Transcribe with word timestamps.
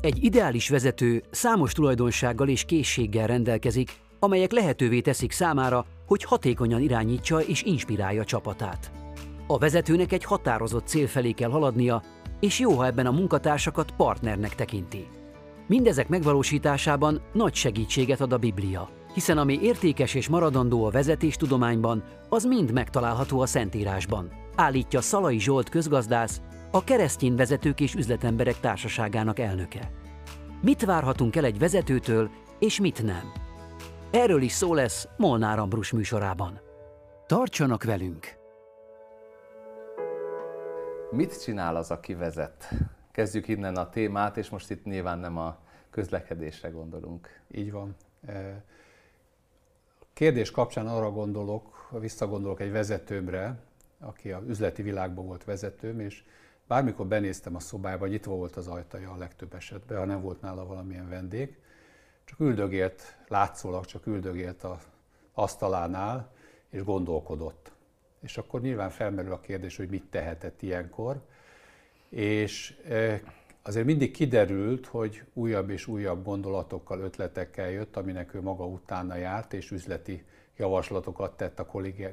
Egy 0.00 0.24
ideális 0.24 0.68
vezető 0.68 1.22
számos 1.30 1.72
tulajdonsággal 1.72 2.48
és 2.48 2.64
készséggel 2.64 3.26
rendelkezik, 3.26 3.92
amelyek 4.18 4.52
lehetővé 4.52 5.00
teszik 5.00 5.32
számára, 5.32 5.86
hogy 6.06 6.24
hatékonyan 6.24 6.80
irányítsa 6.80 7.40
és 7.40 7.62
inspirálja 7.62 8.24
csapatát. 8.24 8.90
A 9.46 9.58
vezetőnek 9.58 10.12
egy 10.12 10.24
határozott 10.24 10.86
cél 10.86 11.06
felé 11.06 11.30
kell 11.30 11.50
haladnia, 11.50 12.02
és 12.40 12.58
jó, 12.58 12.70
ha 12.72 12.86
ebben 12.86 13.06
a 13.06 13.10
munkatársakat 13.10 13.90
partnernek 13.96 14.54
tekinti. 14.54 15.06
Mindezek 15.66 16.08
megvalósításában 16.08 17.20
nagy 17.32 17.54
segítséget 17.54 18.20
ad 18.20 18.32
a 18.32 18.38
Biblia, 18.38 18.90
hiszen 19.14 19.38
ami 19.38 19.58
értékes 19.62 20.14
és 20.14 20.28
maradandó 20.28 20.84
a 20.84 20.90
vezetéstudományban, 20.90 22.04
az 22.28 22.44
mind 22.44 22.72
megtalálható 22.72 23.40
a 23.40 23.46
Szentírásban, 23.46 24.32
állítja 24.56 25.00
Szalai 25.00 25.40
Zsolt 25.40 25.68
közgazdász, 25.68 26.40
a 26.70 26.84
keresztény 26.84 27.34
vezetők 27.34 27.80
és 27.80 27.94
üzletemberek 27.94 28.60
társaságának 28.60 29.38
elnöke. 29.38 29.90
Mit 30.62 30.84
várhatunk 30.84 31.36
el 31.36 31.44
egy 31.44 31.58
vezetőtől, 31.58 32.30
és 32.58 32.80
mit 32.80 33.02
nem? 33.02 33.32
Erről 34.10 34.42
is 34.42 34.52
szó 34.52 34.74
lesz 34.74 35.08
Molnár 35.16 35.58
Ambrus 35.58 35.92
műsorában. 35.92 36.60
Tartsanak 37.26 37.84
velünk! 37.84 38.38
Mit 41.10 41.42
csinál 41.42 41.76
az, 41.76 41.90
aki 41.90 42.14
vezet? 42.14 42.68
Kezdjük 43.12 43.48
innen 43.48 43.76
a 43.76 43.88
témát, 43.88 44.36
és 44.36 44.48
most 44.48 44.70
itt 44.70 44.84
nyilván 44.84 45.18
nem 45.18 45.38
a 45.38 45.58
közlekedésre 45.90 46.68
gondolunk. 46.68 47.40
Így 47.50 47.72
van. 47.72 47.96
E, 48.26 48.64
kérdés 50.12 50.50
kapcsán 50.50 50.86
arra 50.86 51.10
gondolok, 51.10 51.88
visszagondolok 52.00 52.60
egy 52.60 52.70
vezetőmre, 52.70 53.58
aki 54.00 54.32
az 54.32 54.42
üzleti 54.46 54.82
világban 54.82 55.26
volt 55.26 55.44
vezetőm, 55.44 56.00
és 56.00 56.24
bármikor 56.70 57.06
benéztem 57.06 57.54
a 57.54 57.60
szobába, 57.60 58.06
nyitva 58.06 58.34
volt 58.34 58.56
az 58.56 58.66
ajtaja 58.66 59.10
a 59.10 59.16
legtöbb 59.16 59.54
esetben, 59.54 59.98
ha 59.98 60.04
nem 60.04 60.20
volt 60.20 60.40
nála 60.40 60.66
valamilyen 60.66 61.08
vendég, 61.08 61.58
csak 62.24 62.40
üldögélt, 62.40 63.16
látszólag 63.28 63.84
csak 63.84 64.06
üldögélt 64.06 64.62
az 64.62 64.88
asztalánál, 65.32 66.32
és 66.68 66.82
gondolkodott. 66.82 67.72
És 68.20 68.38
akkor 68.38 68.60
nyilván 68.60 68.90
felmerül 68.90 69.32
a 69.32 69.40
kérdés, 69.40 69.76
hogy 69.76 69.88
mit 69.88 70.04
tehetett 70.10 70.62
ilyenkor. 70.62 71.20
És 72.08 72.78
e, 72.88 73.20
azért 73.62 73.86
mindig 73.86 74.10
kiderült, 74.10 74.86
hogy 74.86 75.22
újabb 75.32 75.70
és 75.70 75.86
újabb 75.86 76.24
gondolatokkal, 76.24 77.00
ötletekkel 77.00 77.70
jött, 77.70 77.96
aminek 77.96 78.34
ő 78.34 78.40
maga 78.40 78.66
utána 78.66 79.14
járt, 79.14 79.52
és 79.52 79.70
üzleti 79.70 80.24
javaslatokat 80.56 81.36
tett 81.36 81.58
a 81.58 81.66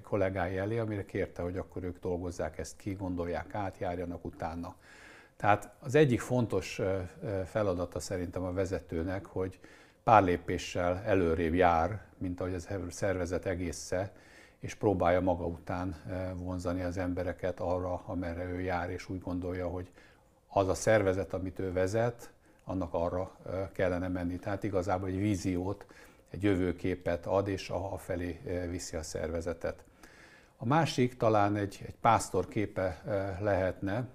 kollégái 0.04 0.58
elé, 0.58 0.78
amire 0.78 1.06
kérte, 1.06 1.42
hogy 1.42 1.58
akkor 1.58 1.84
ők 1.84 2.00
dolgozzák 2.00 2.58
ezt 2.58 2.78
ki, 2.78 2.94
gondolják 2.94 3.56
át, 3.56 3.78
járjanak 3.78 4.26
utána. 4.26 4.76
Tehát 5.38 5.72
az 5.80 5.96
egyik 5.96 6.20
fontos 6.20 6.82
feladata 7.46 8.00
szerintem 8.00 8.44
a 8.44 8.54
vezetőnek, 8.54 9.26
hogy 9.26 9.60
pár 10.04 10.24
lépéssel 10.24 11.02
előrébb 11.06 11.54
jár, 11.54 12.02
mint 12.18 12.40
ahogy 12.40 12.54
az 12.54 12.68
szervezet 12.90 13.46
egésze, 13.46 14.12
és 14.60 14.76
próbálja 14.76 15.22
maga 15.22 15.46
után 15.46 15.96
vonzani 16.36 16.82
az 16.82 16.98
embereket 16.98 17.60
arra, 17.60 18.02
amerre 18.06 18.44
ő 18.44 18.62
jár, 18.62 18.90
és 18.90 19.10
úgy 19.10 19.20
gondolja, 19.20 19.68
hogy 19.68 19.92
az 20.58 20.68
a 20.68 20.74
szervezet, 20.74 21.34
amit 21.34 21.60
ő 21.60 21.72
vezet, 21.72 22.32
annak 22.64 22.94
arra 22.94 23.32
kellene 23.72 24.08
menni. 24.08 24.40
Tehát 24.40 24.64
igazából 24.64 25.08
egy 25.08 25.18
víziót, 25.18 25.86
egy 26.30 26.44
jövőképet 26.44 27.26
ad, 27.26 27.48
és 27.48 27.70
a 27.70 27.98
felé 27.98 28.40
viszi 28.70 28.96
a 28.96 29.04
szervezetet. 29.04 29.84
A 30.58 30.66
másik 30.66 31.18
talán 31.18 31.56
egy, 31.56 31.80
egy 31.86 31.96
pásztor 32.02 32.48
képe 32.48 33.02
lehetne, 33.40 34.08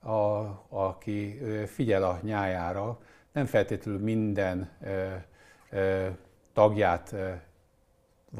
a, 0.00 0.10
aki 0.68 1.40
figyel 1.66 2.02
a 2.02 2.18
nyájára, 2.22 3.00
nem 3.32 3.46
feltétlenül 3.46 4.00
minden 4.00 4.70
tagját 6.52 7.14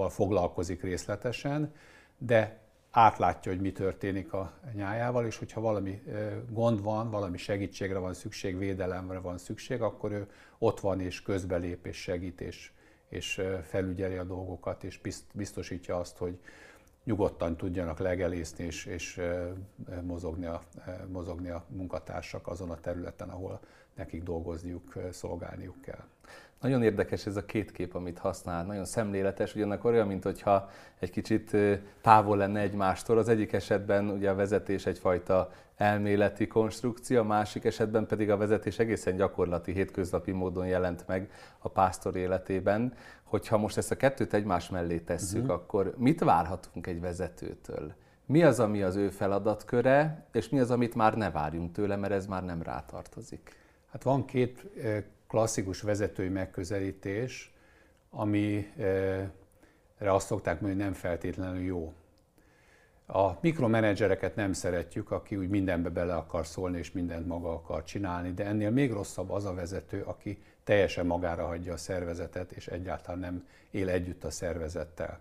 foglalkozik 0.08 0.83
részletesen, 0.83 1.75
de 2.19 2.64
átlátja, 2.95 3.53
hogy 3.53 3.61
mi 3.61 3.73
történik 3.73 4.33
a 4.33 4.53
nyájával, 4.73 5.27
és 5.27 5.39
hogyha 5.39 5.61
valami 5.61 6.03
gond 6.51 6.83
van, 6.83 7.11
valami 7.11 7.37
segítségre 7.37 7.99
van 7.99 8.15
szükség, 8.15 8.59
védelemre 8.59 9.19
van 9.19 9.39
szükség, 9.39 9.83
akkor 9.83 10.13
ő 10.13 10.29
ott 10.59 10.81
van 10.81 11.01
és 11.01 11.23
közbelép 11.23 11.87
és 11.87 11.97
segít 11.97 12.41
és, 12.41 12.73
és 13.09 13.43
felügyeli 13.63 14.17
a 14.17 14.25
dolgokat, 14.25 14.85
és 14.85 15.01
biztosítja 15.33 15.97
azt, 15.97 16.17
hogy 16.17 16.39
nyugodtan 17.05 17.57
tudjanak 17.57 17.99
legelészni 17.99 18.65
és, 18.65 18.85
és 18.85 19.21
mozogni, 20.03 20.47
a, 20.47 20.63
mozogni 21.09 21.49
a 21.49 21.65
munkatársak 21.69 22.47
azon 22.47 22.71
a 22.71 22.81
területen, 22.81 23.29
ahol 23.29 23.61
nekik 23.95 24.23
dolgozniuk, 24.23 24.99
szolgálniuk 25.11 25.81
kell. 25.81 26.05
Nagyon 26.61 26.83
érdekes 26.83 27.27
ez 27.27 27.37
a 27.37 27.45
két 27.45 27.73
kép, 27.73 27.95
amit 27.95 28.19
használ, 28.19 28.65
nagyon 28.65 28.85
szemléletes, 28.85 29.55
ugyanakkor 29.55 29.92
olyan, 29.92 30.07
mintha 30.07 30.70
egy 30.98 31.11
kicsit 31.11 31.57
távol 32.01 32.37
lenne 32.37 32.61
egymástól. 32.61 33.19
Az 33.19 33.29
egyik 33.29 33.53
esetben 33.53 34.09
ugye 34.11 34.31
a 34.31 34.35
vezetés 34.35 34.87
egyfajta 34.87 35.51
elméleti 35.77 36.47
konstrukció, 36.47 37.20
a 37.20 37.25
másik 37.25 37.64
esetben 37.64 38.07
pedig 38.07 38.31
a 38.31 38.37
vezetés 38.37 38.79
egészen 38.79 39.17
gyakorlati, 39.17 39.73
hétköznapi 39.73 40.31
módon 40.31 40.67
jelent 40.67 41.07
meg 41.07 41.31
a 41.59 41.69
pásztor 41.69 42.17
életében. 42.17 42.93
Hogyha 43.23 43.59
most 43.59 43.77
ezt 43.77 43.91
a 43.91 43.97
kettőt 43.97 44.35
egymás 44.35 44.69
mellé 44.69 44.98
tesszük, 44.98 45.43
uh-huh. 45.43 45.55
akkor 45.55 45.95
mit 45.97 46.20
várhatunk 46.20 46.87
egy 46.87 47.01
vezetőtől? 47.01 47.93
Mi 48.27 48.43
az, 48.43 48.61
ami 48.61 48.83
az 48.83 48.97
ő 48.97 49.09
feladatköre, 49.09 50.27
és 50.33 50.48
mi 50.48 50.59
az, 50.59 50.70
amit 50.70 50.95
már 50.95 51.17
ne 51.17 51.31
várjunk 51.31 51.73
tőle, 51.73 51.97
mert 51.97 52.13
ez 52.13 52.27
már 52.27 52.45
nem 52.45 52.63
rátartozik? 52.63 53.57
Hát 53.93 54.03
van 54.03 54.25
két 54.25 54.67
klasszikus 55.34 55.80
vezetői 55.80 56.28
megközelítés, 56.28 57.52
amire 58.11 59.33
azt 59.98 60.27
szokták 60.27 60.61
mondani, 60.61 60.83
hogy 60.83 60.90
nem 60.90 61.00
feltétlenül 61.00 61.62
jó. 61.62 61.92
A 63.06 63.30
mikromenedzsereket 63.40 64.36
nem 64.36 64.52
szeretjük, 64.52 65.11
aki 65.11 65.36
úgy 65.36 65.48
mindenbe 65.48 65.89
bele 65.89 66.14
akar 66.14 66.46
szólni 66.46 66.78
és 66.78 66.92
mindent 66.92 67.27
maga 67.27 67.52
akar 67.52 67.84
csinálni, 67.84 68.33
de 68.33 68.45
ennél 68.45 68.70
még 68.70 68.92
rosszabb 68.92 69.30
az 69.30 69.45
a 69.45 69.55
vezető, 69.55 70.02
aki 70.02 70.42
teljesen 70.64 71.06
magára 71.06 71.46
hagyja 71.46 71.72
a 71.72 71.77
szervezetet, 71.77 72.52
és 72.52 72.66
egyáltalán 72.66 73.20
nem 73.20 73.48
él 73.70 73.89
együtt 73.89 74.24
a 74.24 74.30
szervezettel. 74.30 75.20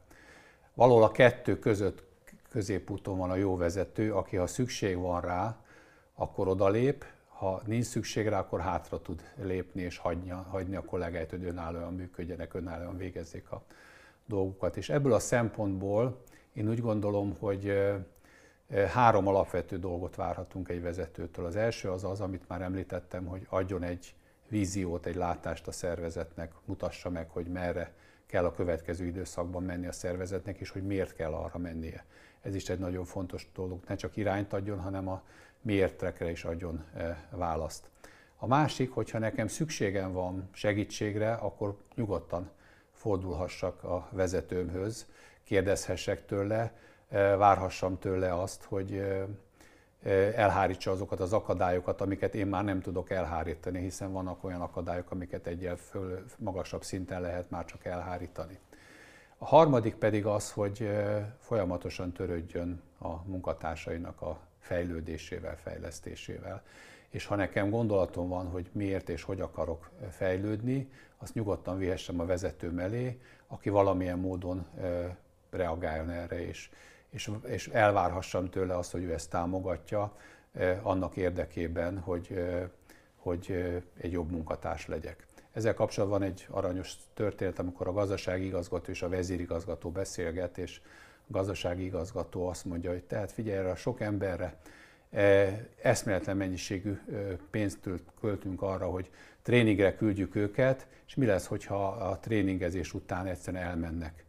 Valahol 0.74 1.04
a 1.04 1.12
kettő 1.12 1.60
között 1.60 2.04
középúton 2.50 3.18
van 3.18 3.30
a 3.30 3.36
jó 3.36 3.58
vezető, 3.58 4.14
aki 4.14 4.36
ha 4.36 4.48
szükség 4.48 4.98
van 4.98 5.22
rá, 5.22 5.58
akkor 6.16 6.48
odalép, 6.48 7.06
ha 7.38 7.62
nincs 7.66 7.86
szükség 7.86 8.28
rá, 8.28 8.40
akkor 8.40 8.60
hátra 8.60 9.02
tud 9.02 9.22
lépni 9.36 9.82
és 9.82 9.98
hagyni, 9.98 10.30
hagyni 10.30 10.76
a 10.76 10.86
kollégáit, 10.86 11.30
hogy 11.30 11.44
önállóan 11.44 11.94
működjenek, 11.94 12.54
önállóan 12.54 12.98
végezzék 12.98 13.52
a 13.52 13.64
dolgukat. 14.26 14.78
És 14.78 14.90
ebből 14.90 15.14
a 15.14 15.20
szempontból 15.20 16.22
én 16.54 16.70
úgy 16.70 16.82
gondolom, 16.82 17.36
hogy 17.40 17.74
három 18.94 19.28
alapvető 19.28 19.80
dolgot 19.80 20.16
várhatunk 20.16 20.70
egy 20.70 20.82
vezetőtől. 20.82 21.46
Az 21.46 21.56
első 21.56 21.90
az 21.90 22.04
az, 22.04 22.22
amit 22.22 22.48
már 22.48 22.62
említettem, 22.62 23.26
hogy 23.26 23.46
adjon 23.50 23.84
egy 23.84 24.16
víziót, 24.48 25.06
egy 25.06 25.16
látást 25.16 25.68
a 25.68 25.72
szervezetnek, 25.72 26.52
mutassa 26.66 27.10
meg, 27.10 27.30
hogy 27.30 27.48
merre 27.48 27.94
kell 28.26 28.46
a 28.46 28.54
következő 28.54 29.06
időszakban 29.06 29.64
menni 29.64 29.88
a 29.88 29.92
szervezetnek, 29.92 30.60
és 30.60 30.70
hogy 30.70 30.84
miért 30.84 31.16
kell 31.16 31.34
arra 31.34 31.58
mennie. 31.58 32.06
Ez 32.42 32.56
is 32.56 32.70
egy 32.70 32.80
nagyon 32.80 33.06
fontos 33.06 33.48
dolog. 33.54 33.84
Ne 33.88 33.96
csak 33.96 34.16
irányt 34.16 34.54
adjon, 34.54 34.80
hanem 34.80 35.08
a 35.08 35.24
miértekre 35.62 36.32
is 36.32 36.44
adjon 36.44 36.86
választ. 37.30 37.90
A 38.38 38.48
másik, 38.48 38.92
hogyha 38.92 39.20
nekem 39.20 39.48
szükségem 39.48 40.12
van 40.12 40.50
segítségre, 40.52 41.34
akkor 41.34 41.78
nyugodtan 41.96 42.50
fordulhassak 42.92 43.84
a 43.84 44.10
vezetőmhöz, 44.12 45.08
kérdezhessek 45.44 46.26
tőle, 46.26 46.74
várhassam 47.38 48.00
tőle 48.00 48.42
azt, 48.42 48.64
hogy 48.64 49.04
elhárítsa 50.36 50.92
azokat 50.92 51.20
az 51.20 51.34
akadályokat, 51.34 52.02
amiket 52.02 52.36
én 52.36 52.48
már 52.48 52.64
nem 52.64 52.82
tudok 52.82 53.10
elhárítani, 53.10 53.80
hiszen 53.80 54.12
vannak 54.12 54.44
olyan 54.44 54.62
akadályok, 54.62 55.12
amiket 55.12 55.48
egyel 55.48 55.76
föl, 55.76 56.26
magasabb 56.38 56.84
szinten 56.84 57.22
lehet 57.22 57.50
már 57.50 57.66
csak 57.66 57.86
elhárítani. 57.86 58.60
A 59.38 59.46
harmadik 59.46 59.96
pedig 59.96 60.26
az, 60.26 60.52
hogy 60.52 60.90
folyamatosan 61.40 62.12
törődjön 62.12 62.82
a 63.00 63.26
munkatársainak 63.26 64.22
a 64.22 64.40
fejlődésével, 64.60 65.58
fejlesztésével. 65.58 66.64
És 67.10 67.26
ha 67.26 67.36
nekem 67.36 67.70
gondolatom 67.70 68.30
van, 68.30 68.48
hogy 68.48 68.70
miért 68.72 69.10
és 69.10 69.24
hogy 69.24 69.42
akarok 69.42 69.90
fejlődni, 70.10 70.90
azt 71.18 71.34
nyugodtan 71.34 71.78
vihessem 71.78 72.20
a 72.20 72.26
vezetőm 72.26 72.80
elé, 72.80 73.20
aki 73.48 73.70
valamilyen 73.70 74.20
módon 74.20 74.66
reagáljon 75.50 76.10
erre, 76.10 76.48
és, 76.48 76.70
és, 77.14 77.32
és 77.46 77.68
elvárhassam 77.68 78.50
tőle 78.50 78.78
azt, 78.78 78.92
hogy 78.92 79.04
ő 79.04 79.14
ezt 79.14 79.30
támogatja 79.30 80.18
annak 80.82 81.18
érdekében, 81.18 82.00
hogy, 82.00 82.44
hogy 83.16 83.74
egy 83.98 84.12
jobb 84.12 84.32
munkatárs 84.32 84.88
legyek. 84.88 85.26
Ezzel 85.52 85.74
kapcsolatban 85.74 86.20
van 86.20 86.28
egy 86.28 86.48
aranyos 86.50 86.96
történet, 87.14 87.60
amikor 87.60 87.88
a 87.88 87.94
gazdasági 87.94 88.46
igazgató 88.46 88.92
és 88.92 89.02
a 89.02 89.10
vezérigazgató 89.10 89.90
beszélget, 89.90 90.58
és 90.58 90.82
a 91.18 91.32
gazdasági 91.32 91.84
igazgató 91.84 92.48
azt 92.48 92.66
mondja, 92.66 92.90
hogy 92.90 93.04
tehát 93.04 93.32
figyelj 93.32 93.58
erre 93.58 93.70
a 93.70 93.76
sok 93.76 94.02
emberre, 94.02 94.60
eszméletlen 95.82 96.38
mennyiségű 96.38 97.00
pénzt 97.52 97.90
költünk 98.20 98.62
arra, 98.62 98.86
hogy 98.86 99.10
tréningre 99.42 99.96
küldjük 99.96 100.36
őket, 100.36 100.88
és 101.08 101.16
mi 101.16 101.26
lesz, 101.26 101.46
hogyha 101.46 101.88
a 101.88 102.20
tréningezés 102.20 102.94
után 102.94 103.26
egyszerűen 103.26 103.64
elmennek. 103.64 104.23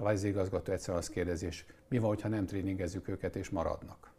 A 0.00 0.02
vezérigazgató 0.02 0.72
egyszer 0.72 0.94
azt 0.94 1.10
kérdezi, 1.10 1.46
és 1.46 1.64
mi 1.88 1.98
van, 1.98 2.16
ha 2.22 2.28
nem 2.28 2.46
tréningezzük 2.46 3.08
őket, 3.08 3.36
és 3.36 3.50
maradnak? 3.50 4.10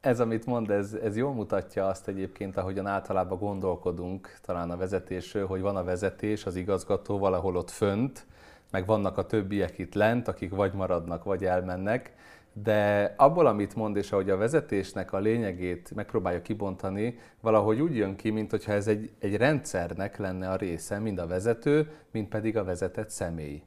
Ez, 0.00 0.20
amit 0.20 0.46
mond, 0.46 0.70
ez, 0.70 0.92
ez 0.92 1.16
jól 1.16 1.32
mutatja 1.32 1.86
azt 1.86 2.08
egyébként, 2.08 2.56
ahogyan 2.56 2.86
általában 2.86 3.38
gondolkodunk 3.38 4.38
talán 4.42 4.70
a 4.70 4.76
vezetésről, 4.76 5.46
hogy 5.46 5.60
van 5.60 5.76
a 5.76 5.84
vezetés, 5.84 6.46
az 6.46 6.56
igazgató 6.56 7.18
valahol 7.18 7.56
ott 7.56 7.70
fönt, 7.70 8.26
meg 8.70 8.86
vannak 8.86 9.18
a 9.18 9.26
többiek 9.26 9.78
itt 9.78 9.94
lent, 9.94 10.28
akik 10.28 10.50
vagy 10.50 10.72
maradnak, 10.72 11.24
vagy 11.24 11.44
elmennek, 11.44 12.14
de 12.62 13.14
abból, 13.16 13.46
amit 13.46 13.74
mond, 13.74 13.96
és 13.96 14.12
ahogy 14.12 14.30
a 14.30 14.36
vezetésnek 14.36 15.12
a 15.12 15.18
lényegét 15.18 15.94
megpróbálja 15.94 16.42
kibontani, 16.42 17.18
valahogy 17.40 17.80
úgy 17.80 17.96
jön 17.96 18.16
ki, 18.16 18.30
mintha 18.30 18.72
ez 18.72 18.86
egy, 18.86 19.10
egy 19.18 19.36
rendszernek 19.36 20.16
lenne 20.16 20.50
a 20.50 20.56
része, 20.56 20.98
mind 20.98 21.18
a 21.18 21.26
vezető, 21.26 21.90
mind 22.10 22.26
pedig 22.26 22.56
a 22.56 22.64
vezetett 22.64 23.10
személy. 23.10 23.62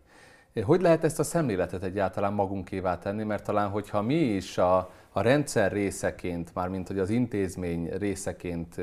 Hogy 0.63 0.81
lehet 0.81 1.03
ezt 1.03 1.19
a 1.19 1.23
szemléletet 1.23 1.83
egyáltalán 1.83 2.33
magunkévá 2.33 2.97
tenni? 2.97 3.23
Mert 3.23 3.43
talán, 3.43 3.69
hogyha 3.69 4.01
mi 4.01 4.15
is 4.15 4.57
a, 4.57 4.91
a 5.11 5.21
rendszer 5.21 5.71
részeként, 5.71 6.53
mármint 6.53 6.87
hogy 6.87 6.99
az 6.99 7.09
intézmény 7.09 7.89
részeként 7.97 8.75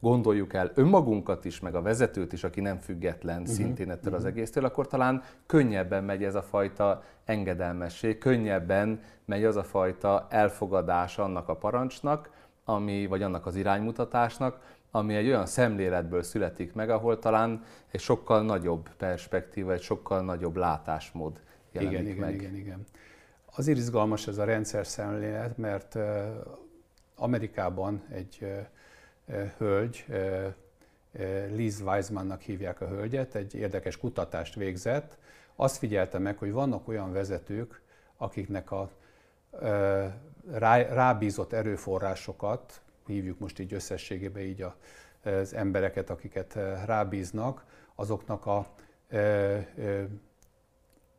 gondoljuk 0.00 0.52
el 0.52 0.70
önmagunkat 0.74 1.44
is, 1.44 1.60
meg 1.60 1.74
a 1.74 1.82
vezetőt 1.82 2.32
is, 2.32 2.44
aki 2.44 2.60
nem 2.60 2.78
független 2.78 3.40
uh-huh. 3.40 3.54
szintén 3.54 3.90
ettől 3.90 4.12
uh-huh. 4.12 4.16
az 4.16 4.22
mhm. 4.22 4.32
egésztől, 4.32 4.64
akkor 4.64 4.86
talán 4.86 5.22
könnyebben 5.46 6.04
megy 6.04 6.24
ez 6.24 6.34
a 6.34 6.42
fajta 6.42 7.02
engedelmesség, 7.24 8.18
könnyebben 8.18 9.00
megy 9.24 9.44
az 9.44 9.56
a 9.56 9.64
fajta 9.64 10.26
elfogadás 10.30 11.18
annak 11.18 11.48
a 11.48 11.56
parancsnak, 11.56 12.30
ami, 12.64 13.06
vagy 13.06 13.22
annak 13.22 13.46
az 13.46 13.56
iránymutatásnak, 13.56 14.74
ami 14.90 15.14
egy 15.14 15.26
olyan 15.26 15.46
szemléletből 15.46 16.22
születik 16.22 16.72
meg, 16.72 16.90
ahol 16.90 17.18
talán 17.18 17.64
egy 17.90 18.00
sokkal 18.00 18.42
nagyobb 18.42 18.88
perspektíva, 18.96 19.72
egy 19.72 19.82
sokkal 19.82 20.22
nagyobb 20.22 20.56
látásmód 20.56 21.40
jelenik 21.72 22.00
igen, 22.00 22.16
meg. 22.16 22.34
Igen, 22.34 22.50
igen, 22.50 22.56
igen. 22.56 22.84
Azért 23.56 23.78
izgalmas 23.78 24.26
ez 24.26 24.38
a 24.38 24.44
rendszer 24.44 24.86
szemlélet, 24.86 25.58
mert 25.58 25.98
Amerikában 27.14 28.02
egy 28.10 28.46
hölgy, 29.58 30.04
Liz 31.50 31.80
Weismannak 31.80 32.40
hívják 32.40 32.80
a 32.80 32.88
hölgyet, 32.88 33.34
egy 33.34 33.54
érdekes 33.54 33.96
kutatást 33.96 34.54
végzett. 34.54 35.18
Azt 35.56 35.76
figyelte 35.76 36.18
meg, 36.18 36.38
hogy 36.38 36.52
vannak 36.52 36.88
olyan 36.88 37.12
vezetők, 37.12 37.80
akiknek 38.16 38.70
a 38.70 38.90
rábízott 40.88 41.52
erőforrásokat, 41.52 42.80
hívjuk 43.06 43.38
most 43.38 43.58
így 43.58 43.72
összességében 43.72 44.42
így 44.42 44.64
az 45.22 45.54
embereket, 45.54 46.10
akiket 46.10 46.54
rábíznak, 46.84 47.64
azoknak 47.94 48.46
a 48.46 48.66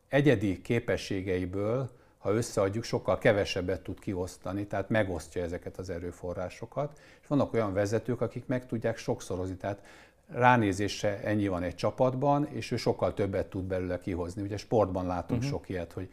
egyedi 0.08 0.60
képességeiből 0.60 1.90
ha 2.18 2.32
összeadjuk, 2.32 2.84
sokkal 2.84 3.18
kevesebbet 3.18 3.80
tud 3.80 4.00
kiosztani, 4.00 4.66
tehát 4.66 4.88
megosztja 4.88 5.42
ezeket 5.42 5.78
az 5.78 5.90
erőforrásokat. 5.90 7.00
És 7.22 7.26
vannak 7.26 7.52
olyan 7.52 7.72
vezetők, 7.72 8.20
akik 8.20 8.46
meg 8.46 8.66
tudják 8.66 8.96
sokszorozni, 8.96 9.56
tehát 9.56 9.82
ránézésre 10.28 11.22
ennyi 11.22 11.48
van 11.48 11.62
egy 11.62 11.74
csapatban, 11.74 12.46
és 12.46 12.70
ő 12.70 12.76
sokkal 12.76 13.14
többet 13.14 13.46
tud 13.46 13.64
belőle 13.64 14.00
kihozni. 14.00 14.42
Ugye 14.42 14.56
sportban 14.56 15.06
látunk 15.06 15.40
uh-huh. 15.40 15.56
sok 15.56 15.68
ilyet, 15.68 15.92
hogy 15.92 16.08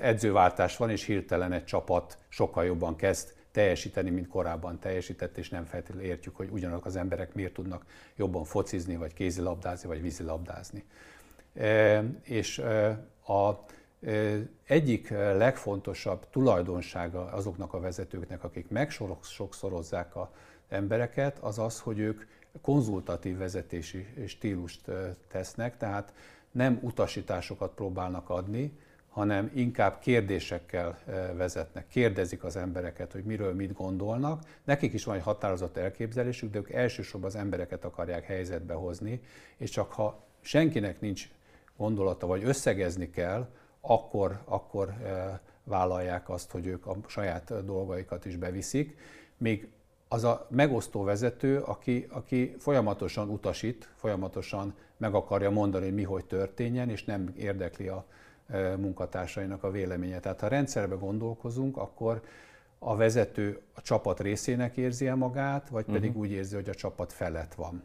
edzőváltás 0.00 0.76
van, 0.76 0.90
és 0.90 1.04
hirtelen 1.04 1.52
egy 1.52 1.64
csapat 1.64 2.18
sokkal 2.28 2.64
jobban 2.64 2.96
kezd 2.96 3.34
teljesíteni, 3.52 4.10
mint 4.10 4.28
korábban 4.28 4.78
teljesített, 4.78 5.36
és 5.36 5.48
nem 5.48 5.64
feltétlenül 5.64 6.08
értjük, 6.08 6.36
hogy 6.36 6.48
ugyanazok 6.50 6.86
az 6.86 6.96
emberek 6.96 7.34
miért 7.34 7.52
tudnak 7.52 7.84
jobban 8.16 8.44
focizni, 8.44 8.96
vagy 8.96 9.14
kézilabdázni, 9.14 9.88
vagy 9.88 10.02
vízilabdázni. 10.02 10.84
E, 11.54 12.04
és 12.22 12.58
e, 12.58 12.88
a 13.26 13.64
egyik 14.64 15.10
legfontosabb 15.10 16.26
tulajdonsága 16.30 17.24
azoknak 17.24 17.72
a 17.74 17.80
vezetőknek, 17.80 18.44
akik 18.44 18.68
megsokszorozzák 18.68 20.16
az 20.16 20.26
embereket, 20.68 21.38
az 21.38 21.58
az, 21.58 21.80
hogy 21.80 21.98
ők 21.98 22.22
konzultatív 22.60 23.36
vezetési 23.36 24.06
stílust 24.26 24.80
tesznek, 25.28 25.76
tehát 25.76 26.12
nem 26.50 26.78
utasításokat 26.82 27.74
próbálnak 27.74 28.30
adni, 28.30 28.78
hanem 29.08 29.50
inkább 29.54 29.98
kérdésekkel 29.98 30.98
vezetnek. 31.36 31.88
Kérdezik 31.88 32.44
az 32.44 32.56
embereket, 32.56 33.12
hogy 33.12 33.24
miről 33.24 33.54
mit 33.54 33.72
gondolnak. 33.72 34.42
Nekik 34.64 34.92
is 34.92 35.04
van 35.04 35.16
egy 35.16 35.22
határozott 35.22 35.76
elképzelésük, 35.76 36.50
de 36.50 36.58
ők 36.58 36.70
elsősorban 36.70 37.30
az 37.30 37.36
embereket 37.36 37.84
akarják 37.84 38.24
helyzetbe 38.24 38.74
hozni, 38.74 39.20
és 39.56 39.70
csak 39.70 39.92
ha 39.92 40.24
senkinek 40.40 41.00
nincs 41.00 41.28
gondolata, 41.76 42.26
vagy 42.26 42.44
összegezni 42.44 43.10
kell, 43.10 43.48
akkor, 43.82 44.40
akkor 44.44 44.94
vállalják 45.64 46.28
azt, 46.28 46.50
hogy 46.50 46.66
ők 46.66 46.86
a 46.86 46.96
saját 47.06 47.64
dolgaikat 47.64 48.24
is 48.24 48.36
beviszik. 48.36 48.96
Még 49.36 49.68
az 50.08 50.24
a 50.24 50.46
megosztó 50.50 51.02
vezető, 51.02 51.58
aki, 51.58 52.06
aki 52.10 52.54
folyamatosan 52.58 53.28
utasít, 53.28 53.88
folyamatosan 53.94 54.74
meg 54.96 55.14
akarja 55.14 55.50
mondani, 55.50 55.84
hogy 55.84 55.94
mi 55.94 56.02
hogy 56.02 56.24
történjen, 56.24 56.90
és 56.90 57.04
nem 57.04 57.32
érdekli 57.36 57.88
a 57.88 58.04
munkatársainak 58.76 59.62
a 59.62 59.70
véleménye. 59.70 60.20
Tehát 60.20 60.40
ha 60.40 60.48
rendszerbe 60.48 60.94
gondolkozunk, 60.94 61.76
akkor 61.76 62.22
a 62.78 62.96
vezető 62.96 63.60
a 63.74 63.80
csapat 63.80 64.20
részének 64.20 64.76
érzi 64.76 65.06
-e 65.06 65.14
magát, 65.14 65.68
vagy 65.68 65.84
pedig 65.84 66.08
uh-huh. 66.08 66.22
úgy 66.22 66.30
érzi, 66.30 66.54
hogy 66.54 66.68
a 66.68 66.74
csapat 66.74 67.12
felett 67.12 67.54
van. 67.54 67.82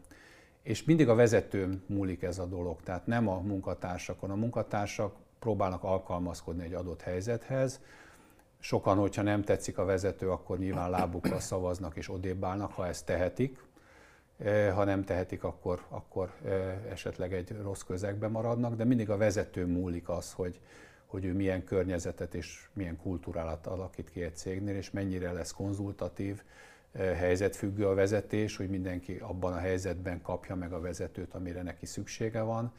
És 0.62 0.84
mindig 0.84 1.08
a 1.08 1.14
vezetőn 1.14 1.82
múlik 1.86 2.22
ez 2.22 2.38
a 2.38 2.46
dolog, 2.46 2.82
tehát 2.82 3.06
nem 3.06 3.28
a 3.28 3.38
munkatársakon. 3.40 4.30
A 4.30 4.34
munkatársak 4.34 5.14
próbálnak 5.38 5.84
alkalmazkodni 5.84 6.64
egy 6.64 6.74
adott 6.74 7.02
helyzethez. 7.02 7.80
Sokan, 8.60 8.98
hogyha 8.98 9.22
nem 9.22 9.42
tetszik 9.42 9.78
a 9.78 9.84
vezető, 9.84 10.30
akkor 10.30 10.58
nyilván 10.58 10.90
lábukkal 10.90 11.40
szavaznak 11.40 11.96
és 11.96 12.10
odébb 12.10 12.44
állnak, 12.44 12.72
ha 12.72 12.86
ezt 12.86 13.06
tehetik. 13.06 13.66
E, 14.38 14.70
ha 14.70 14.84
nem 14.84 15.04
tehetik, 15.04 15.44
akkor, 15.44 15.84
akkor 15.88 16.32
e, 16.44 16.48
esetleg 16.90 17.32
egy 17.32 17.56
rossz 17.62 17.82
közegbe 17.82 18.28
maradnak, 18.28 18.74
de 18.74 18.84
mindig 18.84 19.10
a 19.10 19.16
vezető 19.16 19.66
múlik 19.66 20.08
az, 20.08 20.32
hogy, 20.32 20.60
hogy 21.06 21.24
ő 21.24 21.32
milyen 21.32 21.64
környezetet 21.64 22.34
és 22.34 22.68
milyen 22.72 22.96
kultúrálat 22.96 23.66
alakít 23.66 24.10
ki 24.10 24.22
egy 24.22 24.36
cégnél, 24.36 24.76
és 24.76 24.90
mennyire 24.90 25.32
lesz 25.32 25.52
konzultatív, 25.52 26.42
e, 26.92 27.02
helyzetfüggő 27.02 27.86
a 27.86 27.94
vezetés, 27.94 28.56
hogy 28.56 28.68
mindenki 28.68 29.16
abban 29.16 29.52
a 29.52 29.58
helyzetben 29.58 30.22
kapja 30.22 30.54
meg 30.54 30.72
a 30.72 30.80
vezetőt, 30.80 31.34
amire 31.34 31.62
neki 31.62 31.86
szüksége 31.86 32.40
van, 32.40 32.72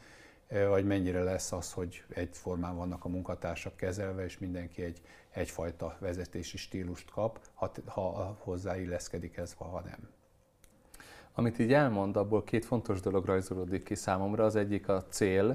vagy 0.50 0.84
mennyire 0.84 1.22
lesz 1.22 1.52
az, 1.52 1.72
hogy 1.72 2.04
egyformán 2.08 2.76
vannak 2.76 3.04
a 3.04 3.08
munkatársak 3.08 3.76
kezelve, 3.76 4.24
és 4.24 4.38
mindenki 4.38 4.82
egy, 4.82 5.00
egyfajta 5.30 5.96
vezetési 6.00 6.56
stílust 6.56 7.10
kap, 7.10 7.40
ha, 7.54 7.70
ha 7.86 8.36
hozzáilleszkedik 8.40 9.36
ez, 9.36 9.52
ha 9.52 9.80
nem. 9.80 10.19
Amit 11.40 11.58
így 11.58 11.72
elmond, 11.72 12.16
abból 12.16 12.44
két 12.44 12.64
fontos 12.64 13.00
dolog 13.00 13.24
rajzolódik 13.24 13.84
ki 13.84 13.94
számomra. 13.94 14.44
Az 14.44 14.56
egyik 14.56 14.88
a 14.88 15.04
cél, 15.08 15.46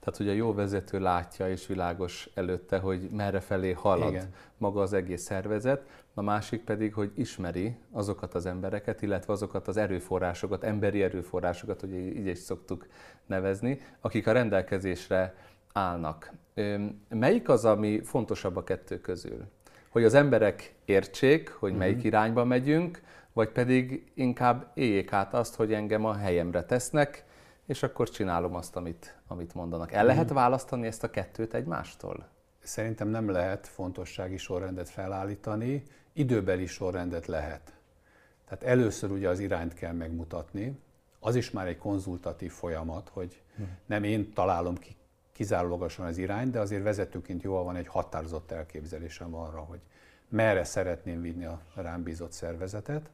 tehát 0.00 0.16
hogy 0.16 0.28
a 0.28 0.32
jó 0.32 0.54
vezető 0.54 1.00
látja 1.00 1.50
és 1.50 1.66
világos 1.66 2.28
előtte, 2.34 2.78
hogy 2.78 3.08
merre 3.10 3.40
felé 3.40 3.72
halad 3.72 4.08
Igen. 4.08 4.34
maga 4.58 4.80
az 4.80 4.92
egész 4.92 5.22
szervezet. 5.22 5.82
A 6.14 6.22
másik 6.22 6.64
pedig, 6.64 6.94
hogy 6.94 7.12
ismeri 7.14 7.76
azokat 7.90 8.34
az 8.34 8.46
embereket, 8.46 9.02
illetve 9.02 9.32
azokat 9.32 9.68
az 9.68 9.76
erőforrásokat, 9.76 10.64
emberi 10.64 11.02
erőforrásokat, 11.02 11.80
hogy 11.80 11.94
így 11.94 12.26
is 12.26 12.38
szoktuk 12.38 12.86
nevezni, 13.26 13.80
akik 14.00 14.26
a 14.26 14.32
rendelkezésre 14.32 15.34
állnak. 15.72 16.32
Melyik 17.08 17.48
az, 17.48 17.64
ami 17.64 18.00
fontosabb 18.02 18.56
a 18.56 18.64
kettő 18.64 19.00
közül? 19.00 19.44
Hogy 19.88 20.04
az 20.04 20.14
emberek 20.14 20.74
értsék, 20.84 21.50
hogy 21.50 21.76
melyik 21.76 21.94
uh-huh. 21.94 22.06
irányba 22.10 22.44
megyünk, 22.44 23.00
vagy 23.34 23.48
pedig 23.48 24.12
inkább 24.14 24.70
éljék 24.74 25.12
át 25.12 25.34
azt, 25.34 25.54
hogy 25.54 25.72
engem 25.72 26.04
a 26.04 26.14
helyemre 26.14 26.64
tesznek, 26.64 27.24
és 27.66 27.82
akkor 27.82 28.10
csinálom 28.10 28.54
azt, 28.54 28.76
amit, 28.76 29.18
amit 29.26 29.54
mondanak. 29.54 29.92
El 29.92 30.04
lehet 30.04 30.26
mhm. 30.26 30.34
választani 30.34 30.86
ezt 30.86 31.04
a 31.04 31.10
kettőt 31.10 31.54
egymástól? 31.54 32.28
Szerintem 32.62 33.08
nem 33.08 33.30
lehet 33.30 33.66
fontossági 33.66 34.36
sorrendet 34.36 34.88
felállítani, 34.88 35.82
időbeli 36.12 36.66
sorrendet 36.66 37.26
lehet. 37.26 37.72
Tehát 38.48 38.64
először 38.64 39.10
ugye 39.10 39.28
az 39.28 39.38
irányt 39.38 39.74
kell 39.74 39.92
megmutatni, 39.92 40.78
az 41.20 41.34
is 41.34 41.50
már 41.50 41.66
egy 41.66 41.78
konzultatív 41.78 42.52
folyamat, 42.52 43.08
hogy 43.12 43.42
mhm. 43.56 43.68
nem 43.86 44.04
én 44.04 44.32
találom 44.32 44.76
ki 44.76 44.96
kizárólagosan 45.34 46.06
az 46.06 46.18
irányt, 46.18 46.50
de 46.50 46.60
azért 46.60 46.82
vezetőként 46.82 47.42
jól 47.42 47.64
van 47.64 47.76
egy 47.76 47.86
határozott 47.86 48.50
elképzelésem 48.50 49.34
arra, 49.34 49.58
hogy 49.58 49.80
merre 50.28 50.64
szeretném 50.64 51.20
vinni 51.20 51.44
a 51.44 51.60
rám 51.74 52.02
bízott 52.02 52.32
szervezetet, 52.32 53.10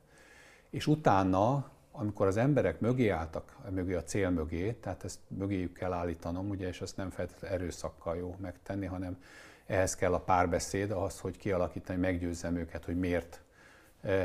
és 0.71 0.87
utána, 0.87 1.71
amikor 1.93 2.27
az 2.27 2.37
emberek 2.37 2.81
mögé 2.81 3.09
álltak, 3.09 3.57
mögé 3.71 3.95
a 3.95 4.03
cél 4.03 4.31
mögé, 4.31 4.73
tehát 4.73 5.05
ezt 5.05 5.19
mögéjük 5.29 5.73
kell 5.73 5.93
állítanom, 5.93 6.49
ugye, 6.49 6.69
és 6.69 6.81
ezt 6.81 6.97
nem 6.97 7.11
feltétlenül 7.11 7.57
erőszakkal 7.57 8.17
jó 8.17 8.37
megtenni, 8.41 8.87
hanem 8.87 9.23
ehhez 9.67 9.95
kell 9.95 10.15
a 10.15 10.21
párbeszéd, 10.21 10.91
az, 10.91 11.21
hogy 11.21 11.37
kialakítani, 11.37 11.99
meggyőzzem 11.99 12.57
őket, 12.57 12.85
hogy 12.85 12.99
miért 12.99 13.43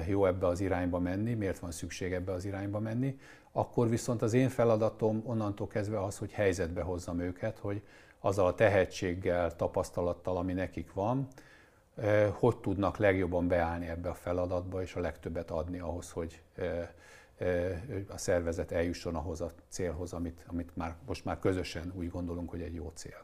jó 0.07 0.25
ebbe 0.25 0.47
az 0.47 0.59
irányba 0.59 0.99
menni, 0.99 1.33
miért 1.33 1.59
van 1.59 1.71
szükség 1.71 2.13
ebbe 2.13 2.31
az 2.31 2.45
irányba 2.45 2.79
menni. 2.79 3.19
Akkor 3.51 3.89
viszont 3.89 4.21
az 4.21 4.33
én 4.33 4.49
feladatom 4.49 5.21
onnantól 5.25 5.67
kezdve 5.67 6.03
az, 6.03 6.17
hogy 6.17 6.31
helyzetbe 6.31 6.81
hozzam 6.81 7.19
őket, 7.19 7.59
hogy 7.59 7.81
azzal 8.19 8.47
a 8.47 8.55
tehetséggel, 8.55 9.55
tapasztalattal, 9.55 10.37
ami 10.37 10.53
nekik 10.53 10.93
van, 10.93 11.27
hogy 12.31 12.57
tudnak 12.57 12.97
legjobban 12.97 13.47
beállni 13.47 13.87
ebbe 13.87 14.09
a 14.09 14.13
feladatba, 14.13 14.81
és 14.81 14.95
a 14.95 14.99
legtöbbet 14.99 15.51
adni 15.51 15.79
ahhoz, 15.79 16.11
hogy 16.11 16.41
a 18.07 18.17
szervezet 18.17 18.71
eljusson 18.71 19.15
ahhoz 19.15 19.41
a 19.41 19.51
célhoz, 19.69 20.13
amit, 20.13 20.45
amit 20.47 20.75
már, 20.75 20.95
most 21.05 21.25
már 21.25 21.39
közösen 21.39 21.93
úgy 21.95 22.09
gondolunk, 22.09 22.49
hogy 22.49 22.61
egy 22.61 22.73
jó 22.73 22.91
cél. 22.95 23.23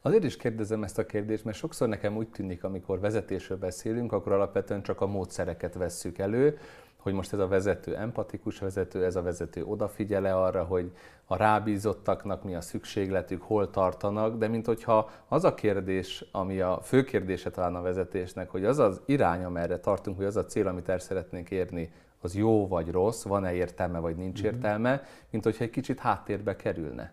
Azért 0.00 0.24
is 0.24 0.36
kérdezem 0.36 0.82
ezt 0.82 0.98
a 0.98 1.06
kérdést, 1.06 1.44
mert 1.44 1.56
sokszor 1.56 1.88
nekem 1.88 2.16
úgy 2.16 2.28
tűnik, 2.28 2.64
amikor 2.64 3.00
vezetésről 3.00 3.58
beszélünk, 3.58 4.12
akkor 4.12 4.32
alapvetően 4.32 4.82
csak 4.82 5.00
a 5.00 5.06
módszereket 5.06 5.74
vesszük 5.74 6.18
elő, 6.18 6.58
hogy 7.04 7.12
most 7.12 7.32
ez 7.32 7.38
a 7.38 7.48
vezető 7.48 7.96
empatikus 7.96 8.58
vezető, 8.58 9.04
ez 9.04 9.16
a 9.16 9.22
vezető 9.22 9.64
odafigyele 9.64 10.34
arra, 10.34 10.64
hogy 10.64 10.90
a 11.24 11.36
rábízottaknak 11.36 12.44
mi 12.44 12.54
a 12.54 12.60
szükségletük, 12.60 13.42
hol 13.42 13.70
tartanak, 13.70 14.36
de 14.36 14.48
mint 14.48 14.66
hogyha 14.66 15.10
az 15.28 15.44
a 15.44 15.54
kérdés, 15.54 16.24
ami 16.32 16.60
a 16.60 16.80
fő 16.82 17.04
kérdése 17.04 17.50
talán 17.50 17.74
a 17.74 17.82
vezetésnek, 17.82 18.50
hogy 18.50 18.64
az 18.64 18.78
az 18.78 19.00
irány, 19.04 19.44
amerre 19.44 19.78
tartunk, 19.78 20.16
hogy 20.16 20.26
az 20.26 20.36
a 20.36 20.44
cél, 20.44 20.66
amit 20.66 20.88
el 20.88 20.98
szeretnénk 20.98 21.50
érni, 21.50 21.92
az 22.20 22.34
jó 22.34 22.68
vagy 22.68 22.90
rossz, 22.90 23.22
van-e 23.22 23.54
értelme 23.54 23.98
vagy 23.98 24.16
nincs 24.16 24.42
mm-hmm. 24.42 24.54
értelme, 24.54 25.02
mint 25.30 25.44
hogyha 25.44 25.64
egy 25.64 25.70
kicsit 25.70 25.98
háttérbe 25.98 26.56
kerülne. 26.56 27.12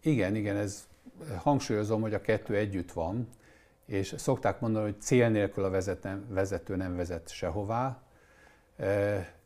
Igen, 0.00 0.34
igen, 0.34 0.56
ez 0.56 0.88
hangsúlyozom, 1.36 2.00
hogy 2.00 2.14
a 2.14 2.20
kettő 2.20 2.54
együtt 2.54 2.92
van, 2.92 3.28
és 3.86 4.14
szokták 4.16 4.60
mondani, 4.60 4.84
hogy 4.84 5.00
cél 5.00 5.28
nélkül 5.28 5.64
a 5.64 5.70
vezető 6.28 6.76
nem 6.76 6.96
vezet 6.96 7.30
sehová, 7.30 8.02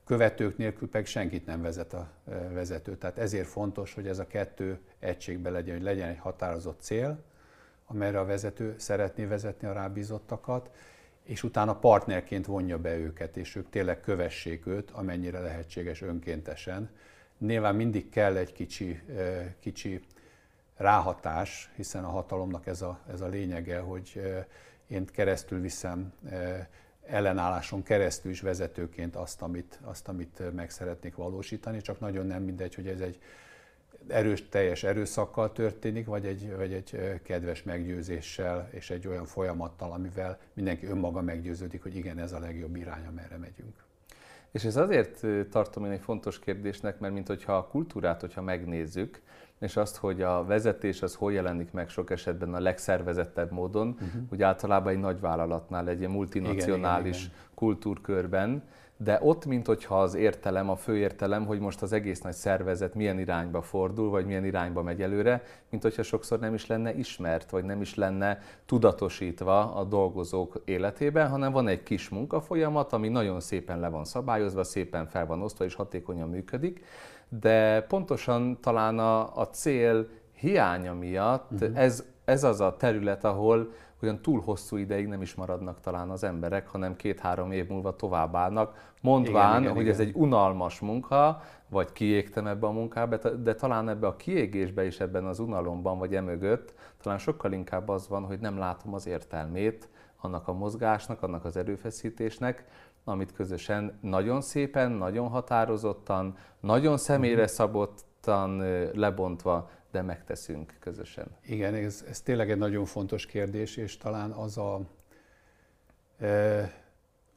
követők 0.04 0.56
nélkül 0.56 0.88
pedig 0.88 1.06
senkit 1.06 1.46
nem 1.46 1.62
vezet 1.62 1.92
a 1.92 2.10
vezető. 2.52 2.96
Tehát 2.96 3.18
ezért 3.18 3.48
fontos, 3.48 3.94
hogy 3.94 4.06
ez 4.06 4.18
a 4.18 4.26
kettő 4.26 4.78
egységben 4.98 5.52
legyen, 5.52 5.74
hogy 5.74 5.84
legyen 5.84 6.08
egy 6.08 6.18
határozott 6.18 6.80
cél, 6.80 7.18
amelyre 7.86 8.18
a 8.18 8.24
vezető 8.24 8.74
szeretné 8.78 9.24
vezetni 9.24 9.68
a 9.68 9.72
rábízottakat, 9.72 10.70
és 11.22 11.42
utána 11.42 11.78
partnerként 11.78 12.46
vonja 12.46 12.78
be 12.78 12.96
őket, 12.96 13.36
és 13.36 13.56
ők 13.56 13.70
tényleg 13.70 14.00
kövessék 14.00 14.66
őt, 14.66 14.90
amennyire 14.90 15.38
lehetséges 15.38 16.02
önkéntesen. 16.02 16.90
Nyilván 17.38 17.74
mindig 17.74 18.08
kell 18.08 18.36
egy 18.36 18.52
kicsi, 18.52 19.02
kicsi 19.60 20.00
ráhatás, 20.76 21.70
hiszen 21.76 22.04
a 22.04 22.08
hatalomnak 22.08 22.66
ez 22.66 22.82
a, 22.82 23.00
ez 23.10 23.20
a 23.20 23.26
lényege, 23.26 23.78
hogy 23.78 24.22
én 24.86 25.06
keresztül 25.06 25.60
viszem 25.60 26.12
ellenálláson 27.08 27.82
keresztül 27.82 28.30
is 28.30 28.40
vezetőként 28.40 29.16
azt 29.16 29.42
amit, 29.42 29.78
azt, 29.82 30.08
amit 30.08 30.54
meg 30.54 30.70
szeretnék 30.70 31.14
valósítani, 31.14 31.80
csak 31.80 32.00
nagyon 32.00 32.26
nem 32.26 32.42
mindegy, 32.42 32.74
hogy 32.74 32.86
ez 32.86 33.00
egy 33.00 33.18
erős, 34.08 34.48
teljes 34.48 34.82
erőszakkal 34.82 35.52
történik, 35.52 36.06
vagy 36.06 36.26
egy, 36.26 36.56
vagy 36.56 36.72
egy 36.72 37.20
kedves 37.22 37.62
meggyőzéssel 37.62 38.68
és 38.72 38.90
egy 38.90 39.06
olyan 39.06 39.24
folyamattal, 39.24 39.92
amivel 39.92 40.38
mindenki 40.52 40.86
önmaga 40.86 41.20
meggyőződik, 41.20 41.82
hogy 41.82 41.96
igen, 41.96 42.18
ez 42.18 42.32
a 42.32 42.38
legjobb 42.38 42.76
irány, 42.76 43.06
amerre 43.06 43.36
megyünk. 43.36 43.84
És 44.50 44.64
ez 44.64 44.76
azért 44.76 45.26
tartom 45.50 45.84
én 45.84 45.90
egy 45.90 46.00
fontos 46.00 46.38
kérdésnek, 46.38 46.98
mert 46.98 47.14
mint 47.14 47.26
hogyha 47.26 47.56
a 47.56 47.66
kultúrát, 47.66 48.20
hogyha 48.20 48.42
megnézzük, 48.42 49.22
és 49.60 49.76
azt, 49.76 49.96
hogy 49.96 50.22
a 50.22 50.44
vezetés 50.44 51.02
az 51.02 51.14
hol 51.14 51.32
jelenik 51.32 51.72
meg 51.72 51.88
sok 51.88 52.10
esetben 52.10 52.54
a 52.54 52.60
legszervezettebb 52.60 53.52
módon, 53.52 53.88
uh-huh. 53.88 54.28
hogy 54.28 54.42
általában 54.42 54.92
egy 54.92 55.00
nagy 55.00 55.20
vállalatnál, 55.20 55.88
egy 55.88 56.08
multinacionális 56.08 57.16
igen, 57.16 57.30
igen, 57.30 57.38
igen. 57.42 57.54
kultúrkörben, 57.54 58.62
de 58.98 59.18
ott, 59.22 59.46
mint 59.46 59.66
hogyha 59.66 60.00
az 60.00 60.14
értelem, 60.14 60.70
a 60.70 60.76
fő 60.76 60.96
értelem, 60.96 61.46
hogy 61.46 61.58
most 61.58 61.82
az 61.82 61.92
egész 61.92 62.20
nagy 62.20 62.32
szervezet 62.32 62.94
milyen 62.94 63.18
irányba 63.18 63.62
fordul, 63.62 64.10
vagy 64.10 64.26
milyen 64.26 64.44
irányba 64.44 64.82
megy 64.82 65.02
előre, 65.02 65.42
mint 65.70 65.82
hogyha 65.82 66.02
sokszor 66.02 66.38
nem 66.38 66.54
is 66.54 66.66
lenne 66.66 66.94
ismert, 66.94 67.50
vagy 67.50 67.64
nem 67.64 67.80
is 67.80 67.94
lenne 67.94 68.38
tudatosítva 68.66 69.74
a 69.74 69.84
dolgozók 69.84 70.62
életében, 70.64 71.28
hanem 71.28 71.52
van 71.52 71.68
egy 71.68 71.82
kis 71.82 72.08
munkafolyamat, 72.08 72.92
ami 72.92 73.08
nagyon 73.08 73.40
szépen 73.40 73.80
le 73.80 73.88
van 73.88 74.04
szabályozva, 74.04 74.64
szépen 74.64 75.06
fel 75.06 75.26
van 75.26 75.42
osztva 75.42 75.64
és 75.64 75.74
hatékonyan 75.74 76.28
működik, 76.28 76.84
de 77.28 77.82
pontosan 77.82 78.60
talán 78.60 78.98
a, 78.98 79.36
a 79.36 79.48
cél 79.48 80.08
hiánya 80.32 80.94
miatt 80.94 81.50
uh-huh. 81.52 81.78
ez, 81.78 82.04
ez 82.24 82.44
az 82.44 82.60
a 82.60 82.76
terület, 82.76 83.24
ahol 83.24 83.70
olyan 84.02 84.22
túl 84.22 84.40
hosszú 84.40 84.76
ideig 84.76 85.06
nem 85.06 85.22
is 85.22 85.34
maradnak 85.34 85.80
talán 85.80 86.10
az 86.10 86.24
emberek, 86.24 86.68
hanem 86.68 86.96
két-három 86.96 87.52
év 87.52 87.68
múlva 87.68 87.96
továbbállnak, 87.96 88.92
mondván, 89.00 89.50
igen, 89.50 89.62
igen, 89.62 89.72
hogy 89.72 89.82
igen. 89.82 89.94
ez 89.94 90.00
egy 90.00 90.12
unalmas 90.14 90.80
munka, 90.80 91.40
vagy 91.68 91.92
kiégtem 91.92 92.46
ebbe 92.46 92.66
a 92.66 92.70
munkába, 92.70 93.16
de 93.16 93.54
talán 93.54 93.88
ebbe 93.88 94.06
a 94.06 94.16
kiégésbe 94.16 94.84
is 94.84 95.00
ebben 95.00 95.24
az 95.24 95.38
unalomban, 95.38 95.98
vagy 95.98 96.14
emögött, 96.14 96.74
talán 97.02 97.18
sokkal 97.18 97.52
inkább 97.52 97.88
az 97.88 98.08
van, 98.08 98.24
hogy 98.24 98.38
nem 98.38 98.58
látom 98.58 98.94
az 98.94 99.06
értelmét 99.06 99.88
annak 100.20 100.48
a 100.48 100.52
mozgásnak, 100.52 101.22
annak 101.22 101.44
az 101.44 101.56
erőfeszítésnek, 101.56 102.64
amit 103.08 103.32
közösen 103.32 103.98
nagyon 104.00 104.40
szépen, 104.40 104.92
nagyon 104.92 105.28
határozottan, 105.28 106.36
nagyon 106.60 106.98
személyre 106.98 107.42
mhm. 107.42 107.50
szabottan 107.50 108.58
lebontva, 108.92 109.70
de 109.90 110.02
megteszünk 110.02 110.76
közösen. 110.80 111.26
Igen, 111.42 111.74
ez, 111.74 112.04
ez 112.08 112.20
tényleg 112.20 112.50
egy 112.50 112.58
nagyon 112.58 112.84
fontos 112.84 113.26
kérdés, 113.26 113.76
és 113.76 113.96
talán 113.96 114.30
az 114.30 114.58
a 114.58 114.80
e, 116.18 116.72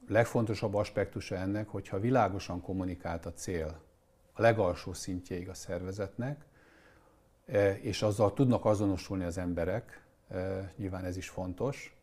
legfontosabb 0.08 0.74
aspektusa 0.74 1.36
ennek, 1.36 1.70
hogyha 1.70 2.00
világosan 2.00 2.62
kommunikált 2.62 3.26
a 3.26 3.34
cél 3.34 3.82
a 4.34 4.42
legalsó 4.42 4.94
szintjeig 4.94 5.50
a 5.50 5.54
szervezetnek, 5.54 6.46
e, 7.46 7.74
és 7.74 8.02
azzal 8.02 8.34
tudnak 8.34 8.66
azonosulni 8.66 9.24
az 9.24 9.38
emberek, 9.38 10.04
e, 10.30 10.72
nyilván 10.76 11.06
ez 11.06 11.18
is 11.18 11.30
fontos, 11.30 11.99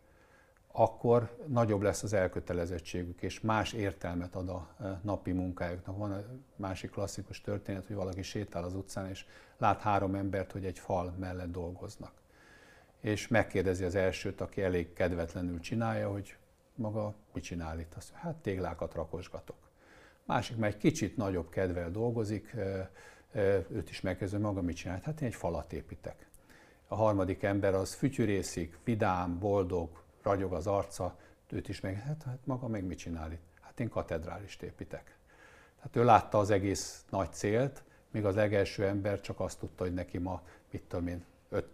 akkor 0.78 1.36
nagyobb 1.46 1.82
lesz 1.82 2.02
az 2.02 2.12
elkötelezettségük, 2.12 3.22
és 3.22 3.40
más 3.40 3.72
értelmet 3.72 4.34
ad 4.34 4.48
a 4.48 4.68
e, 4.80 5.00
napi 5.02 5.32
munkájuknak. 5.32 5.96
Van 5.96 6.14
egy 6.14 6.24
másik 6.56 6.90
klasszikus 6.90 7.40
történet, 7.40 7.86
hogy 7.86 7.96
valaki 7.96 8.22
sétál 8.22 8.64
az 8.64 8.74
utcán, 8.74 9.08
és 9.08 9.26
lát 9.58 9.80
három 9.80 10.14
embert, 10.14 10.52
hogy 10.52 10.64
egy 10.64 10.78
fal 10.78 11.14
mellett 11.18 11.50
dolgoznak. 11.50 12.12
És 13.00 13.28
megkérdezi 13.28 13.84
az 13.84 13.94
elsőt, 13.94 14.40
aki 14.40 14.62
elég 14.62 14.92
kedvetlenül 14.92 15.60
csinálja, 15.60 16.10
hogy 16.10 16.36
maga 16.74 17.14
mit 17.32 17.44
csinál 17.44 17.80
itt? 17.80 17.94
Azt 17.96 18.12
hát 18.12 18.36
téglákat 18.36 18.94
rakosgatok. 18.94 19.58
Másik 20.24 20.56
már 20.56 20.70
egy 20.70 20.76
kicsit 20.76 21.16
nagyobb 21.16 21.48
kedvel 21.48 21.90
dolgozik, 21.90 22.52
e, 22.52 22.90
e, 23.32 23.64
őt 23.70 23.90
is 23.90 24.00
megkezdő, 24.00 24.38
maga 24.38 24.62
mit 24.62 24.76
csinál? 24.76 25.00
Hát 25.02 25.20
én 25.20 25.28
egy 25.28 25.34
falat 25.34 25.72
építek. 25.72 26.28
A 26.88 26.94
harmadik 26.94 27.42
ember 27.42 27.74
az 27.74 27.94
fütyűrészik, 27.94 28.78
vidám, 28.84 29.38
boldog, 29.38 30.04
ragyog 30.26 30.52
az 30.52 30.66
arca, 30.66 31.16
őt 31.50 31.68
is 31.68 31.80
meg, 31.80 32.02
hát, 32.02 32.22
hát 32.22 32.38
maga 32.44 32.68
meg 32.68 32.84
mit 32.84 32.98
csinál 32.98 33.32
itt? 33.32 33.42
Hát 33.60 33.80
én 33.80 33.88
katedrálist 33.88 34.62
építek. 34.62 35.16
Tehát 35.76 35.96
ő 35.96 36.04
látta 36.04 36.38
az 36.38 36.50
egész 36.50 37.04
nagy 37.10 37.32
célt, 37.32 37.82
míg 38.10 38.24
az 38.24 38.34
legelső 38.34 38.84
ember 38.84 39.20
csak 39.20 39.40
azt 39.40 39.58
tudta, 39.58 39.84
hogy 39.84 39.94
neki 39.94 40.18
ma, 40.18 40.42
mit 40.70 40.82
tudom 40.88 41.06
én, 41.06 41.24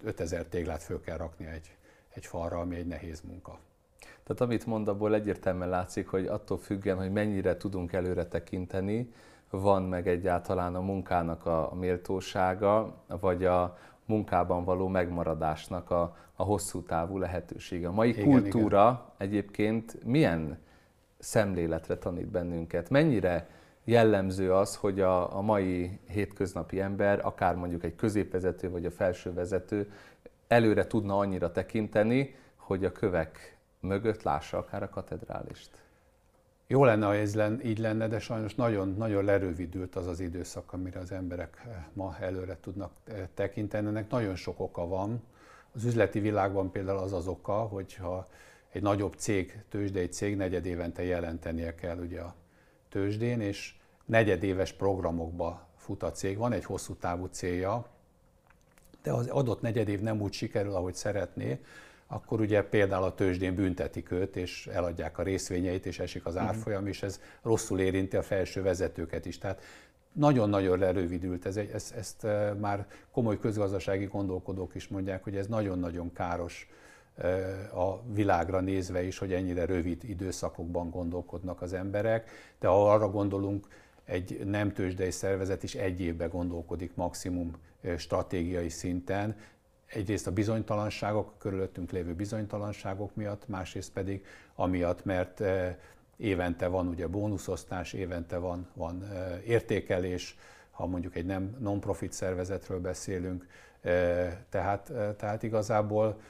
5000 0.02 0.44
téglát 0.44 0.82
föl 0.82 1.00
kell 1.00 1.16
rakni 1.16 1.46
egy, 1.46 1.76
egy 2.08 2.26
falra, 2.26 2.60
ami 2.60 2.76
egy 2.76 2.86
nehéz 2.86 3.20
munka. 3.20 3.58
Tehát 3.98 4.40
amit 4.40 4.66
mond, 4.66 4.88
abból 4.88 5.14
egyértelműen 5.14 5.68
látszik, 5.68 6.08
hogy 6.08 6.26
attól 6.26 6.58
függően, 6.58 6.96
hogy 6.96 7.12
mennyire 7.12 7.56
tudunk 7.56 7.92
előre 7.92 8.26
tekinteni, 8.26 9.12
van 9.50 9.82
meg 9.82 10.08
egyáltalán 10.08 10.74
a 10.74 10.80
munkának 10.80 11.46
a 11.46 11.74
méltósága, 11.74 12.94
vagy 13.06 13.44
a, 13.44 13.78
munkában 14.04 14.64
való 14.64 14.88
megmaradásnak 14.88 15.90
a, 15.90 16.16
a 16.34 16.42
hosszú 16.42 16.82
távú 16.82 17.18
lehetősége. 17.18 17.88
A 17.88 17.92
mai 17.92 18.08
igen, 18.08 18.24
kultúra 18.24 18.90
igen. 19.16 19.28
egyébként 19.28 20.04
milyen 20.04 20.58
szemléletre 21.18 21.96
tanít 21.96 22.28
bennünket? 22.28 22.90
Mennyire 22.90 23.48
jellemző 23.84 24.52
az, 24.52 24.76
hogy 24.76 25.00
a, 25.00 25.36
a 25.36 25.40
mai 25.40 26.00
hétköznapi 26.08 26.80
ember, 26.80 27.20
akár 27.24 27.54
mondjuk 27.54 27.84
egy 27.84 27.94
középvezető 27.94 28.70
vagy 28.70 28.86
a 28.86 28.90
felső 28.90 29.32
vezető 29.32 29.92
előre 30.46 30.86
tudna 30.86 31.18
annyira 31.18 31.52
tekinteni, 31.52 32.34
hogy 32.56 32.84
a 32.84 32.92
kövek 32.92 33.56
mögött 33.80 34.22
lássa 34.22 34.58
akár 34.58 34.82
a 34.82 34.88
katedrálist? 34.88 35.82
Jó 36.72 36.84
lenne, 36.84 37.06
ha 37.06 37.14
ez 37.14 37.34
len, 37.34 37.60
így 37.64 37.78
lenne, 37.78 38.08
de 38.08 38.18
sajnos 38.18 38.54
nagyon, 38.54 38.94
nagyon 38.96 39.24
lerövidült 39.24 39.96
az 39.96 40.06
az 40.06 40.20
időszak, 40.20 40.72
amire 40.72 41.00
az 41.00 41.12
emberek 41.12 41.62
eh, 41.66 41.84
ma 41.92 42.16
előre 42.20 42.56
tudnak 42.60 42.92
eh, 43.04 43.28
tekinteni. 43.34 43.86
Ennek 43.86 44.10
nagyon 44.10 44.34
sok 44.34 44.60
oka 44.60 44.86
van. 44.86 45.22
Az 45.74 45.84
üzleti 45.84 46.20
világban 46.20 46.70
például 46.70 46.98
az 46.98 47.12
az 47.12 47.26
oka, 47.26 47.52
hogyha 47.52 48.28
egy 48.70 48.82
nagyobb 48.82 49.14
cég, 49.14 49.62
tőzsdei 49.68 50.06
cég 50.06 50.36
negyed 50.36 50.66
évente 50.66 51.02
jelentenie 51.02 51.74
kell 51.74 51.98
ugye 51.98 52.20
a 52.20 52.34
tőzsdén, 52.88 53.40
és 53.40 53.74
negyedéves 54.04 54.72
programokba 54.72 55.68
fut 55.76 56.02
a 56.02 56.12
cég. 56.12 56.38
Van 56.38 56.52
egy 56.52 56.64
hosszú 56.64 56.94
távú 56.94 57.26
célja, 57.26 57.86
de 59.02 59.12
az 59.12 59.26
adott 59.26 59.60
negyed 59.60 59.88
év 59.88 60.00
nem 60.00 60.20
úgy 60.20 60.32
sikerül, 60.32 60.74
ahogy 60.74 60.94
szeretné, 60.94 61.60
akkor 62.12 62.40
ugye 62.40 62.62
például 62.62 63.04
a 63.04 63.14
tőzsdén 63.14 63.54
büntetik 63.54 64.10
őt, 64.10 64.36
és 64.36 64.66
eladják 64.66 65.18
a 65.18 65.22
részvényeit, 65.22 65.86
és 65.86 65.98
esik 65.98 66.26
az 66.26 66.34
mhm. 66.34 66.44
árfolyam, 66.44 66.86
és 66.86 67.02
ez 67.02 67.20
rosszul 67.42 67.80
érinti 67.80 68.16
a 68.16 68.22
felső 68.22 68.62
vezetőket 68.62 69.26
is. 69.26 69.38
Tehát 69.38 69.62
nagyon-nagyon 70.12 70.78
lerövidült, 70.78 71.46
ez, 71.46 71.56
ezt, 71.56 71.94
ezt 71.94 72.26
már 72.60 72.86
komoly 73.10 73.38
közgazdasági 73.38 74.04
gondolkodók 74.04 74.74
is 74.74 74.88
mondják, 74.88 75.24
hogy 75.24 75.36
ez 75.36 75.46
nagyon-nagyon 75.46 76.12
káros 76.12 76.68
a 77.74 78.02
világra 78.12 78.60
nézve 78.60 79.02
is, 79.02 79.18
hogy 79.18 79.32
ennyire 79.32 79.64
rövid 79.64 80.04
időszakokban 80.04 80.90
gondolkodnak 80.90 81.62
az 81.62 81.72
emberek, 81.72 82.30
de 82.60 82.68
ha 82.68 82.92
arra 82.92 83.10
gondolunk, 83.10 83.66
egy 84.04 84.40
nem 84.44 84.72
tőzsdei 84.72 85.10
szervezet 85.10 85.62
is 85.62 85.74
egy 85.74 86.00
évben 86.00 86.28
gondolkodik 86.28 86.94
maximum 86.94 87.56
stratégiai 87.96 88.68
szinten, 88.68 89.36
egyrészt 89.94 90.26
a 90.26 90.32
bizonytalanságok, 90.32 91.28
a 91.28 91.38
körülöttünk 91.38 91.90
lévő 91.90 92.14
bizonytalanságok 92.14 93.14
miatt, 93.14 93.48
másrészt 93.48 93.92
pedig 93.92 94.24
amiatt, 94.54 95.04
mert 95.04 95.42
évente 96.16 96.66
van 96.66 96.86
ugye 96.86 97.06
bónuszosztás, 97.06 97.92
évente 97.92 98.36
van, 98.36 98.68
van 98.74 99.08
értékelés, 99.46 100.36
ha 100.70 100.86
mondjuk 100.86 101.16
egy 101.16 101.26
nem 101.26 101.56
non-profit 101.58 102.12
szervezetről 102.12 102.80
beszélünk, 102.80 103.46
tehát, 104.48 104.92
tehát 105.16 105.42
igazából 105.42 106.20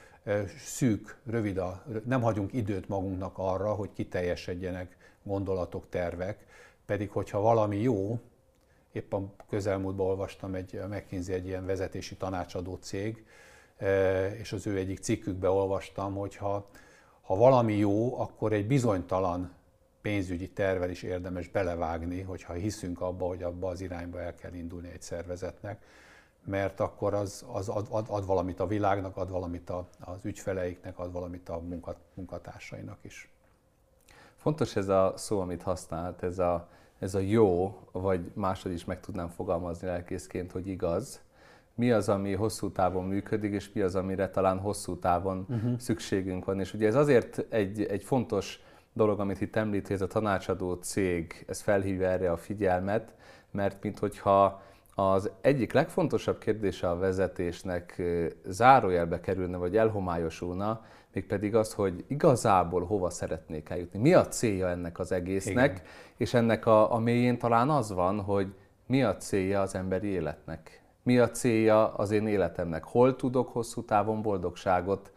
szűk, 0.57 1.17
rövid 1.25 1.57
a, 1.57 1.83
nem 2.05 2.21
hagyunk 2.21 2.53
időt 2.53 2.87
magunknak 2.87 3.37
arra, 3.37 3.73
hogy 3.73 3.89
kiteljesedjenek 3.93 4.97
gondolatok, 5.23 5.89
tervek, 5.89 6.45
pedig 6.85 7.09
hogyha 7.09 7.39
valami 7.39 7.81
jó, 7.81 8.19
éppen 8.91 9.33
közelmúltban 9.49 10.07
olvastam 10.07 10.55
egy 10.55 10.81
McKinsey 10.89 11.33
egy 11.33 11.45
ilyen 11.45 11.65
vezetési 11.65 12.15
tanácsadó 12.15 12.75
cég, 12.81 13.25
és 14.39 14.51
az 14.51 14.67
ő 14.67 14.77
egyik 14.77 14.99
cikkükbe 14.99 15.49
olvastam, 15.49 16.15
hogy 16.15 16.35
ha, 16.35 16.69
ha 17.21 17.35
valami 17.35 17.73
jó, 17.73 18.19
akkor 18.19 18.53
egy 18.53 18.67
bizonytalan 18.67 19.51
pénzügyi 20.01 20.49
tervel 20.49 20.89
is 20.89 21.03
érdemes 21.03 21.47
belevágni, 21.47 22.21
hogyha 22.21 22.53
hiszünk 22.53 23.01
abba, 23.01 23.25
hogy 23.25 23.43
abba 23.43 23.67
az 23.67 23.81
irányba 23.81 24.21
el 24.21 24.35
kell 24.35 24.53
indulni 24.53 24.89
egy 24.91 25.01
szervezetnek, 25.01 25.85
mert 26.45 26.79
akkor 26.79 27.13
az, 27.13 27.45
az 27.51 27.69
ad, 27.69 27.87
ad, 27.89 28.05
ad 28.09 28.25
valamit 28.25 28.59
a 28.59 28.67
világnak, 28.67 29.17
ad 29.17 29.29
valamit 29.29 29.69
a, 29.69 29.87
az 29.99 30.25
ügyfeleiknek, 30.25 30.99
ad 30.99 31.11
valamit 31.11 31.49
a 31.49 31.59
munkat, 31.59 31.97
munkatársainak 32.13 32.97
is. 33.01 33.31
Fontos 34.37 34.75
ez 34.75 34.87
a 34.87 35.13
szó, 35.15 35.39
amit 35.39 35.61
használt, 35.61 36.23
ez 36.23 36.39
a, 36.39 36.69
ez 36.99 37.15
a 37.15 37.19
jó, 37.19 37.79
vagy 37.91 38.31
másod 38.33 38.71
is 38.71 38.85
meg 38.85 38.99
tudnám 38.99 39.29
fogalmazni 39.29 39.87
lelkészként, 39.87 40.51
hogy 40.51 40.67
igaz. 40.67 41.21
Mi 41.75 41.91
az, 41.91 42.09
ami 42.09 42.33
hosszú 42.33 42.71
távon 42.71 43.05
működik, 43.05 43.53
és 43.53 43.71
mi 43.71 43.81
az, 43.81 43.95
amire 43.95 44.29
talán 44.29 44.59
hosszú 44.59 44.97
távon 44.99 45.45
uh-huh. 45.49 45.77
szükségünk 45.77 46.45
van. 46.45 46.59
És 46.59 46.73
ugye 46.73 46.87
ez 46.87 46.95
azért 46.95 47.45
egy, 47.49 47.83
egy 47.83 48.03
fontos 48.03 48.59
dolog, 48.93 49.19
amit 49.19 49.41
itt 49.41 49.55
említ, 49.55 49.87
hogy 49.87 49.95
ez 49.95 50.01
a 50.01 50.07
tanácsadó 50.07 50.73
cég, 50.73 51.45
ez 51.47 51.61
felhívja 51.61 52.07
erre 52.07 52.31
a 52.31 52.37
figyelmet, 52.37 53.13
mert 53.51 53.83
minthogyha 53.83 54.61
az 54.95 55.31
egyik 55.41 55.73
legfontosabb 55.73 56.37
kérdése 56.37 56.89
a 56.89 56.97
vezetésnek 56.97 58.01
zárójelbe 58.45 59.19
kerülne, 59.19 59.57
vagy 59.57 59.77
elhomályosulna, 59.77 60.85
mégpedig 61.13 61.55
az, 61.55 61.73
hogy 61.73 62.05
igazából 62.07 62.85
hova 62.85 63.09
szeretnék 63.09 63.69
eljutni. 63.69 63.99
Mi 63.99 64.13
a 64.13 64.27
célja 64.27 64.69
ennek 64.69 64.99
az 64.99 65.11
egésznek, 65.11 65.71
Igen. 65.71 65.85
és 66.17 66.33
ennek 66.33 66.65
a, 66.65 66.93
a 66.93 66.99
mélyén 66.99 67.37
talán 67.37 67.69
az 67.69 67.91
van, 67.91 68.21
hogy 68.21 68.53
mi 68.87 69.03
a 69.03 69.17
célja 69.17 69.61
az 69.61 69.75
emberi 69.75 70.07
életnek. 70.07 70.82
Mi 71.03 71.19
a 71.19 71.29
célja 71.29 71.93
az 71.93 72.11
én 72.11 72.27
életemnek? 72.27 72.83
Hol 72.83 73.15
tudok 73.15 73.49
hosszú 73.49 73.83
távon 73.83 74.21
boldogságot 74.21 75.11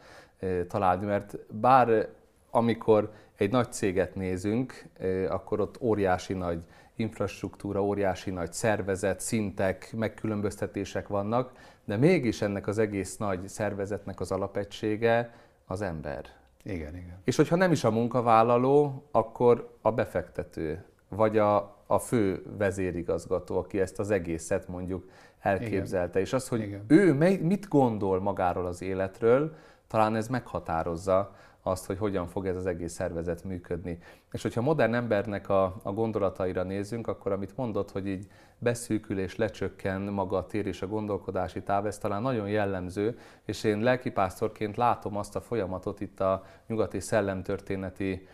találni? 0.69 1.07
Mert 1.07 1.39
bár 1.53 2.09
amikor 2.51 3.13
egy 3.37 3.51
nagy 3.51 3.73
céget 3.73 4.15
nézünk, 4.15 4.89
akkor 5.29 5.61
ott 5.61 5.81
óriási 5.81 6.33
nagy 6.33 6.65
infrastruktúra, 6.97 7.83
óriási 7.83 8.31
nagy 8.31 8.53
szervezet, 8.53 9.21
szintek, 9.21 9.93
megkülönböztetések 9.97 11.09
vannak, 11.09 11.53
de 11.85 11.97
mégis 11.97 12.43
ennek 12.43 12.67
az 12.67 12.79
egész 12.79 13.17
nagy 13.17 13.49
szervezetnek 13.49 14.21
az 14.21 14.33
alapegysége 14.33 15.35
az 15.67 15.81
ember. 15.81 16.25
Igen, 16.63 16.97
igen. 16.97 17.21
És 17.25 17.37
hogyha 17.37 17.57
nem 17.57 17.73
is 17.73 17.85
a 17.85 17.91
munkavállaló, 17.91 19.05
akkor 19.11 19.77
a 19.81 19.93
befektető, 19.93 20.85
vagy 21.09 21.39
a, 21.39 21.77
a 21.87 21.99
fő 21.99 22.43
vezérigazgató, 22.59 23.59
aki 23.59 23.81
ezt 23.81 23.99
az 23.99 24.11
egészet 24.11 24.69
mondjuk 24.69 25.09
elképzelte. 25.47 26.09
Igen. 26.09 26.23
És 26.23 26.33
az, 26.33 26.49
hogy 26.49 26.61
igen. 26.61 26.85
ő 26.87 27.13
mit 27.43 27.69
gondol 27.69 28.21
magáról 28.21 28.67
az 28.67 28.83
életről, 28.83 29.55
talán 29.87 30.17
ez 30.17 30.29
meghatározza 30.29 31.35
azt, 31.63 31.87
hogy 31.87 31.99
hogyan 31.99 32.27
fog 32.27 32.47
ez 32.47 32.57
az 32.57 32.67
egész 32.67 32.93
szervezet 32.93 33.45
működni. 33.45 33.99
És 34.33 34.43
hogyha 34.43 34.61
modern 34.61 34.95
embernek 34.95 35.49
a, 35.49 35.77
a 35.83 35.93
gondolataira 35.93 36.63
nézzünk, 36.63 37.07
akkor 37.07 37.33
amit 37.33 37.57
mondott, 37.57 37.91
hogy 37.91 38.07
így 38.07 38.27
beszűkül 38.59 39.19
és 39.19 39.37
lecsökken 39.37 40.01
maga 40.01 40.37
a 40.37 40.47
tér 40.47 40.67
és 40.67 40.83
a 40.83 40.87
gondolkodási 40.87 41.63
táv, 41.63 41.87
ez 41.87 41.99
talán 41.99 42.23
nagyon 42.23 42.49
jellemző, 42.49 43.19
és 43.45 43.65
én 43.65 43.81
lelkipásztorként 43.81 44.77
látom 44.77 45.17
azt 45.17 45.37
a 45.37 45.41
folyamatot 45.41 46.01
itt 46.01 46.21
a 46.21 46.45
nyugati 46.67 47.01
szellemtörténeti 47.01 48.29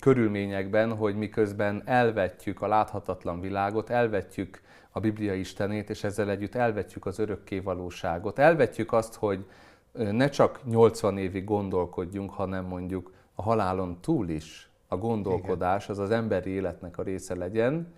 körülményekben, 0.00 0.96
hogy 0.96 1.16
miközben 1.16 1.82
elvetjük 1.84 2.62
a 2.62 2.66
láthatatlan 2.66 3.40
világot, 3.40 3.90
elvetjük 3.90 4.60
a 4.96 5.00
Biblia 5.00 5.34
Istenét, 5.34 5.90
és 5.90 6.04
ezzel 6.04 6.30
együtt 6.30 6.54
elvetjük 6.54 7.06
az 7.06 7.18
örökké 7.18 7.58
valóságot. 7.58 8.38
Elvetjük 8.38 8.92
azt, 8.92 9.14
hogy 9.14 9.44
ne 9.92 10.28
csak 10.28 10.64
80 10.64 11.18
évig 11.18 11.44
gondolkodjunk, 11.44 12.30
hanem 12.30 12.64
mondjuk 12.64 13.12
a 13.34 13.42
halálon 13.42 14.00
túl 14.00 14.28
is 14.28 14.70
a 14.88 14.96
gondolkodás 14.96 15.88
az 15.88 15.98
az 15.98 16.10
emberi 16.10 16.50
életnek 16.50 16.98
a 16.98 17.02
része 17.02 17.34
legyen, 17.34 17.94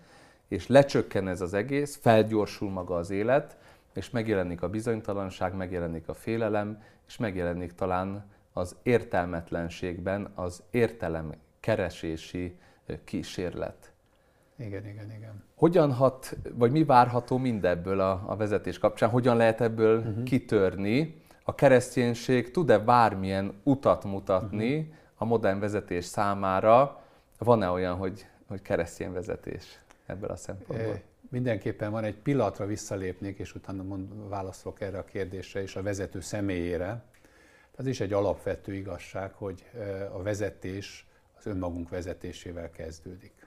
és 0.47 0.67
lecsökken 0.67 1.27
ez 1.27 1.41
az 1.41 1.53
egész, 1.53 1.97
felgyorsul 2.01 2.69
maga 2.69 2.95
az 2.95 3.09
élet, 3.09 3.57
és 3.93 4.09
megjelenik 4.09 4.61
a 4.61 4.69
bizonytalanság, 4.69 5.55
megjelenik 5.55 6.07
a 6.07 6.13
félelem, 6.13 6.81
és 7.07 7.17
megjelenik 7.17 7.73
talán 7.73 8.25
az 8.53 8.75
értelmetlenségben 8.83 10.31
az 10.35 10.63
értelem 10.71 11.33
keresési 11.59 12.57
kísérlet. 13.03 13.91
Igen, 14.57 14.87
igen, 14.87 15.11
igen. 15.17 15.43
Hogyan 15.55 15.93
hat, 15.93 16.37
vagy 16.53 16.71
mi 16.71 16.83
várható 16.83 17.37
mindebből 17.37 17.99
a, 17.99 18.23
a 18.25 18.35
vezetés 18.35 18.79
kapcsán? 18.79 19.09
Hogyan 19.09 19.37
lehet 19.37 19.61
ebből 19.61 19.97
uh-huh. 19.99 20.23
kitörni? 20.23 21.25
a 21.49 21.55
kereszténység 21.55 22.51
tud-e 22.51 22.79
bármilyen 22.79 23.53
utat 23.63 24.03
mutatni 24.03 24.77
uh-huh. 24.77 24.93
a 25.15 25.25
modern 25.25 25.59
vezetés 25.59 26.05
számára? 26.05 27.03
Van-e 27.37 27.69
olyan, 27.69 27.95
hogy, 27.95 28.27
hogy 28.47 28.61
keresztény 28.61 29.11
vezetés 29.11 29.79
ebből 30.05 30.29
a 30.29 30.35
szempontból? 30.35 30.93
É, 30.93 31.01
mindenképpen 31.29 31.91
van 31.91 32.03
egy 32.03 32.15
pillanatra 32.15 32.65
visszalépnék, 32.65 33.39
és 33.39 33.55
utána 33.55 33.83
mond, 33.83 34.29
válaszolok 34.29 34.81
erre 34.81 34.97
a 34.97 35.03
kérdésre 35.03 35.61
és 35.61 35.75
a 35.75 35.81
vezető 35.81 36.19
személyére. 36.19 37.03
Ez 37.77 37.87
is 37.87 37.99
egy 37.99 38.13
alapvető 38.13 38.73
igazság, 38.73 39.33
hogy 39.33 39.65
a 40.13 40.21
vezetés 40.21 41.07
az 41.37 41.45
önmagunk 41.45 41.89
vezetésével 41.89 42.69
kezdődik. 42.69 43.46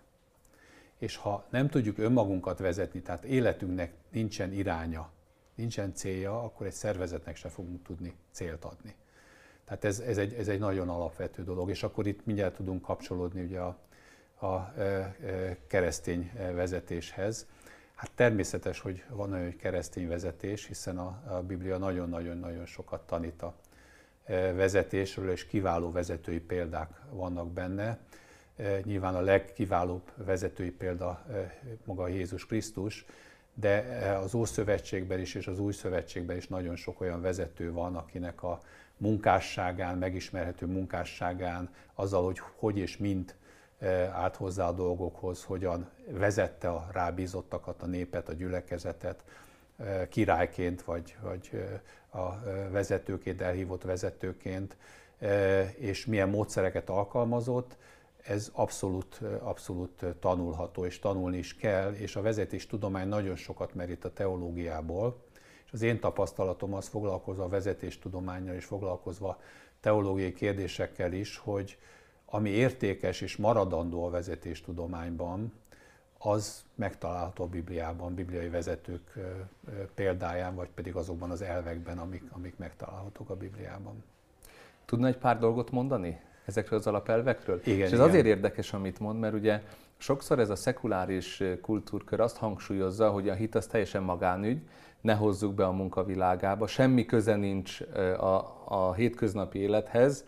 És 1.00 1.16
ha 1.16 1.44
nem 1.50 1.68
tudjuk 1.68 1.98
önmagunkat 1.98 2.58
vezetni, 2.58 3.02
tehát 3.02 3.24
életünknek 3.24 3.92
nincsen 4.10 4.52
iránya, 4.52 5.10
nincsen 5.54 5.94
célja, 5.94 6.42
akkor 6.42 6.66
egy 6.66 6.72
szervezetnek 6.72 7.36
se 7.36 7.48
fogunk 7.48 7.82
tudni 7.82 8.14
célt 8.32 8.64
adni. 8.64 8.94
Tehát 9.64 9.84
ez, 9.84 10.00
ez, 10.00 10.18
egy, 10.18 10.32
ez 10.32 10.48
egy 10.48 10.58
nagyon 10.58 10.88
alapvető 10.88 11.44
dolog, 11.44 11.70
és 11.70 11.82
akkor 11.82 12.06
itt 12.06 12.26
mindjárt 12.26 12.54
tudunk 12.54 12.82
kapcsolódni 12.82 13.42
ugye 13.42 13.60
a, 13.60 13.78
a 14.46 14.72
e, 14.76 14.82
e, 14.82 15.56
keresztény 15.66 16.32
vezetéshez. 16.54 17.46
Hát 17.94 18.10
természetes, 18.14 18.80
hogy 18.80 19.04
van 19.08 19.32
olyan 19.32 19.56
keresztény 19.56 20.08
vezetés, 20.08 20.66
hiszen 20.66 20.98
a, 20.98 21.22
a 21.26 21.42
Biblia 21.42 21.78
nagyon-nagyon-nagyon 21.78 22.66
sokat 22.66 23.06
tanít 23.06 23.42
a 23.42 23.54
e, 24.24 24.52
vezetésről, 24.52 25.30
és 25.30 25.46
kiváló 25.46 25.90
vezetői 25.90 26.40
példák 26.40 27.00
vannak 27.10 27.52
benne. 27.52 27.98
Nyilván 28.84 29.14
a 29.14 29.20
legkiválóbb 29.20 30.10
vezetői 30.16 30.70
példa 30.70 31.26
maga 31.84 32.08
Jézus 32.08 32.46
Krisztus, 32.46 33.06
de 33.54 33.84
eh, 33.84 34.22
az 34.22 34.34
Ószövetségben 34.34 35.20
is 35.20 35.34
és 35.34 35.46
az 35.46 35.58
Új 35.58 35.72
Szövetségben 35.72 36.36
is 36.36 36.48
nagyon 36.48 36.76
sok 36.76 37.00
olyan 37.00 37.20
vezető 37.20 37.72
van, 37.72 37.96
akinek 37.96 38.42
a 38.42 38.60
munkásságán, 38.96 39.98
megismerhető 39.98 40.66
munkásságán, 40.66 41.74
azzal, 41.94 42.24
hogy 42.24 42.38
hogy 42.38 42.78
és 42.78 42.96
mint 42.96 43.34
eh, 43.78 44.18
állt 44.18 44.36
hozzá 44.36 44.68
a 44.68 44.72
dolgokhoz, 44.72 45.44
hogyan 45.44 45.90
vezette 46.08 46.68
a 46.68 46.86
rábízottakat, 46.92 47.82
a 47.82 47.86
népet, 47.86 48.28
a 48.28 48.32
gyülekezetet, 48.32 49.24
eh, 49.76 50.06
királyként, 50.08 50.82
vagy, 50.82 51.16
vagy 51.20 51.50
a 52.10 52.40
vezetőként, 52.70 53.40
elhívott 53.40 53.82
vezetőként, 53.82 54.76
és 55.76 56.06
milyen 56.06 56.28
módszereket 56.28 56.88
alkalmazott, 56.88 57.76
ez 58.24 58.50
abszolút, 58.52 59.20
abszolút 59.40 60.04
tanulható, 60.20 60.84
és 60.84 60.98
tanulni 60.98 61.38
is 61.38 61.54
kell, 61.54 61.92
és 61.92 62.16
a 62.16 62.22
vezetés 62.22 62.66
tudomány 62.66 63.08
nagyon 63.08 63.36
sokat 63.36 63.74
merít 63.74 64.04
a 64.04 64.12
teológiából, 64.12 65.22
és 65.66 65.72
az 65.72 65.82
én 65.82 66.00
tapasztalatom 66.00 66.74
az 66.74 66.88
foglalkozva 66.88 67.44
a 67.44 67.48
vezetéstudományjal 67.48 68.54
és 68.54 68.64
foglalkozva 68.64 69.40
teológiai 69.80 70.32
kérdésekkel 70.32 71.12
is, 71.12 71.36
hogy 71.36 71.78
ami 72.26 72.50
értékes 72.50 73.20
és 73.20 73.36
maradandó 73.36 74.04
a 74.04 74.10
vezetéstudományban, 74.10 75.52
az 76.18 76.64
megtalálható 76.74 77.44
a 77.44 77.46
Bibliában, 77.46 78.14
bibliai 78.14 78.48
vezetők 78.48 79.12
példáján, 79.94 80.54
vagy 80.54 80.68
pedig 80.74 80.96
azokban 80.96 81.30
az 81.30 81.42
elvekben, 81.42 81.98
amik, 81.98 82.22
amik 82.30 82.56
megtalálhatók 82.56 83.30
a 83.30 83.36
Bibliában. 83.36 84.04
Tudna 84.84 85.06
egy 85.06 85.16
pár 85.16 85.38
dolgot 85.38 85.70
mondani 85.70 86.20
ezekről 86.50 86.78
az 86.78 86.86
alapelvekről? 86.86 87.60
Igen, 87.64 87.78
és 87.78 87.84
ez 87.84 87.92
igen. 87.92 88.04
azért 88.04 88.26
érdekes, 88.26 88.72
amit 88.72 88.98
mond, 88.98 89.18
mert 89.18 89.34
ugye 89.34 89.62
sokszor 89.96 90.38
ez 90.38 90.50
a 90.50 90.56
szekuláris 90.56 91.42
kultúrkör 91.62 92.20
azt 92.20 92.36
hangsúlyozza, 92.36 93.10
hogy 93.10 93.28
a 93.28 93.34
hit 93.34 93.54
az 93.54 93.66
teljesen 93.66 94.02
magánügy, 94.02 94.58
ne 95.00 95.14
hozzuk 95.14 95.54
be 95.54 95.64
a 95.64 95.72
munkavilágába, 95.72 96.66
semmi 96.66 97.06
köze 97.06 97.36
nincs 97.36 97.80
a, 98.18 98.64
a 98.64 98.92
hétköznapi 98.94 99.58
élethez, 99.58 100.24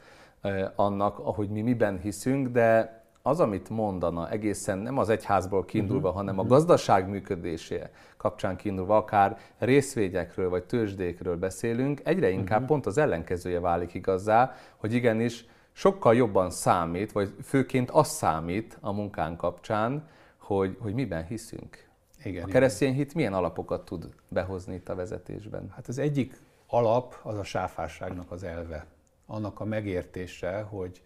annak, 0.74 1.18
ahogy 1.18 1.48
mi 1.48 1.62
miben 1.62 1.98
hiszünk, 1.98 2.48
de 2.48 3.00
az, 3.22 3.40
amit 3.40 3.68
mondana 3.68 4.30
egészen 4.30 4.78
nem 4.78 4.98
az 4.98 5.08
egyházból 5.08 5.64
kiindulva, 5.64 6.08
uh-huh. 6.08 6.22
hanem 6.22 6.38
a 6.38 6.46
gazdaság 6.46 7.08
működésé 7.08 7.80
kapcsán 8.16 8.56
kiindulva, 8.56 8.96
akár 8.96 9.38
részvényekről 9.58 10.48
vagy 10.48 10.64
tőzsdékről 10.64 11.36
beszélünk, 11.36 12.00
egyre 12.04 12.30
inkább 12.30 12.60
uh-huh. 12.60 12.66
pont 12.66 12.86
az 12.86 12.98
ellenkezője 12.98 13.60
válik 13.60 13.94
igazá, 13.94 14.54
hogy 14.76 14.92
igenis 14.92 15.46
sokkal 15.72 16.14
jobban 16.14 16.50
számít, 16.50 17.12
vagy 17.12 17.34
főként 17.42 17.90
az 17.90 18.08
számít 18.08 18.78
a 18.80 18.92
munkánk 18.92 19.36
kapcsán, 19.36 20.08
hogy, 20.38 20.76
hogy 20.80 20.94
miben 20.94 21.26
hiszünk. 21.26 21.88
Igen, 22.24 22.44
a 22.44 22.46
keresztény 22.46 22.94
hit 22.94 23.14
milyen 23.14 23.34
alapokat 23.34 23.84
tud 23.84 24.14
behozni 24.28 24.74
itt 24.74 24.88
a 24.88 24.94
vezetésben? 24.94 25.72
Hát 25.74 25.88
az 25.88 25.98
egyik 25.98 26.40
alap 26.66 27.16
az 27.22 27.38
a 27.38 27.44
sáfárságnak 27.44 28.30
az 28.30 28.42
elve. 28.42 28.86
Annak 29.26 29.60
a 29.60 29.64
megértése, 29.64 30.60
hogy 30.60 31.02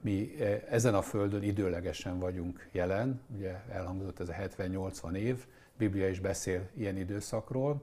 mi 0.00 0.34
e, 0.40 0.64
ezen 0.70 0.94
a 0.94 1.02
földön 1.02 1.42
időlegesen 1.42 2.18
vagyunk 2.18 2.68
jelen, 2.72 3.20
ugye 3.34 3.60
elhangzott 3.68 4.20
ez 4.20 4.28
a 4.28 4.32
70-80 4.32 5.14
év, 5.14 5.46
Biblia 5.76 6.08
is 6.08 6.20
beszél 6.20 6.68
ilyen 6.76 6.96
időszakról, 6.96 7.80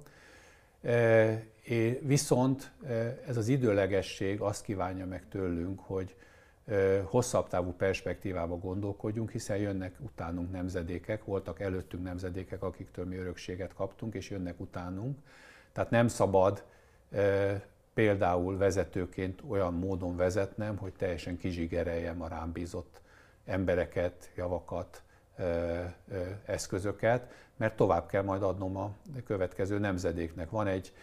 viszont 2.00 2.72
ez 3.28 3.38
az 3.38 3.48
időlegesség 3.48 4.42
azt 4.42 4.64
kívánja 4.64 5.06
meg 5.06 5.28
tőlünk, 5.30 5.80
hogy 5.80 6.16
hosszabb 7.04 7.48
távú 7.48 7.72
perspektívába 7.72 8.58
gondolkodjunk, 8.58 9.32
hiszen 9.32 9.58
jönnek 9.58 9.96
utánunk 10.00 10.52
nemzedékek, 10.52 11.24
voltak 11.26 11.60
előttünk 11.60 12.04
nemzedékek, 12.04 12.64
akiktől 12.64 13.06
mi 13.06 13.16
örökséget 13.16 13.74
kaptunk, 13.74 14.14
és 14.14 14.30
jönnek 14.30 14.60
utánunk. 14.60 15.18
Tehát 15.72 15.90
nem 15.90 16.08
szabad 16.08 16.64
például 17.94 18.58
vezetőként 18.58 19.42
olyan 19.48 19.74
módon 19.74 20.16
vezetnem, 20.16 20.78
hogy 20.78 20.94
teljesen 20.94 21.38
kizsigereljem 21.38 22.22
a 22.22 22.28
rám 22.28 22.52
bízott 22.52 23.02
embereket, 23.46 24.32
javakat, 24.36 25.04
eszközöket, 26.46 27.34
mert 27.58 27.76
tovább 27.76 28.08
kell 28.08 28.24
majd 28.24 28.44
adnom 28.44 28.78
a 28.78 28.96
következő 29.26 29.80
nemzedéknek. 29.80 30.50
Van 30.50 30.68
egy 30.68 30.94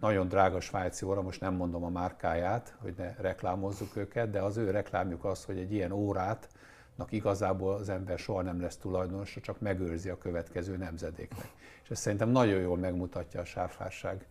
nagyon 0.00 0.28
drága 0.28 0.60
svájci 0.60 1.04
óra, 1.04 1.22
most 1.22 1.40
nem 1.40 1.54
mondom 1.54 1.84
a 1.84 1.88
márkáját, 1.88 2.74
hogy 2.80 2.94
ne 2.96 3.14
reklámozzuk 3.18 3.96
őket, 3.96 4.30
de 4.30 4.40
az 4.40 4.56
ő 4.56 4.70
reklámjuk 4.70 5.24
az, 5.24 5.44
hogy 5.44 5.58
egy 5.58 5.72
ilyen 5.72 5.92
órát 5.92 6.48
igazából 7.08 7.74
az 7.74 7.88
ember 7.88 8.18
soha 8.18 8.42
nem 8.42 8.60
lesz 8.60 8.76
tulajdonosa, 8.76 9.40
csak 9.40 9.60
megőrzi 9.60 10.08
a 10.08 10.18
következő 10.18 10.76
nemzedéknek. 10.76 11.48
És 11.82 11.90
ez 11.90 11.98
szerintem 11.98 12.28
nagyon 12.28 12.60
jól 12.60 12.76
megmutatja 12.76 13.40
a 13.40 13.44
sáfárság 13.44 14.26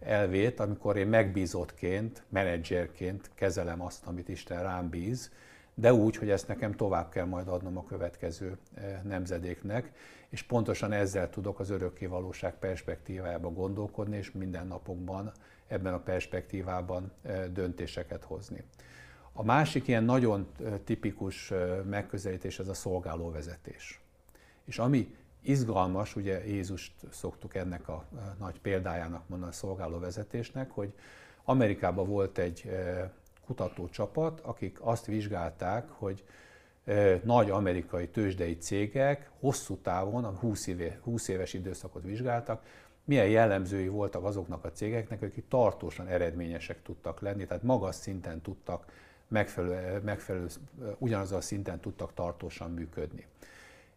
elvét, 0.00 0.60
amikor 0.60 0.96
én 0.96 1.06
megbízottként, 1.06 2.22
menedzserként 2.28 3.30
kezelem 3.34 3.82
azt, 3.82 4.06
amit 4.06 4.28
Isten 4.28 4.62
rám 4.62 4.88
bíz, 4.88 5.30
de 5.74 5.94
úgy, 5.94 6.16
hogy 6.16 6.30
ezt 6.30 6.48
nekem 6.48 6.72
tovább 6.72 7.10
kell 7.10 7.24
majd 7.24 7.48
adnom 7.48 7.76
a 7.76 7.84
következő 7.84 8.58
eh, 8.74 9.00
nemzedéknek, 9.02 9.92
és 10.28 10.42
pontosan 10.42 10.92
ezzel 10.92 11.30
tudok 11.30 11.60
az 11.60 11.70
örökké 11.70 12.06
valóság 12.06 12.58
perspektívájába 12.58 13.50
gondolkodni, 13.50 14.16
és 14.16 14.32
minden 14.32 14.66
napokban 14.66 15.32
ebben 15.66 15.94
a 15.94 15.98
perspektívában 15.98 17.12
eh, 17.22 17.44
döntéseket 17.52 18.24
hozni. 18.24 18.64
A 19.32 19.44
másik 19.44 19.88
ilyen 19.88 20.04
nagyon 20.04 20.46
eh, 20.64 20.72
tipikus 20.84 21.52
megközelítés 21.84 22.58
ez 22.58 22.68
a 22.68 22.74
szolgálóvezetés. 22.74 24.00
És 24.64 24.78
ami 24.78 25.14
izgalmas, 25.42 26.16
ugye 26.16 26.46
Jézust 26.46 26.92
szoktuk 27.10 27.54
ennek 27.54 27.88
a 27.88 28.04
nagy 28.38 28.60
példájának 28.60 29.28
mondani 29.28 29.50
a 29.50 29.54
szolgálóvezetésnek, 29.54 30.70
hogy 30.70 30.92
Amerikában 31.44 32.06
volt 32.06 32.38
egy 32.38 32.70
kutatócsapat, 33.50 34.40
akik 34.40 34.78
azt 34.80 35.06
vizsgálták, 35.06 35.88
hogy 35.88 36.24
nagy 37.22 37.50
amerikai 37.50 38.08
tőzsdei 38.08 38.56
cégek 38.56 39.30
hosszú 39.40 39.76
távon, 39.76 40.24
a 40.24 40.30
20, 40.30 40.66
éve, 40.66 40.98
20 41.02 41.28
éves 41.28 41.54
időszakot 41.54 42.02
vizsgáltak, 42.02 42.64
milyen 43.04 43.28
jellemzői 43.28 43.88
voltak 43.88 44.24
azoknak 44.24 44.64
a 44.64 44.72
cégeknek, 44.72 45.22
akik 45.22 45.48
tartósan 45.48 46.06
eredményesek 46.06 46.82
tudtak 46.82 47.20
lenni, 47.20 47.46
tehát 47.46 47.62
magas 47.62 47.94
szinten 47.94 48.40
tudtak, 48.40 48.92
megfelelő, 49.28 50.00
megfelelő 50.04 50.46
ugyanazon 50.98 51.38
a 51.38 51.40
szinten 51.40 51.80
tudtak 51.80 52.14
tartósan 52.14 52.70
működni. 52.70 53.26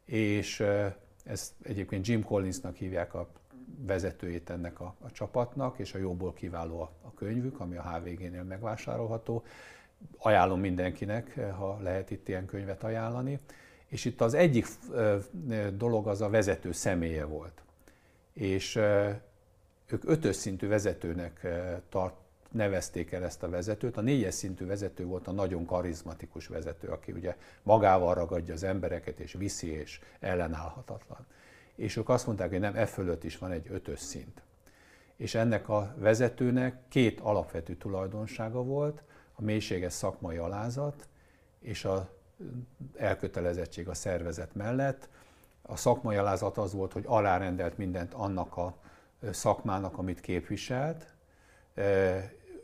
És 0.05 0.63
ezt 1.23 1.53
egyébként 1.63 2.07
Jim 2.07 2.23
Collinsnak 2.23 2.75
hívják 2.75 3.13
a 3.13 3.27
vezetőjét 3.77 4.49
ennek 4.49 4.79
a, 4.79 4.95
a 4.99 5.11
csapatnak, 5.11 5.79
és 5.79 5.93
a 5.93 5.97
jóból 5.97 6.33
kiváló 6.33 6.81
a, 6.81 6.91
a 7.01 7.13
könyvük, 7.13 7.59
ami 7.59 7.75
a 7.75 7.81
HVG-nél 7.81 8.43
megvásárolható. 8.43 9.43
Ajánlom 10.17 10.59
mindenkinek, 10.59 11.39
ha 11.57 11.79
lehet 11.81 12.11
itt 12.11 12.27
ilyen 12.27 12.45
könyvet 12.45 12.83
ajánlani. 12.83 13.39
És 13.87 14.05
itt 14.05 14.21
az 14.21 14.33
egyik 14.33 14.67
dolog 15.73 16.07
az 16.07 16.21
a 16.21 16.29
vezető 16.29 16.71
személye 16.71 17.25
volt. 17.25 17.61
És 18.33 18.75
ők 19.85 20.03
ötös 20.03 20.35
szintű 20.35 20.67
vezetőnek 20.67 21.47
tart, 21.89 22.15
nevezték 22.53 23.11
el 23.11 23.23
ezt 23.23 23.43
a 23.43 23.49
vezetőt. 23.49 23.97
A 23.97 24.01
négyes 24.01 24.33
szintű 24.33 24.65
vezető 24.65 25.05
volt 25.05 25.27
a 25.27 25.31
nagyon 25.31 25.65
karizmatikus 25.65 26.47
vezető, 26.47 26.87
aki 26.87 27.11
ugye 27.11 27.35
magával 27.63 28.13
ragadja 28.13 28.53
az 28.53 28.63
embereket, 28.63 29.19
és 29.19 29.33
viszi, 29.33 29.71
és 29.71 29.99
ellenállhatatlan. 30.19 31.25
És 31.75 31.95
ők 31.95 32.09
azt 32.09 32.25
mondták, 32.25 32.49
hogy 32.49 32.59
nem, 32.59 32.75
e 32.75 32.85
fölött 32.85 33.23
is 33.23 33.37
van 33.37 33.51
egy 33.51 33.67
ötös 33.69 33.99
szint. 33.99 34.41
És 35.15 35.35
ennek 35.35 35.69
a 35.69 35.93
vezetőnek 35.97 36.75
két 36.87 37.19
alapvető 37.19 37.75
tulajdonsága 37.75 38.63
volt, 38.63 39.03
a 39.33 39.41
mélységes 39.41 39.93
szakmai 39.93 40.37
alázat 40.37 41.07
és 41.59 41.85
a 41.85 42.09
elkötelezettség 42.95 43.87
a 43.87 43.93
szervezet 43.93 44.55
mellett. 44.55 45.09
A 45.61 45.75
szakmai 45.75 46.15
alázat 46.15 46.57
az 46.57 46.73
volt, 46.73 46.93
hogy 46.93 47.03
alárendelt 47.07 47.77
mindent 47.77 48.13
annak 48.13 48.57
a 48.57 48.77
szakmának, 49.31 49.97
amit 49.97 50.21
képviselt, 50.21 51.13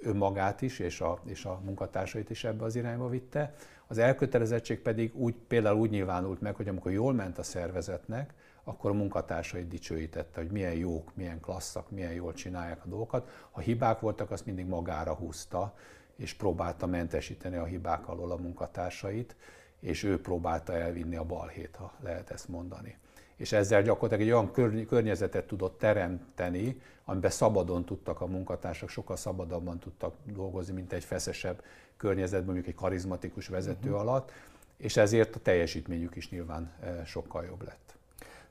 önmagát 0.01 0.61
is, 0.61 0.79
és 0.79 1.01
a, 1.01 1.19
és 1.25 1.45
a 1.45 1.61
munkatársait 1.63 2.29
is 2.29 2.43
ebbe 2.43 2.63
az 2.63 2.75
irányba 2.75 3.09
vitte. 3.09 3.53
Az 3.87 3.97
elkötelezettség 3.97 4.79
pedig 4.79 5.15
úgy, 5.15 5.35
például 5.47 5.79
úgy 5.79 5.89
nyilvánult 5.89 6.41
meg, 6.41 6.55
hogy 6.55 6.67
amikor 6.67 6.91
jól 6.91 7.13
ment 7.13 7.37
a 7.37 7.43
szervezetnek, 7.43 8.33
akkor 8.63 8.89
a 8.89 8.93
munkatársait 8.93 9.67
dicsőítette, 9.67 10.41
hogy 10.41 10.51
milyen 10.51 10.73
jók, 10.73 11.15
milyen 11.15 11.39
klasszak, 11.39 11.89
milyen 11.89 12.13
jól 12.13 12.33
csinálják 12.33 12.85
a 12.85 12.87
dolgokat. 12.87 13.29
Ha 13.51 13.61
hibák 13.61 13.99
voltak, 13.99 14.31
azt 14.31 14.45
mindig 14.45 14.65
magára 14.65 15.13
húzta, 15.13 15.75
és 16.15 16.33
próbálta 16.33 16.85
mentesíteni 16.85 17.55
a 17.55 17.63
hibák 17.63 18.07
alól 18.07 18.31
a 18.31 18.37
munkatársait, 18.37 19.35
és 19.79 20.03
ő 20.03 20.21
próbálta 20.21 20.73
elvinni 20.73 21.15
a 21.15 21.23
balhét, 21.23 21.75
ha 21.75 21.93
lehet 22.01 22.29
ezt 22.29 22.47
mondani 22.47 22.97
és 23.39 23.51
ezzel 23.51 23.81
gyakorlatilag 23.81 24.21
egy 24.21 24.33
olyan 24.33 24.85
környezetet 24.87 25.47
tudott 25.47 25.77
teremteni, 25.77 26.81
amiben 27.05 27.31
szabadon 27.31 27.85
tudtak 27.85 28.21
a 28.21 28.25
munkatársak, 28.25 28.89
sokkal 28.89 29.15
szabadabban 29.15 29.79
tudtak 29.79 30.15
dolgozni, 30.23 30.73
mint 30.73 30.93
egy 30.93 31.03
feszesebb 31.03 31.63
környezetben, 31.97 32.45
mondjuk 32.45 32.67
egy 32.67 32.75
karizmatikus 32.75 33.47
vezető 33.47 33.89
uh-huh. 33.89 34.01
alatt, 34.01 34.31
és 34.77 34.97
ezért 34.97 35.35
a 35.35 35.39
teljesítményük 35.39 36.15
is 36.15 36.29
nyilván 36.29 36.71
eh, 36.79 37.05
sokkal 37.05 37.45
jobb 37.45 37.63
lett. 37.63 37.97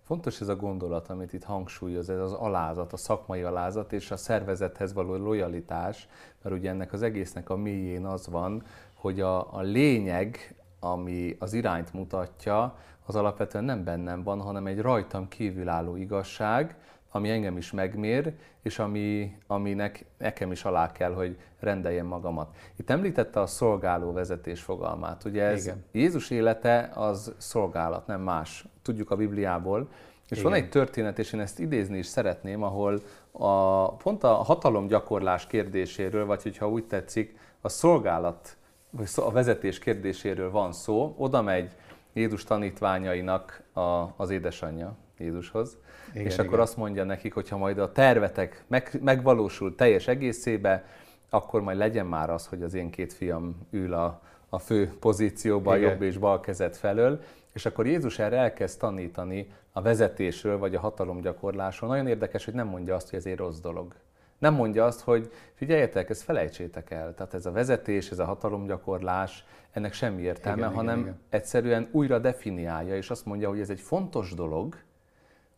Fontos 0.08 0.40
ez 0.40 0.48
a 0.48 0.56
gondolat, 0.56 1.08
amit 1.08 1.32
itt 1.32 1.44
hangsúlyoz, 1.44 2.10
ez 2.10 2.18
az 2.20 2.32
alázat, 2.32 2.92
a 2.92 2.96
szakmai 2.96 3.42
alázat 3.42 3.92
és 3.92 4.10
a 4.10 4.16
szervezethez 4.16 4.92
való 4.92 5.16
lojalitás, 5.16 6.08
mert 6.42 6.56
ugye 6.56 6.70
ennek 6.70 6.92
az 6.92 7.02
egésznek 7.02 7.50
a 7.50 7.56
mélyén 7.56 8.06
az 8.06 8.26
van, 8.26 8.62
hogy 8.94 9.20
a, 9.20 9.54
a 9.54 9.60
lényeg, 9.60 10.54
ami 10.80 11.36
az 11.38 11.52
irányt 11.52 11.92
mutatja, 11.92 12.76
az 13.06 13.16
alapvetően 13.16 13.64
nem 13.64 13.84
bennem 13.84 14.22
van, 14.22 14.40
hanem 14.40 14.66
egy 14.66 14.80
rajtam 14.80 15.28
kívülálló 15.28 15.96
igazság, 15.96 16.76
ami 17.10 17.30
engem 17.30 17.56
is 17.56 17.72
megmér, 17.72 18.34
és 18.62 18.78
ami, 18.78 19.36
aminek 19.46 20.04
nekem 20.18 20.52
is 20.52 20.64
alá 20.64 20.92
kell, 20.92 21.12
hogy 21.12 21.38
rendeljem 21.60 22.06
magamat. 22.06 22.56
Itt 22.76 22.90
említette 22.90 23.40
a 23.40 23.46
szolgáló 23.46 24.12
vezetés 24.12 24.62
fogalmát. 24.62 25.24
Ugye 25.24 25.42
ez 25.42 25.64
Igen. 25.64 25.84
Jézus 25.92 26.30
élete 26.30 26.90
az 26.94 27.34
szolgálat, 27.36 28.06
nem 28.06 28.20
más. 28.20 28.66
Tudjuk 28.88 29.10
a 29.10 29.16
Bibliából. 29.16 29.88
És 30.28 30.38
Igen. 30.38 30.50
van 30.50 30.60
egy 30.60 30.68
történet, 30.68 31.18
és 31.18 31.32
én 31.32 31.40
ezt 31.40 31.58
idézni 31.58 31.98
is 31.98 32.06
szeretném, 32.06 32.62
ahol 32.62 33.00
a, 33.32 33.92
pont 33.92 34.24
a 34.24 34.28
hatalomgyakorlás 34.28 35.46
kérdéséről, 35.46 36.26
vagy 36.26 36.42
hogyha 36.42 36.68
úgy 36.68 36.84
tetszik, 36.84 37.38
a 37.60 37.68
szolgálat, 37.68 38.56
vagy 38.90 39.08
a 39.16 39.30
vezetés 39.30 39.78
kérdéséről 39.78 40.50
van 40.50 40.72
szó, 40.72 41.14
oda 41.18 41.42
megy 41.42 41.72
Jézus 42.12 42.44
tanítványainak 42.44 43.62
a, 43.72 43.80
az 44.16 44.30
édesanyja 44.30 44.96
Jézushoz, 45.18 45.78
igen, 46.10 46.26
és 46.26 46.32
igen. 46.32 46.46
akkor 46.46 46.60
azt 46.60 46.76
mondja 46.76 47.04
nekik, 47.04 47.34
hogy 47.34 47.48
ha 47.48 47.56
majd 47.56 47.78
a 47.78 47.92
tervetek 47.92 48.64
meg, 48.66 48.98
megvalósul 49.02 49.74
teljes 49.74 50.08
egészébe, 50.08 50.84
akkor 51.30 51.62
majd 51.62 51.78
legyen 51.78 52.06
már 52.06 52.30
az, 52.30 52.46
hogy 52.46 52.62
az 52.62 52.74
én 52.74 52.90
két 52.90 53.12
fiam 53.12 53.56
ül 53.70 53.94
a, 53.94 54.20
a 54.48 54.58
fő 54.58 54.92
pozícióban, 55.00 55.74
a 55.74 55.76
jobb 55.76 56.02
és 56.02 56.18
bal 56.18 56.40
kezet 56.40 56.76
felől, 56.76 57.20
és 57.52 57.66
akkor 57.66 57.86
Jézus 57.86 58.18
erre 58.18 58.36
elkezd 58.36 58.78
tanítani 58.78 59.52
a 59.72 59.82
vezetésről, 59.82 60.58
vagy 60.58 60.74
a 60.74 60.80
hatalomgyakorlásról. 60.80 61.90
Nagyon 61.90 62.06
érdekes, 62.06 62.44
hogy 62.44 62.54
nem 62.54 62.66
mondja 62.66 62.94
azt, 62.94 63.10
hogy 63.10 63.18
ez 63.18 63.26
egy 63.26 63.36
rossz 63.36 63.58
dolog. 63.58 63.94
Nem 64.38 64.54
mondja 64.54 64.84
azt, 64.84 65.00
hogy 65.00 65.32
figyeljetek, 65.54 66.10
ezt 66.10 66.22
felejtsétek 66.22 66.90
el. 66.90 67.14
Tehát 67.14 67.34
ez 67.34 67.46
a 67.46 67.52
vezetés, 67.52 68.10
ez 68.10 68.18
a 68.18 68.24
hatalomgyakorlás, 68.24 69.44
ennek 69.70 69.92
semmi 69.92 70.22
értelme, 70.22 70.58
igen, 70.58 70.72
hanem 70.74 70.98
igen, 70.98 71.08
igen. 71.08 71.20
egyszerűen 71.28 71.88
újra 71.90 72.18
definiálja, 72.18 72.96
és 72.96 73.10
azt 73.10 73.26
mondja, 73.26 73.48
hogy 73.48 73.60
ez 73.60 73.70
egy 73.70 73.80
fontos 73.80 74.34
dolog, 74.34 74.76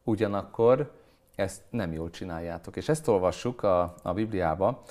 ugyanakkor 0.04 0.90
ezt 1.34 1.62
nem 1.70 1.92
jól 1.92 2.10
csináljátok. 2.10 2.76
És 2.76 2.88
ezt 2.88 3.08
olvassuk 3.08 3.62
a, 3.62 3.94
a 4.02 4.12
Bibliába. 4.12 4.82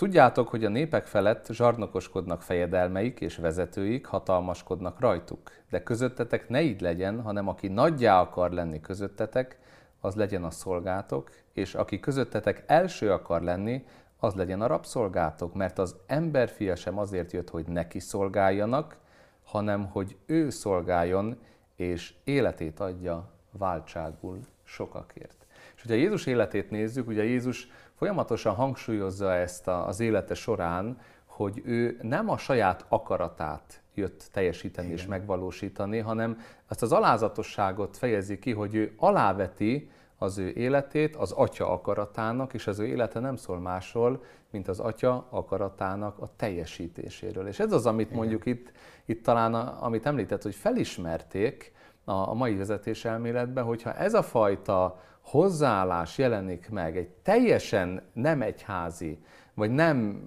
Tudjátok, 0.00 0.48
hogy 0.48 0.64
a 0.64 0.68
népek 0.68 1.06
felett 1.06 1.46
zsarnokoskodnak 1.52 2.42
fejedelmeik 2.42 3.20
és 3.20 3.36
vezetőik, 3.36 4.06
hatalmaskodnak 4.06 5.00
rajtuk. 5.00 5.50
De 5.70 5.82
közöttetek 5.82 6.48
ne 6.48 6.62
így 6.62 6.80
legyen, 6.80 7.22
hanem 7.22 7.48
aki 7.48 7.68
nagyjá 7.68 8.20
akar 8.20 8.50
lenni 8.50 8.80
közöttetek, 8.80 9.58
az 10.00 10.14
legyen 10.14 10.44
a 10.44 10.50
szolgátok, 10.50 11.30
és 11.52 11.74
aki 11.74 12.00
közöttetek 12.00 12.64
első 12.66 13.12
akar 13.12 13.42
lenni, 13.42 13.84
az 14.18 14.34
legyen 14.34 14.60
a 14.60 14.66
rabszolgátok, 14.66 15.54
mert 15.54 15.78
az 15.78 15.96
emberfia 16.06 16.76
sem 16.76 16.98
azért 16.98 17.32
jött, 17.32 17.50
hogy 17.50 17.66
neki 17.66 17.98
szolgáljanak, 17.98 18.96
hanem 19.44 19.86
hogy 19.86 20.16
ő 20.26 20.50
szolgáljon, 20.50 21.38
és 21.76 22.14
életét 22.24 22.80
adja 22.80 23.30
váltságul 23.50 24.38
sokakért. 24.62 25.46
És 25.74 25.82
hogyha 25.82 25.96
Jézus 25.96 26.26
életét 26.26 26.70
nézzük, 26.70 27.08
ugye 27.08 27.24
Jézus 27.24 27.68
folyamatosan 28.00 28.54
hangsúlyozza 28.54 29.34
ezt 29.34 29.68
az 29.68 30.00
élete 30.00 30.34
során, 30.34 30.98
hogy 31.26 31.62
ő 31.64 31.98
nem 32.02 32.28
a 32.28 32.38
saját 32.38 32.84
akaratát 32.88 33.82
jött 33.94 34.28
teljesíteni 34.32 34.86
Igen. 34.86 34.98
és 34.98 35.06
megvalósítani, 35.06 35.98
hanem 35.98 36.38
azt 36.68 36.82
az 36.82 36.92
alázatosságot 36.92 37.96
fejezi 37.96 38.38
ki, 38.38 38.52
hogy 38.52 38.74
ő 38.74 38.94
aláveti 38.96 39.90
az 40.18 40.38
ő 40.38 40.48
életét 40.48 41.16
az 41.16 41.32
atya 41.32 41.72
akaratának, 41.72 42.54
és 42.54 42.66
az 42.66 42.78
ő 42.78 42.86
élete 42.86 43.20
nem 43.20 43.36
szól 43.36 43.58
másról, 43.58 44.22
mint 44.50 44.68
az 44.68 44.80
atya 44.80 45.26
akaratának 45.30 46.18
a 46.18 46.30
teljesítéséről. 46.36 47.46
És 47.46 47.58
ez 47.58 47.72
az, 47.72 47.86
amit 47.86 48.06
Igen. 48.06 48.18
mondjuk 48.18 48.46
itt, 48.46 48.72
itt 49.04 49.22
talán, 49.22 49.54
a, 49.54 49.84
amit 49.84 50.06
említett, 50.06 50.42
hogy 50.42 50.54
felismerték 50.54 51.72
a, 52.04 52.12
a 52.12 52.34
mai 52.34 52.56
vezetés 52.56 53.04
elméletben, 53.04 53.64
hogyha 53.64 53.94
ez 53.94 54.14
a 54.14 54.22
fajta 54.22 55.00
hozzáállás 55.20 56.18
jelenik 56.18 56.68
meg 56.68 56.96
egy 56.96 57.08
teljesen 57.08 58.02
nem 58.12 58.42
egyházi, 58.42 59.18
vagy 59.54 59.70
nem 59.70 60.22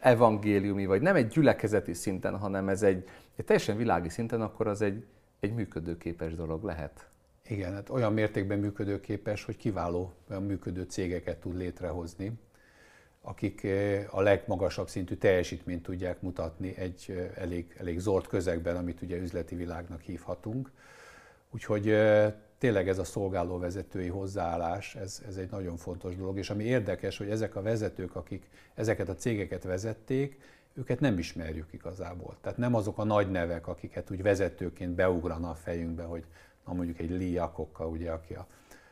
evangéliumi, 0.00 0.86
vagy 0.86 1.02
nem 1.02 1.16
egy 1.16 1.26
gyülekezeti 1.26 1.92
szinten, 1.92 2.38
hanem 2.38 2.68
ez 2.68 2.82
egy, 2.82 3.04
egy 3.36 3.44
teljesen 3.44 3.76
világi 3.76 4.08
szinten, 4.08 4.40
akkor 4.40 4.66
az 4.66 4.82
egy, 4.82 5.04
egy 5.40 5.54
működőképes 5.54 6.34
dolog 6.34 6.64
lehet. 6.64 7.08
Igen, 7.48 7.72
hát 7.72 7.90
olyan 7.90 8.12
mértékben 8.12 8.58
működőképes, 8.58 9.44
hogy 9.44 9.56
kiváló 9.56 10.12
olyan 10.30 10.42
működő 10.42 10.82
cégeket 10.82 11.40
tud 11.40 11.56
létrehozni, 11.56 12.32
akik 13.20 13.64
eh, 13.64 14.04
a 14.10 14.20
legmagasabb 14.20 14.88
szintű 14.88 15.14
teljesítményt 15.14 15.82
tudják 15.82 16.20
mutatni 16.20 16.76
egy 16.76 17.04
eh, 17.08 17.30
elég, 17.34 17.76
elég 17.78 17.98
zord 17.98 18.26
közegben, 18.26 18.76
amit 18.76 19.02
ugye 19.02 19.16
üzleti 19.16 19.54
világnak 19.54 20.00
hívhatunk. 20.00 20.70
Úgyhogy 21.50 21.88
eh, 21.88 22.32
tényleg 22.58 22.88
ez 22.88 22.98
a 22.98 23.04
szolgálóvezetői 23.04 24.08
hozzáállás, 24.08 24.94
ez, 24.94 25.22
ez 25.28 25.36
egy 25.36 25.50
nagyon 25.50 25.76
fontos 25.76 26.16
dolog, 26.16 26.38
és 26.38 26.50
ami 26.50 26.64
érdekes, 26.64 27.18
hogy 27.18 27.30
ezek 27.30 27.56
a 27.56 27.62
vezetők, 27.62 28.16
akik 28.16 28.48
ezeket 28.74 29.08
a 29.08 29.14
cégeket 29.14 29.62
vezették, 29.62 30.40
őket 30.74 31.00
nem 31.00 31.18
ismerjük 31.18 31.72
igazából. 31.72 32.36
Tehát 32.40 32.58
nem 32.58 32.74
azok 32.74 32.98
a 32.98 33.04
nagy 33.04 33.30
nevek, 33.30 33.66
akiket 33.66 34.10
úgy 34.10 34.22
vezetőként 34.22 34.94
beugrana 34.94 35.50
a 35.50 35.54
fejünkbe, 35.54 36.02
hogy 36.02 36.24
na 36.66 36.72
mondjuk 36.72 36.98
egy 36.98 37.10
Lee 37.10 37.28
Iacocca, 37.28 37.86
ugye, 37.86 38.10
aki 38.10 38.34
a 38.34 38.46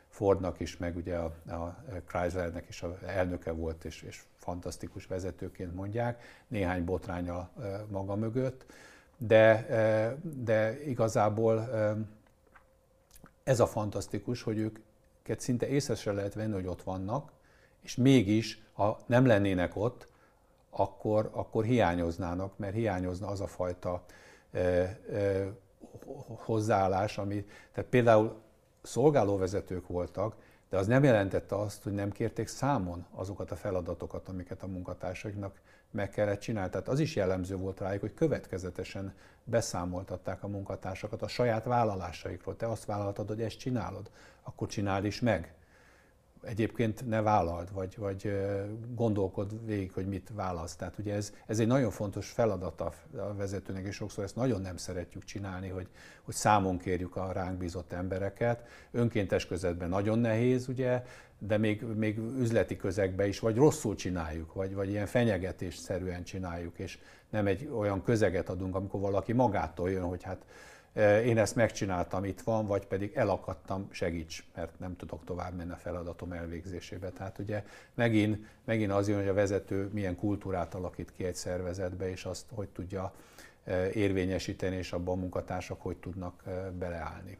Fordnak 0.09 0.59
is, 0.59 0.77
meg 0.77 0.95
ugye 0.95 1.15
a, 1.15 1.33
a 1.49 1.77
Chryslernek 2.07 2.65
is 2.69 2.83
a 2.83 2.97
elnöke 3.05 3.51
volt, 3.51 3.85
és, 3.85 4.01
és 4.01 4.21
fantasztikus 4.35 5.05
vezetőként 5.05 5.75
mondják, 5.75 6.23
néhány 6.47 6.85
botránya 6.85 7.49
maga 7.89 8.15
mögött, 8.15 8.65
de, 9.17 9.65
de 10.43 10.83
igazából 10.85 11.69
ez 13.47 13.59
a 13.59 13.67
fantasztikus, 13.67 14.41
hogy 14.41 14.57
őket 14.57 15.39
szinte 15.39 15.67
észre 15.67 15.95
se 15.95 16.11
lehet 16.11 16.33
venni, 16.33 16.53
hogy 16.53 16.67
ott 16.67 16.83
vannak, 16.83 17.31
és 17.81 17.95
mégis, 17.95 18.61
ha 18.73 18.99
nem 19.05 19.25
lennének 19.25 19.75
ott, 19.75 20.07
akkor, 20.69 21.29
akkor 21.33 21.63
hiányoznának, 21.63 22.57
mert 22.57 22.73
hiányozna 22.73 23.27
az 23.27 23.41
a 23.41 23.47
fajta 23.47 24.03
e, 24.51 24.59
e, 24.59 24.97
hozzáállás, 26.27 27.17
ami, 27.17 27.45
tehát 27.71 27.89
például 27.89 28.35
szolgálóvezetők 28.81 29.87
voltak, 29.87 30.35
de 30.69 30.77
az 30.77 30.87
nem 30.87 31.03
jelentette 31.03 31.55
azt, 31.55 31.83
hogy 31.83 31.93
nem 31.93 32.11
kérték 32.11 32.47
számon 32.47 33.05
azokat 33.11 33.51
a 33.51 33.55
feladatokat, 33.55 34.29
amiket 34.29 34.63
a 34.63 34.67
munkatársaiknak 34.67 35.59
meg 35.97 36.09
kellett 36.09 36.39
csinálni. 36.39 36.69
Tehát 36.69 36.87
az 36.87 36.99
is 36.99 37.15
jellemző 37.15 37.55
volt 37.55 37.79
rájuk, 37.79 38.01
hogy 38.01 38.13
következetesen 38.13 39.13
beszámoltatták 39.43 40.43
a 40.43 40.47
munkatársakat 40.47 41.21
a 41.21 41.27
saját 41.27 41.63
vállalásaikról. 41.63 42.55
Te 42.55 42.67
azt 42.67 42.85
vállaltad, 42.85 43.27
hogy 43.27 43.41
ezt 43.41 43.57
csinálod, 43.57 44.11
akkor 44.43 44.67
csináld 44.67 45.05
is 45.05 45.19
meg 45.19 45.53
egyébként 46.41 47.07
ne 47.07 47.21
vállald, 47.21 47.73
vagy, 47.73 47.97
vagy 47.97 48.31
gondolkod 48.95 49.65
végig, 49.65 49.91
hogy 49.91 50.07
mit 50.07 50.31
válasz. 50.33 50.75
Tehát 50.75 50.97
ugye 50.97 51.13
ez, 51.13 51.33
ez 51.45 51.59
egy 51.59 51.67
nagyon 51.67 51.91
fontos 51.91 52.29
feladat 52.29 52.81
a 52.81 52.93
vezetőnek, 53.37 53.85
és 53.85 53.95
sokszor 53.95 54.23
ezt 54.23 54.35
nagyon 54.35 54.61
nem 54.61 54.77
szeretjük 54.77 55.23
csinálni, 55.23 55.69
hogy, 55.69 55.87
hogy 56.21 56.33
számon 56.33 56.77
kérjük 56.77 57.15
a 57.15 57.31
ránk 57.31 57.57
bízott 57.57 57.93
embereket. 57.93 58.63
Önkéntes 58.91 59.45
közegben 59.45 59.89
nagyon 59.89 60.19
nehéz, 60.19 60.67
ugye, 60.67 61.03
de 61.39 61.57
még, 61.57 61.81
még 61.81 62.17
üzleti 62.17 62.75
közegben 62.75 63.27
is, 63.27 63.39
vagy 63.39 63.55
rosszul 63.55 63.95
csináljuk, 63.95 64.53
vagy, 64.53 64.73
vagy 64.73 64.89
ilyen 64.89 65.05
fenyegetésszerűen 65.05 66.23
csináljuk, 66.23 66.79
és 66.79 66.99
nem 67.29 67.47
egy 67.47 67.69
olyan 67.77 68.03
közeget 68.03 68.49
adunk, 68.49 68.75
amikor 68.75 68.99
valaki 68.99 69.33
magától 69.33 69.91
jön, 69.91 70.03
hogy 70.03 70.23
hát 70.23 70.45
én 71.23 71.37
ezt 71.37 71.55
megcsináltam, 71.55 72.25
itt 72.25 72.41
van, 72.41 72.65
vagy 72.65 72.85
pedig 72.85 73.11
elakadtam, 73.15 73.87
segíts, 73.91 74.43
mert 74.55 74.79
nem 74.79 74.95
tudok 74.95 75.23
tovább 75.23 75.55
menni 75.55 75.71
a 75.71 75.75
feladatom 75.75 76.31
elvégzésébe. 76.31 77.09
Tehát 77.09 77.39
ugye 77.39 77.63
megint, 77.93 78.39
megint 78.65 78.91
az 78.91 79.07
jön, 79.07 79.17
hogy 79.17 79.27
a 79.27 79.33
vezető 79.33 79.89
milyen 79.93 80.15
kultúrát 80.15 80.73
alakít 80.73 81.11
ki 81.11 81.23
egy 81.23 81.35
szervezetbe, 81.35 82.09
és 82.09 82.25
azt 82.25 82.45
hogy 82.53 82.67
tudja 82.69 83.13
érvényesíteni, 83.93 84.75
és 84.75 84.93
abban 84.93 85.17
a 85.17 85.19
munkatársak 85.19 85.81
hogy 85.81 85.97
tudnak 85.97 86.43
beleállni. 86.77 87.37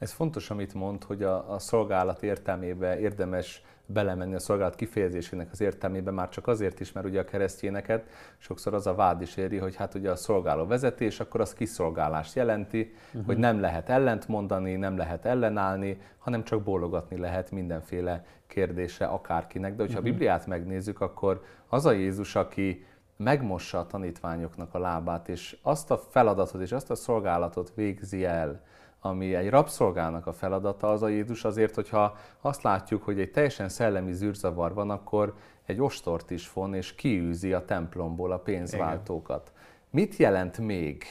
Ez 0.00 0.12
fontos, 0.12 0.50
amit 0.50 0.74
mond, 0.74 1.04
hogy 1.04 1.22
a, 1.22 1.52
a 1.52 1.58
szolgálat 1.58 2.22
értelmébe 2.22 2.98
érdemes 2.98 3.62
belemenni 3.86 4.34
a 4.34 4.38
szolgálat 4.38 4.74
kifejezésének 4.74 5.48
az 5.52 5.60
értelmébe, 5.60 6.10
már 6.10 6.28
csak 6.28 6.46
azért 6.46 6.80
is, 6.80 6.92
mert 6.92 7.06
ugye 7.06 7.20
a 7.20 7.24
keresztényeket 7.24 8.04
sokszor 8.38 8.74
az 8.74 8.86
a 8.86 8.94
vád 8.94 9.20
is 9.20 9.36
éri, 9.36 9.56
hogy 9.56 9.76
hát 9.76 9.94
ugye 9.94 10.10
a 10.10 10.16
szolgáló 10.16 10.66
vezetés, 10.66 11.20
akkor 11.20 11.40
az 11.40 11.52
kiszolgálást 11.52 12.34
jelenti, 12.34 12.94
uh-huh. 13.06 13.26
hogy 13.26 13.38
nem 13.38 13.60
lehet 13.60 13.88
ellent 13.88 14.28
mondani, 14.28 14.74
nem 14.74 14.96
lehet 14.96 15.24
ellenállni, 15.24 16.00
hanem 16.18 16.44
csak 16.44 16.62
bólogatni 16.62 17.18
lehet 17.18 17.50
mindenféle 17.50 18.24
kérdése 18.46 19.04
akárkinek. 19.04 19.74
De 19.74 19.82
hogyha 19.82 19.98
uh-huh. 19.98 20.08
a 20.08 20.12
Bibliát 20.12 20.46
megnézzük, 20.46 21.00
akkor 21.00 21.42
az 21.68 21.86
a 21.86 21.92
Jézus, 21.92 22.36
aki 22.36 22.86
megmossa 23.16 23.78
a 23.78 23.86
tanítványoknak 23.86 24.74
a 24.74 24.78
lábát, 24.78 25.28
és 25.28 25.56
azt 25.62 25.90
a 25.90 25.98
feladatot 25.98 26.60
és 26.60 26.72
azt 26.72 26.90
a 26.90 26.94
szolgálatot 26.94 27.72
végzi 27.74 28.24
el, 28.24 28.60
ami 29.00 29.34
egy 29.34 29.50
rabszolgának 29.50 30.26
a 30.26 30.32
feladata, 30.32 30.90
az 30.90 31.02
a 31.02 31.08
Jézus 31.08 31.44
azért, 31.44 31.74
hogyha 31.74 32.16
azt 32.40 32.62
látjuk, 32.62 33.02
hogy 33.02 33.20
egy 33.20 33.30
teljesen 33.30 33.68
szellemi 33.68 34.12
zűrzavar 34.12 34.74
van, 34.74 34.90
akkor 34.90 35.34
egy 35.66 35.80
ostort 35.80 36.30
is 36.30 36.52
von, 36.52 36.74
és 36.74 36.94
kiűzi 36.94 37.52
a 37.52 37.64
templomból 37.64 38.32
a 38.32 38.38
pénzváltókat. 38.38 39.52
Igen. 39.52 39.62
Mit 39.90 40.16
jelent 40.16 40.58
még 40.58 41.04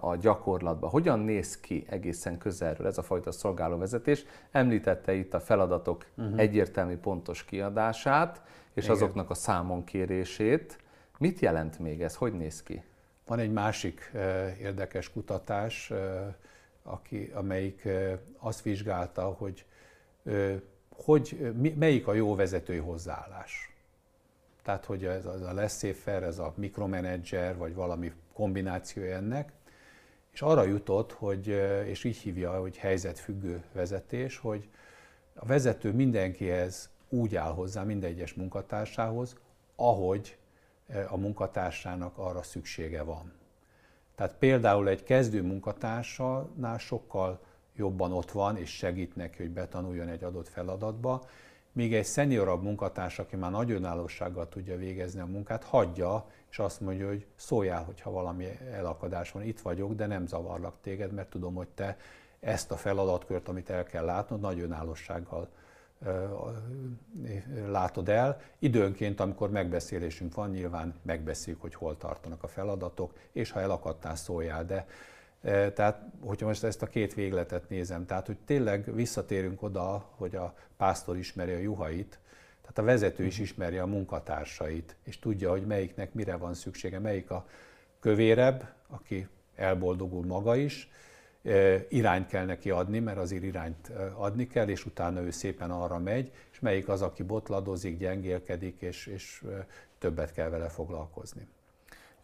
a 0.00 0.16
gyakorlatban? 0.16 0.90
Hogyan 0.90 1.18
néz 1.18 1.60
ki 1.60 1.84
egészen 1.88 2.38
közelről 2.38 2.86
ez 2.86 2.98
a 2.98 3.02
fajta 3.02 3.32
szolgálóvezetés? 3.32 4.24
Említette 4.50 5.12
itt 5.12 5.34
a 5.34 5.40
feladatok 5.40 6.06
uh-huh. 6.16 6.38
egyértelmű 6.38 6.96
pontos 6.96 7.44
kiadását, 7.44 8.42
és 8.74 8.84
Igen. 8.84 8.96
azoknak 8.96 9.30
a 9.30 9.34
számonkérését. 9.34 10.78
Mit 11.18 11.40
jelent 11.40 11.78
még 11.78 12.02
ez? 12.02 12.14
Hogy 12.14 12.32
néz 12.32 12.62
ki? 12.62 12.82
Van 13.26 13.38
egy 13.38 13.52
másik 13.52 14.10
uh, 14.14 14.20
érdekes 14.60 15.12
kutatás, 15.12 15.90
uh, 15.90 15.98
aki, 16.82 17.30
amelyik 17.34 17.88
azt 18.38 18.62
vizsgálta, 18.62 19.24
hogy, 19.24 19.64
hogy 20.96 21.52
melyik 21.76 22.06
a 22.06 22.14
jó 22.14 22.34
vezetői 22.34 22.78
hozzáállás. 22.78 23.74
tehát 24.62 24.84
hogy 24.84 25.04
ez 25.04 25.26
a 25.26 25.52
laissez-faire, 25.52 26.26
ez 26.26 26.38
a 26.38 26.52
mikromanager, 26.56 27.56
vagy 27.56 27.74
valami 27.74 28.12
kombinációja 28.32 29.16
ennek, 29.16 29.52
és 30.32 30.42
arra 30.42 30.62
jutott, 30.62 31.12
hogy, 31.12 31.46
és 31.86 32.04
így 32.04 32.16
hívja, 32.16 32.60
hogy 32.60 32.76
helyzetfüggő 32.76 33.62
vezetés, 33.72 34.38
hogy 34.38 34.68
a 35.34 35.46
vezető 35.46 35.92
mindenkihez 35.92 36.90
úgy 37.08 37.36
áll 37.36 37.52
hozzá, 37.52 37.82
minden 37.82 38.10
egyes 38.10 38.34
munkatársához, 38.34 39.36
ahogy 39.76 40.36
a 41.08 41.16
munkatársának 41.16 42.18
arra 42.18 42.42
szüksége 42.42 43.02
van. 43.02 43.32
Tehát 44.14 44.34
például 44.38 44.88
egy 44.88 45.02
kezdő 45.02 45.42
munkatársánál 45.42 46.78
sokkal 46.78 47.40
jobban 47.76 48.12
ott 48.12 48.30
van, 48.30 48.56
és 48.56 48.70
segít 48.70 49.16
neki, 49.16 49.42
hogy 49.42 49.50
betanuljon 49.50 50.08
egy 50.08 50.24
adott 50.24 50.48
feladatba, 50.48 51.24
míg 51.72 51.94
egy 51.94 52.04
szeniorabb 52.04 52.62
munkatárs, 52.62 53.18
aki 53.18 53.36
már 53.36 53.50
nagy 53.50 53.70
önállósággal 53.70 54.48
tudja 54.48 54.76
végezni 54.76 55.20
a 55.20 55.26
munkát, 55.26 55.64
hagyja, 55.64 56.26
és 56.50 56.58
azt 56.58 56.80
mondja, 56.80 57.08
hogy 57.08 57.26
szóljál, 57.36 57.84
hogyha 57.84 58.10
valami 58.10 58.46
elakadás 58.72 59.32
van, 59.32 59.42
itt 59.42 59.60
vagyok, 59.60 59.94
de 59.94 60.06
nem 60.06 60.26
zavarlak 60.26 60.74
téged, 60.80 61.12
mert 61.12 61.30
tudom, 61.30 61.54
hogy 61.54 61.68
te 61.68 61.96
ezt 62.40 62.70
a 62.70 62.76
feladatkört, 62.76 63.48
amit 63.48 63.70
el 63.70 63.84
kell 63.84 64.04
látnod, 64.04 64.40
nagy 64.40 64.60
önállósággal 64.60 65.48
látod 67.68 68.08
el. 68.08 68.40
Időnként, 68.58 69.20
amikor 69.20 69.50
megbeszélésünk 69.50 70.34
van, 70.34 70.50
nyilván 70.50 70.94
megbeszéljük, 71.02 71.62
hogy 71.62 71.74
hol 71.74 71.96
tartanak 71.96 72.42
a 72.42 72.48
feladatok, 72.48 73.12
és 73.32 73.50
ha 73.50 73.60
elakadtál, 73.60 74.16
szóljál, 74.16 74.64
de 74.64 74.86
tehát, 75.74 76.02
hogyha 76.20 76.46
most 76.46 76.64
ezt 76.64 76.82
a 76.82 76.86
két 76.86 77.14
végletet 77.14 77.68
nézem, 77.68 78.06
tehát, 78.06 78.26
hogy 78.26 78.36
tényleg 78.44 78.94
visszatérünk 78.94 79.62
oda, 79.62 80.08
hogy 80.16 80.36
a 80.36 80.54
pásztor 80.76 81.16
ismeri 81.16 81.52
a 81.52 81.58
juhait, 81.58 82.18
tehát 82.60 82.78
a 82.78 82.82
vezető 82.82 83.24
is 83.24 83.38
ismeri 83.38 83.78
a 83.78 83.86
munkatársait, 83.86 84.96
és 85.04 85.18
tudja, 85.18 85.50
hogy 85.50 85.66
melyiknek 85.66 86.14
mire 86.14 86.36
van 86.36 86.54
szüksége, 86.54 86.98
melyik 86.98 87.30
a 87.30 87.46
kövérebb, 88.00 88.72
aki 88.88 89.28
elboldogul 89.54 90.24
maga 90.24 90.56
is, 90.56 90.90
irányt 91.88 92.26
kell 92.26 92.44
neki 92.44 92.70
adni, 92.70 92.98
mert 92.98 93.18
azért 93.18 93.42
irányt 93.42 93.92
adni 94.14 94.46
kell, 94.46 94.68
és 94.68 94.86
utána 94.86 95.20
ő 95.20 95.30
szépen 95.30 95.70
arra 95.70 95.98
megy, 95.98 96.32
és 96.52 96.60
melyik 96.60 96.88
az, 96.88 97.02
aki 97.02 97.22
botladozik, 97.22 97.98
gyengélkedik, 97.98 98.80
és, 98.80 99.06
és 99.06 99.44
többet 99.98 100.32
kell 100.32 100.48
vele 100.48 100.68
foglalkozni. 100.68 101.46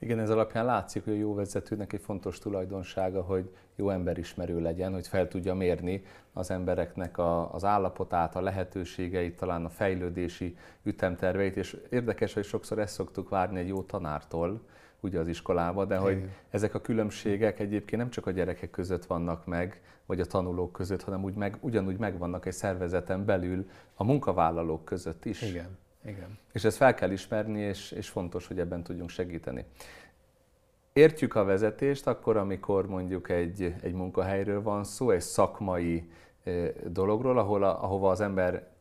Igen, 0.01 0.19
ez 0.19 0.31
alapján 0.31 0.65
látszik, 0.65 1.05
hogy 1.05 1.13
a 1.13 1.17
jó 1.17 1.35
vezetőnek 1.35 1.93
egy 1.93 2.01
fontos 2.01 2.39
tulajdonsága, 2.39 3.23
hogy 3.23 3.55
jó 3.77 3.91
emberismerő 3.91 4.61
legyen, 4.61 4.93
hogy 4.93 5.07
fel 5.07 5.29
tudja 5.29 5.55
mérni 5.55 6.05
az 6.33 6.51
embereknek 6.51 7.19
a, 7.19 7.55
az 7.55 7.65
állapotát, 7.65 8.37
a 8.37 8.41
lehetőségeit, 8.41 9.37
talán 9.37 9.65
a 9.65 9.69
fejlődési 9.69 10.57
ütemterveit, 10.83 11.57
és 11.57 11.77
érdekes, 11.91 12.35
hogy 12.35 12.45
sokszor 12.45 12.79
ezt 12.79 12.95
szoktuk 12.95 13.29
várni 13.29 13.59
egy 13.59 13.69
jó 13.69 13.83
tanártól, 13.83 14.61
ugye 15.01 15.19
az 15.19 15.29
iskolába, 15.29 15.85
de 15.85 15.97
hogy 15.97 16.17
Igen. 16.17 16.31
ezek 16.51 16.75
a 16.75 16.81
különbségek 16.81 17.61
egyébként 17.61 18.01
nem 18.01 18.11
csak 18.11 18.27
a 18.27 18.31
gyerekek 18.31 18.71
között 18.71 19.05
vannak 19.07 19.47
meg, 19.47 19.81
vagy 20.07 20.21
a 20.21 20.25
tanulók 20.25 20.73
között, 20.73 21.03
hanem 21.03 21.25
úgy 21.25 21.35
meg, 21.35 21.57
ugyanúgy 21.61 21.99
megvannak 21.99 22.47
egy 22.47 22.53
szervezeten 22.53 23.25
belül 23.25 23.69
a 23.95 24.05
munkavállalók 24.05 24.85
között 24.85 25.25
is. 25.25 25.43
Igen. 25.43 25.79
Igen. 26.05 26.39
És 26.53 26.65
ezt 26.65 26.77
fel 26.77 26.95
kell 26.95 27.11
ismerni, 27.11 27.61
és, 27.61 27.93
és 27.93 28.09
fontos, 28.09 28.47
hogy 28.47 28.59
ebben 28.59 28.83
tudjunk 28.83 29.11
segíteni. 29.11 29.65
Értjük 30.93 31.35
a 31.35 31.45
vezetést 31.45 32.07
akkor, 32.07 32.37
amikor 32.37 32.87
mondjuk 32.87 33.29
egy, 33.29 33.75
egy 33.83 33.93
munkahelyről 33.93 34.63
van 34.63 34.85
szó, 34.85 35.11
egy 35.11 35.21
szakmai 35.21 36.11
dologról, 36.87 37.39
ahol 37.39 37.63
a, 37.63 37.85
ahova 37.85 38.11
az 38.11 38.21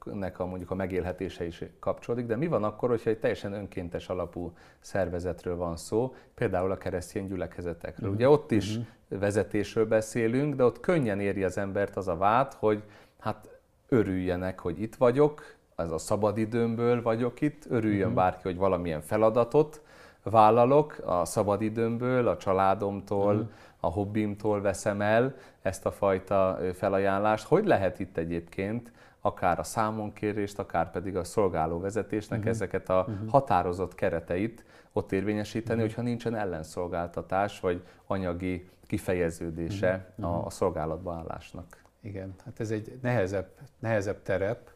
embernek 0.08 0.40
a, 0.40 0.46
mondjuk 0.46 0.72
a 0.72 0.76
megélhetése 0.76 1.46
is 1.46 1.64
kapcsolódik, 1.80 2.26
de 2.26 2.36
mi 2.36 2.48
van 2.48 2.64
akkor, 2.64 2.90
hogyha 2.90 3.10
egy 3.10 3.20
teljesen 3.20 3.54
önkéntes 3.54 4.10
alapú 4.10 4.54
szervezetről 4.80 5.56
van 5.56 5.78
szó, 5.78 6.16
például 6.34 6.72
a 6.72 6.78
keresztény 6.78 7.28
gyülekezetekről. 7.28 8.10
Uh-huh. 8.10 8.16
Ugye 8.16 8.30
ott 8.30 8.52
is 8.52 8.70
uh-huh. 8.70 9.20
vezetésről 9.20 9.86
beszélünk, 9.86 10.56
de 10.56 10.64
ott 10.64 10.80
könnyen 10.80 11.20
éri 11.20 11.44
az 11.44 11.58
embert 11.58 11.96
az 11.96 12.08
a 12.08 12.18
vád, 12.18 12.54
hogy 12.54 12.84
hát 13.20 13.60
örüljenek, 13.90 14.60
hogy 14.60 14.82
itt 14.82 14.96
vagyok, 14.96 15.56
ez 15.76 15.92
a 15.92 15.98
szabadidőmből 15.98 17.02
vagyok 17.02 17.42
itt, 17.42 17.66
örüljön 17.70 18.00
uh-huh. 18.00 18.16
bárki, 18.16 18.42
hogy 18.44 18.58
valamilyen 18.58 19.02
feladatot 19.02 19.82
vállalok 20.24 20.98
a 21.06 21.26
szabadidőmből, 21.26 22.28
a 22.28 22.38
családomtól, 22.38 23.36
uh-huh. 23.36 23.50
a 23.80 23.88
hobbimtól 23.88 24.62
veszem 24.62 25.02
el 25.02 25.36
ezt 25.62 25.86
a 25.86 25.92
fajta 25.92 26.60
felajánlást. 26.74 27.48
Hogy 27.48 27.66
lehet 27.66 28.00
itt 28.00 28.18
egyébként 28.18 28.92
akár 29.28 29.60
a 29.60 29.64
számonkérést, 29.64 30.60
akár 30.60 30.92
pedig 30.92 31.16
a 31.16 31.24
szolgáló 31.24 31.80
vezetésnek 31.80 32.38
uh-huh. 32.38 32.54
ezeket 32.54 32.90
a 32.90 33.06
uh-huh. 33.08 33.30
határozott 33.30 33.96
kereteit 33.96 34.66
ott 34.92 35.12
érvényesíteni, 35.12 35.74
uh-huh. 35.74 35.88
hogyha 35.88 36.02
nincsen 36.02 36.36
ellenszolgáltatás 36.36 37.60
vagy 37.60 37.84
anyagi 38.06 38.70
kifejeződése 38.88 40.14
uh-huh. 40.18 40.36
a, 40.36 40.46
a 40.46 40.50
szolgálatba 40.50 41.14
állásnak. 41.14 41.78
Igen, 42.02 42.34
hát 42.46 42.60
ez 42.60 42.72
egy 42.72 43.00
nehezebb, 43.02 43.50
nehezebb 43.80 44.22
terep, 44.24 44.70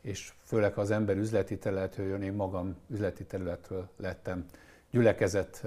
és 0.00 0.32
főleg 0.42 0.74
ha 0.74 0.80
az 0.80 0.90
ember 0.90 1.16
üzleti 1.16 1.58
területről 1.58 2.06
jön, 2.06 2.22
én 2.22 2.32
magam 2.32 2.76
üzleti 2.88 3.24
területről 3.24 3.88
lettem 3.96 4.44
gyülekezet 4.90 5.64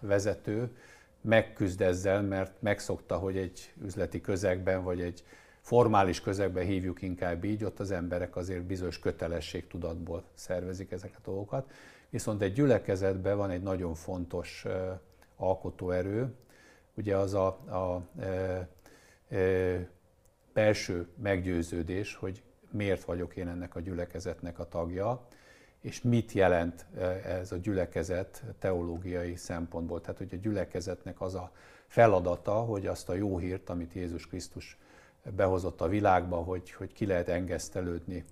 vezető, 0.00 0.76
megküzd 1.20 1.80
ezzel, 1.80 2.22
mert 2.22 2.52
megszokta, 2.58 3.16
hogy 3.16 3.36
egy 3.36 3.72
üzleti 3.82 4.20
közegben, 4.20 4.84
vagy 4.84 5.00
egy 5.00 5.24
formális 5.60 6.20
közegben 6.20 6.64
hívjuk 6.64 7.02
inkább 7.02 7.44
így, 7.44 7.64
ott 7.64 7.80
az 7.80 7.90
emberek 7.90 8.36
azért 8.36 8.62
bizonyos 8.62 8.98
kötelességtudatból 8.98 10.24
szervezik 10.34 10.90
ezeket 10.90 11.20
a 11.26 11.30
dolgokat. 11.30 11.70
Viszont 12.10 12.42
egy 12.42 12.52
gyülekezetben 12.52 13.36
van 13.36 13.50
egy 13.50 13.62
nagyon 13.62 13.94
fontos 13.94 14.66
alkotóerő, 15.36 16.34
ugye 16.94 17.16
az 17.16 17.34
a, 17.34 17.46
a 17.46 18.02
e, 18.20 18.68
e, 19.36 19.88
belső 20.52 21.08
meggyőződés, 21.22 22.14
hogy 22.14 22.42
miért 22.70 23.04
vagyok 23.04 23.36
én 23.36 23.48
ennek 23.48 23.76
a 23.76 23.80
gyülekezetnek 23.80 24.58
a 24.58 24.68
tagja, 24.68 25.26
és 25.80 26.02
mit 26.02 26.32
jelent 26.32 26.86
ez 27.24 27.52
a 27.52 27.56
gyülekezet 27.56 28.44
teológiai 28.58 29.36
szempontból. 29.36 30.00
Tehát, 30.00 30.18
hogy 30.18 30.34
a 30.34 30.36
gyülekezetnek 30.36 31.20
az 31.20 31.34
a 31.34 31.52
feladata, 31.86 32.52
hogy 32.52 32.86
azt 32.86 33.08
a 33.08 33.14
jó 33.14 33.38
hírt, 33.38 33.70
amit 33.70 33.92
Jézus 33.92 34.26
Krisztus 34.26 34.78
behozott 35.36 35.80
a 35.80 35.88
világba, 35.88 36.36
hogy, 36.36 36.70
hogy 36.70 36.92
ki 36.92 37.06
lehet 37.06 37.28
engesztelődni 37.28 38.24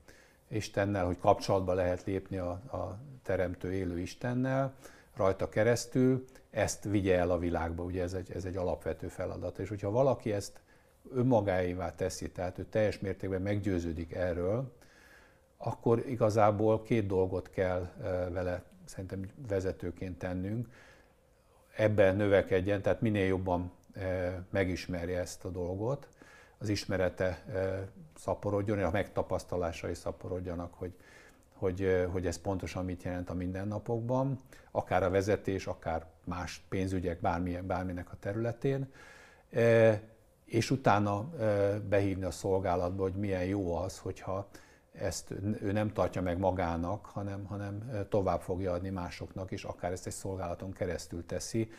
Istennel, 0.49 1.05
hogy 1.05 1.19
kapcsolatba 1.19 1.73
lehet 1.73 2.05
lépni 2.05 2.37
a, 2.37 2.51
a 2.51 2.99
teremtő 3.23 3.73
élő 3.73 3.99
Istennel, 3.99 4.75
rajta 5.17 5.49
keresztül, 5.49 6.25
ezt 6.51 6.85
vigye 6.85 7.19
el 7.19 7.31
a 7.31 7.39
világba, 7.39 7.83
ugye 7.83 8.03
ez 8.03 8.13
egy, 8.13 8.31
ez 8.33 8.45
egy 8.45 8.57
alapvető 8.57 9.09
feladat. 9.09 9.59
És 9.59 9.69
hogyha 9.69 9.91
valaki 9.91 10.33
ezt 10.33 10.61
önmagáévá 11.13 11.95
teszi, 11.95 12.31
tehát 12.31 12.59
ő 12.59 12.65
teljes 12.65 12.99
mértékben 12.99 13.43
meggyőződik 13.43 14.15
erről, 14.15 14.73
akkor 15.57 16.09
igazából 16.09 16.83
két 16.83 17.07
dolgot 17.07 17.51
kell 17.51 17.93
vele 18.33 18.63
szerintem 18.85 19.31
vezetőként 19.49 20.19
tennünk. 20.19 20.69
Ebben 21.77 22.17
növekedjen, 22.17 22.83
tehát 22.83 23.01
minél 23.01 23.27
jobban 23.27 23.73
megismerje 24.51 25.19
ezt 25.19 25.45
a 25.45 25.49
dolgot, 25.49 26.09
az 26.59 26.69
ismerete 26.69 27.45
szaporodjon, 28.17 28.83
a 28.83 28.91
megtapasztalásai 28.91 29.95
szaporodjanak, 29.95 30.75
hogy, 30.75 30.93
hogy, 31.55 32.07
hogy 32.13 32.27
ez 32.27 32.39
pontosan 32.39 32.85
mit 32.85 33.03
jelent 33.03 33.31
a 33.31 33.35
mindennapokban, 33.35 34.39
akár 34.71 35.03
a 35.03 35.11
vezetés, 35.11 35.67
akár 35.67 36.07
más 36.25 36.63
pénzügyek, 36.69 37.21
bármilyen, 37.21 37.67
bárminek 37.67 38.13
a 38.13 38.17
területén. 38.21 38.93
És 40.45 40.71
utána 40.71 41.29
behívni 41.89 42.25
a 42.25 42.31
szolgálatba, 42.31 43.03
hogy 43.03 43.15
milyen 43.15 43.45
jó 43.45 43.75
az, 43.77 43.99
hogyha 43.99 44.49
ezt 44.93 45.31
ő 45.61 45.73
nem 45.73 45.93
tartja 45.93 46.23
meg 46.23 46.39
magának, 46.39 47.07
hanem, 47.07 47.45
hanem 47.45 48.07
tovább 48.09 48.41
fogja 48.41 48.73
adni 48.73 48.89
másoknak, 48.89 49.51
és 49.51 49.65
akár 49.65 49.93
ezt 49.93 50.07
egy 50.07 50.13
szolgálaton 50.13 50.73
keresztül 50.73 51.27
teszi, 51.27 51.71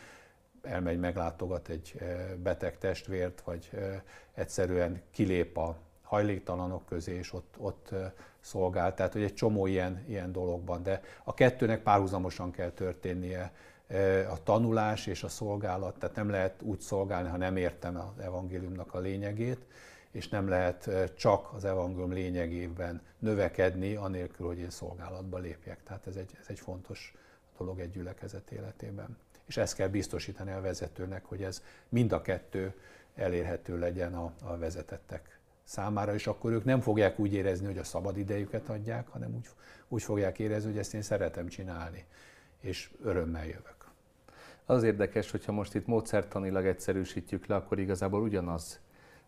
elmegy, 0.61 0.99
meglátogat 0.99 1.69
egy 1.69 1.95
beteg 2.43 2.77
testvért, 2.77 3.41
vagy 3.41 3.69
egyszerűen 4.33 5.01
kilép 5.11 5.57
a 5.57 5.77
hajléktalanok 6.03 6.85
közé, 6.85 7.15
és 7.15 7.33
ott, 7.33 7.55
ott 7.57 7.93
szolgál. 8.39 8.93
Tehát, 8.93 9.13
hogy 9.13 9.23
egy 9.23 9.33
csomó 9.33 9.65
ilyen, 9.65 10.03
ilyen 10.07 10.31
dologban, 10.31 10.83
de 10.83 11.01
a 11.23 11.33
kettőnek 11.33 11.81
párhuzamosan 11.81 12.51
kell 12.51 12.69
történnie 12.69 13.51
a 14.29 14.43
tanulás 14.43 15.07
és 15.07 15.23
a 15.23 15.27
szolgálat, 15.27 15.99
tehát 15.99 16.15
nem 16.15 16.29
lehet 16.29 16.61
úgy 16.61 16.79
szolgálni, 16.79 17.29
ha 17.29 17.37
nem 17.37 17.55
értem 17.55 17.97
az 17.97 18.23
evangéliumnak 18.23 18.93
a 18.93 18.99
lényegét, 18.99 19.65
és 20.11 20.29
nem 20.29 20.47
lehet 20.47 20.89
csak 21.15 21.53
az 21.53 21.65
evangélium 21.65 22.11
lényegében 22.11 23.01
növekedni, 23.19 23.95
anélkül, 23.95 24.47
hogy 24.47 24.57
én 24.57 24.69
szolgálatba 24.69 25.37
lépjek. 25.37 25.83
Tehát 25.83 26.07
ez 26.07 26.15
egy, 26.15 26.37
ez 26.39 26.45
egy 26.47 26.59
fontos 26.59 27.13
dolog 27.57 27.79
egy 27.79 27.89
gyülekezet 27.89 28.51
életében. 28.51 29.17
És 29.49 29.57
ezt 29.57 29.75
kell 29.75 29.87
biztosítani 29.87 30.51
a 30.51 30.61
vezetőnek, 30.61 31.25
hogy 31.25 31.43
ez 31.43 31.63
mind 31.89 32.11
a 32.11 32.21
kettő 32.21 32.73
elérhető 33.15 33.79
legyen 33.79 34.13
a, 34.13 34.33
a 34.43 34.57
vezetettek 34.57 35.39
számára, 35.63 36.13
és 36.13 36.27
akkor 36.27 36.51
ők 36.51 36.63
nem 36.63 36.81
fogják 36.81 37.19
úgy 37.19 37.33
érezni, 37.33 37.65
hogy 37.65 37.77
a 37.77 37.83
szabad 37.83 38.17
idejüket 38.17 38.69
adják, 38.69 39.07
hanem 39.07 39.35
úgy, 39.35 39.47
úgy 39.87 40.03
fogják 40.03 40.39
érezni, 40.39 40.69
hogy 40.69 40.79
ezt 40.79 40.93
én 40.93 41.01
szeretem 41.01 41.47
csinálni, 41.47 42.05
és 42.59 42.91
örömmel 43.03 43.45
jövök. 43.45 43.91
Az 44.65 44.83
érdekes, 44.83 45.31
hogyha 45.31 45.51
most 45.51 45.75
itt 45.75 45.85
módszertanilag 45.87 46.65
egyszerűsítjük 46.65 47.45
le, 47.45 47.55
akkor 47.55 47.79
igazából 47.79 48.21
ugyanaz 48.21 48.79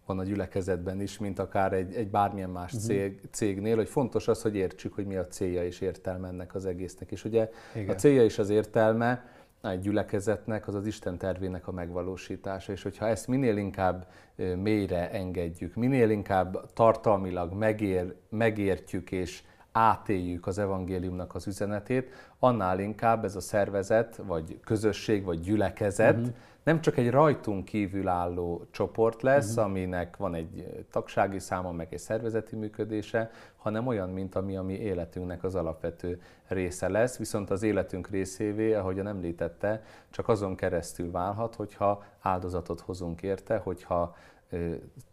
van 0.05 0.19
a 0.19 0.23
gyülekezetben 0.23 1.01
is, 1.01 1.17
mint 1.17 1.39
akár 1.39 1.73
egy, 1.73 1.93
egy 1.93 2.09
bármilyen 2.09 2.49
más 2.49 2.73
uh-huh. 2.73 2.87
cég, 2.87 3.21
cégnél, 3.31 3.75
hogy 3.75 3.89
fontos 3.89 4.27
az, 4.27 4.41
hogy 4.41 4.55
értsük, 4.55 4.93
hogy 4.93 5.05
mi 5.05 5.15
a 5.15 5.27
célja 5.27 5.65
és 5.65 5.81
értelme 5.81 6.27
ennek 6.27 6.55
az 6.55 6.65
egésznek. 6.65 7.11
És 7.11 7.25
ugye 7.25 7.49
Igen. 7.75 7.89
a 7.89 7.95
célja 7.95 8.23
és 8.23 8.39
az 8.39 8.49
értelme 8.49 9.30
egy 9.61 9.79
gyülekezetnek 9.79 10.67
az 10.67 10.75
az 10.75 10.85
Isten 10.85 11.17
tervének 11.17 11.67
a 11.67 11.71
megvalósítása, 11.71 12.71
és 12.71 12.83
hogyha 12.83 13.07
ezt 13.07 13.27
minél 13.27 13.57
inkább 13.57 14.07
mélyre 14.55 15.11
engedjük, 15.11 15.75
minél 15.75 16.09
inkább 16.09 16.73
tartalmilag 16.73 17.53
megér, 17.53 18.15
megértjük 18.29 19.11
és 19.11 19.43
átéljük 19.71 20.47
az 20.47 20.57
evangéliumnak 20.57 21.35
az 21.35 21.47
üzenetét, 21.47 22.09
annál 22.39 22.79
inkább 22.79 23.23
ez 23.25 23.35
a 23.35 23.39
szervezet, 23.39 24.21
vagy 24.25 24.59
közösség, 24.63 25.23
vagy 25.23 25.39
gyülekezet 25.39 26.17
uh-huh. 26.17 26.33
nem 26.63 26.81
csak 26.81 26.97
egy 26.97 27.09
rajtunk 27.09 27.65
kívül 27.65 28.07
álló 28.07 28.65
csoport 28.71 29.21
lesz, 29.21 29.49
uh-huh. 29.49 29.65
aminek 29.65 30.17
van 30.17 30.35
egy 30.35 30.85
tagsági 30.91 31.39
száma, 31.39 31.71
meg 31.71 31.87
egy 31.91 31.99
szervezeti 31.99 32.55
működése, 32.55 33.31
hanem 33.57 33.87
olyan, 33.87 34.09
mint 34.09 34.35
ami 34.35 34.57
a 34.57 34.61
mi 34.61 34.73
életünknek 34.73 35.43
az 35.43 35.55
alapvető 35.55 36.21
része 36.47 36.89
lesz, 36.89 37.17
viszont 37.17 37.49
az 37.49 37.63
életünk 37.63 38.09
részévé, 38.09 38.73
ahogyan 38.73 39.07
említette, 39.07 39.83
csak 40.09 40.27
azon 40.27 40.55
keresztül 40.55 41.11
válhat, 41.11 41.55
hogyha 41.55 42.03
áldozatot 42.19 42.79
hozunk 42.79 43.21
érte, 43.21 43.57
hogyha 43.57 44.15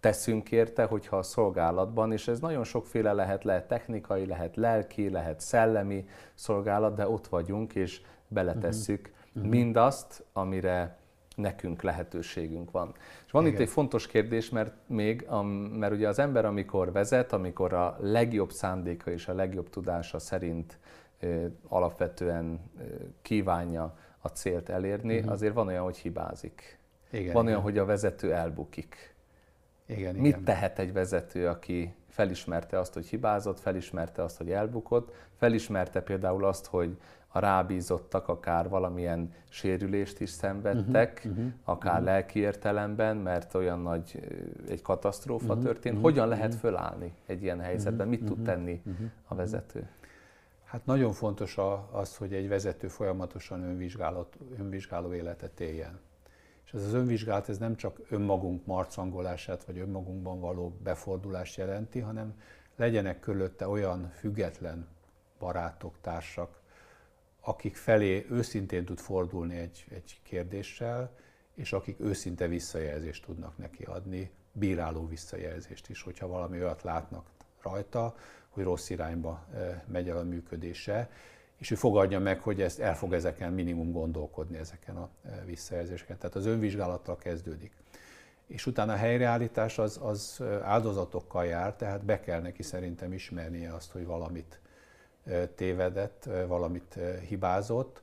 teszünk 0.01 0.51
érte, 0.51 0.85
hogyha 0.85 1.17
a 1.17 1.23
szolgálatban, 1.23 2.13
és 2.13 2.29
ez 2.29 2.41
nagyon 2.41 2.65
sokféle 2.65 3.13
lehet, 3.13 3.45
lehet 3.45 3.69
technikai, 3.69 4.27
lehet 4.27 4.57
lelki, 4.57 5.11
lehet 5.11 5.41
szellemi 5.41 6.09
szolgálat, 6.35 6.95
de 6.95 7.09
ott 7.09 7.27
vagyunk, 7.27 7.75
és 7.75 8.01
beletesszük 8.29 9.13
uh-huh. 9.35 9.51
mindazt, 9.51 10.25
amire 10.33 10.97
nekünk 11.37 11.83
lehetőségünk 11.83 12.71
van. 12.71 12.95
És 13.27 13.31
van 13.31 13.43
Igen. 13.43 13.55
itt 13.55 13.61
egy 13.61 13.69
fontos 13.69 14.07
kérdés, 14.07 14.51
mert 14.51 14.75
még, 14.87 15.27
mert 15.73 15.93
ugye 15.93 16.09
az 16.09 16.19
ember, 16.19 16.45
amikor 16.45 16.93
vezet, 16.93 17.33
amikor 17.33 17.73
a 17.73 17.97
legjobb 18.01 18.51
szándéka 18.51 19.11
és 19.11 19.29
a 19.29 19.35
legjobb 19.35 19.71
tudása 19.71 20.19
szerint 20.19 20.79
alapvetően 21.69 22.61
kívánja 23.23 23.97
a 24.19 24.29
célt 24.29 24.69
elérni, 24.69 25.17
uh-huh. 25.17 25.33
azért 25.33 25.55
van 25.55 25.67
olyan, 25.67 25.83
hogy 25.83 25.97
hibázik. 25.97 26.79
Igen, 27.11 27.33
van 27.33 27.47
olyan, 27.47 27.61
hogy 27.61 27.79
a 27.79 27.85
vezető 27.85 28.35
elbukik. 28.35 29.15
Igen, 29.89 30.15
Mit 30.15 30.27
igen. 30.27 30.45
tehet 30.45 30.79
egy 30.79 30.93
vezető, 30.93 31.49
aki 31.49 31.95
felismerte 32.09 32.79
azt, 32.79 32.95
hogy 32.95 33.07
hibázott, 33.07 33.61
felismerte 33.61 34.23
azt, 34.23 34.37
hogy 34.37 34.51
elbukott, 34.51 35.15
felismerte 35.37 36.01
például 36.01 36.45
azt, 36.45 36.67
hogy 36.67 36.97
a 37.29 37.39
rábízottak 37.39 38.29
akár 38.29 38.69
valamilyen 38.69 39.33
sérülést 39.49 40.21
is 40.21 40.31
szenvedtek, 40.31 41.23
uh-huh, 41.25 41.39
uh-huh, 41.39 41.53
akár 41.65 41.93
uh-huh. 41.93 42.07
lelki 42.07 42.39
értelemben, 42.39 43.17
mert 43.17 43.55
olyan 43.55 43.81
nagy 43.81 44.21
egy 44.69 44.83
katasztrófa 44.83 45.45
uh-huh, 45.45 45.63
történt. 45.63 45.95
Uh-huh, 45.95 46.11
Hogyan 46.11 46.29
lehet 46.29 46.55
fölállni 46.55 47.15
egy 47.27 47.43
ilyen 47.43 47.61
helyzetben? 47.61 48.09
Mit 48.09 48.21
uh-huh, 48.21 48.37
tud 48.37 48.45
tenni 48.45 48.83
uh-huh, 48.85 49.07
a 49.29 49.35
vezető? 49.35 49.89
Hát 50.65 50.87
nagyon 50.87 51.13
fontos 51.13 51.59
az, 51.91 52.17
hogy 52.17 52.33
egy 52.33 52.49
vezető 52.49 52.89
folyamatosan 52.89 53.63
önvizsgáló 54.59 55.13
életet 55.13 55.61
éljen. 55.61 56.01
És 56.69 56.75
ez 56.75 56.85
az 56.85 56.93
önvizsgálat 56.93 57.49
ez 57.49 57.59
nem 57.59 57.77
csak 57.77 58.01
önmagunk 58.09 58.67
marcangolását, 58.67 59.65
vagy 59.65 59.79
önmagunkban 59.79 60.41
való 60.41 60.77
befordulást 60.83 61.57
jelenti, 61.57 61.99
hanem 61.99 62.41
legyenek 62.77 63.21
körülötte 63.21 63.69
olyan 63.69 64.11
független 64.15 64.89
barátok, 65.39 65.95
társak, 66.01 66.61
akik 67.41 67.77
felé 67.77 68.27
őszintén 68.31 68.85
tud 68.85 68.99
fordulni 68.99 69.57
egy, 69.57 69.87
egy 69.91 70.21
kérdéssel, 70.23 71.11
és 71.55 71.73
akik 71.73 72.01
őszinte 72.01 72.47
visszajelzést 72.47 73.25
tudnak 73.25 73.59
neki 73.59 73.83
adni, 73.83 74.31
bíráló 74.53 75.07
visszajelzést 75.07 75.89
is, 75.89 76.03
hogyha 76.03 76.27
valami 76.27 76.63
olyat 76.63 76.83
látnak 76.83 77.27
rajta, 77.63 78.17
hogy 78.49 78.65
rossz 78.65 78.91
irányba 78.91 79.47
eh, 79.55 79.81
megy 79.87 80.09
el 80.09 80.17
a 80.17 80.23
működése, 80.23 81.11
és 81.59 81.71
ő 81.71 81.75
fogadja 81.75 82.19
meg, 82.19 82.41
hogy 82.41 82.61
ezt 82.61 82.81
el 82.81 82.97
fog 82.97 83.13
ezeken 83.13 83.53
minimum 83.53 83.93
gondolkodni, 83.93 84.57
ezeken 84.57 84.97
a 84.97 85.09
e, 85.25 85.43
visszajelzéseken. 85.45 86.19
Tehát 86.19 86.37
az 86.37 86.47
önvizsgálattal 86.47 87.17
kezdődik. 87.17 87.73
És 88.47 88.67
utána 88.67 88.93
a 88.93 88.97
helyreállítás 88.97 89.79
az, 89.79 89.99
az 90.03 90.37
e, 90.41 90.45
áldozatokkal 90.45 91.45
jár, 91.45 91.75
tehát 91.75 92.05
be 92.05 92.21
kell 92.21 92.41
neki 92.41 92.63
szerintem 92.63 93.13
ismernie 93.13 93.75
azt, 93.75 93.93
hogy 93.93 94.07
valamit 94.07 94.61
e, 95.25 95.47
tévedett, 95.47 96.29
valamit 96.47 96.99
hibázott. 97.29 98.03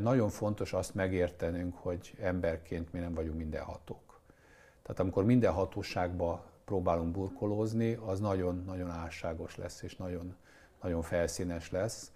Nagyon 0.00 0.28
fontos 0.28 0.72
azt 0.72 0.94
megértenünk, 0.94 1.76
hogy 1.76 2.14
emberként 2.20 2.92
mi 2.92 2.98
nem 2.98 3.14
vagyunk 3.14 3.36
mindenhatók. 3.36 4.20
Tehát 4.82 5.00
amikor 5.00 5.24
minden 5.24 5.52
hatóságba 5.52 6.44
próbálunk 6.64 7.12
burkolózni, 7.12 7.94
az 7.94 8.20
nagyon-nagyon 8.20 8.90
álságos 8.90 9.56
lesz, 9.56 9.82
és 9.82 9.96
nagyon, 9.96 10.36
nagyon 10.82 11.02
felszínes 11.02 11.70
lesz 11.70 12.12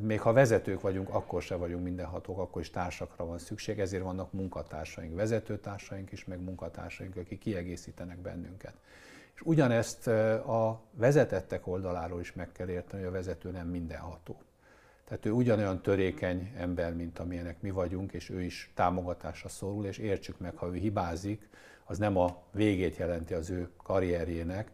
még 0.00 0.20
ha 0.20 0.32
vezetők 0.32 0.80
vagyunk, 0.80 1.08
akkor 1.08 1.42
se 1.42 1.54
vagyunk 1.54 1.82
mindenhatók, 1.82 2.38
akkor 2.38 2.60
is 2.60 2.70
társakra 2.70 3.26
van 3.26 3.38
szükség, 3.38 3.80
ezért 3.80 4.02
vannak 4.02 4.32
munkatársaink, 4.32 5.14
vezetőtársaink 5.14 6.12
is, 6.12 6.24
meg 6.24 6.40
munkatársaink, 6.40 7.16
akik 7.16 7.38
kiegészítenek 7.38 8.18
bennünket. 8.18 8.74
És 9.34 9.40
ugyanezt 9.44 10.06
a 10.46 10.80
vezetettek 10.92 11.66
oldaláról 11.66 12.20
is 12.20 12.32
meg 12.32 12.52
kell 12.52 12.68
érteni, 12.68 13.02
hogy 13.02 13.12
a 13.12 13.14
vezető 13.14 13.50
nem 13.50 13.68
mindenható. 13.68 14.36
Tehát 15.04 15.26
ő 15.26 15.30
ugyanolyan 15.30 15.82
törékeny 15.82 16.52
ember, 16.56 16.94
mint 16.94 17.18
amilyenek 17.18 17.60
mi 17.60 17.70
vagyunk, 17.70 18.12
és 18.12 18.30
ő 18.30 18.42
is 18.42 18.70
támogatásra 18.74 19.48
szorul, 19.48 19.86
és 19.86 19.98
értsük 19.98 20.38
meg, 20.38 20.56
ha 20.56 20.66
ő 20.66 20.74
hibázik, 20.74 21.48
az 21.84 21.98
nem 21.98 22.16
a 22.16 22.42
végét 22.50 22.96
jelenti 22.96 23.34
az 23.34 23.50
ő 23.50 23.68
karrierjének, 23.82 24.70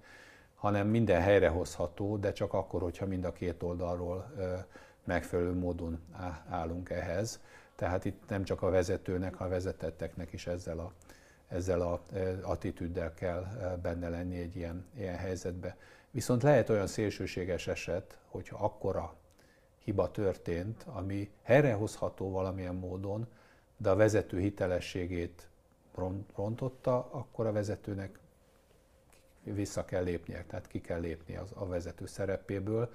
hanem 0.63 0.87
minden 0.89 1.21
helyrehozható, 1.21 2.17
de 2.17 2.33
csak 2.33 2.53
akkor, 2.53 2.83
hogyha 2.83 3.07
mind 3.07 3.25
a 3.25 3.33
két 3.33 3.63
oldalról 3.63 4.33
megfelelő 5.05 5.53
módon 5.53 6.01
állunk 6.49 6.91
ehhez. 6.91 7.41
Tehát 7.75 8.05
itt 8.05 8.23
nem 8.29 8.45
csak 8.45 8.63
a 8.63 8.71
vezetőnek, 8.71 9.41
a 9.41 9.49
vezetetteknek 9.49 10.33
is 10.33 10.47
ezzel 10.47 10.79
a, 10.79 10.93
ezzel 11.49 11.81
a 11.81 12.03
attitűddel 12.43 13.15
kell 13.15 13.47
benne 13.83 14.09
lenni 14.09 14.39
egy 14.39 14.57
ilyen, 14.57 14.87
ilyen 14.97 15.17
helyzetbe. 15.17 15.77
Viszont 16.11 16.43
lehet 16.43 16.69
olyan 16.69 16.87
szélsőséges 16.87 17.67
eset, 17.67 18.19
hogyha 18.29 18.65
akkora 18.65 19.15
hiba 19.79 20.11
történt, 20.11 20.87
ami 20.93 21.31
helyrehozható 21.43 22.31
valamilyen 22.31 22.75
módon, 22.75 23.27
de 23.77 23.91
a 23.91 23.97
vezető 23.97 24.39
hitelességét 24.39 25.49
rontotta, 26.35 27.09
akkor 27.11 27.47
a 27.47 27.53
vezetőnek 27.53 28.21
vissza 29.45 29.85
kell 29.85 30.03
lépnie, 30.03 30.45
tehát 30.45 30.67
ki 30.67 30.81
kell 30.81 31.01
lépni 31.01 31.37
az, 31.37 31.51
a 31.55 31.67
vezető 31.67 32.07
szerepéből, 32.07 32.91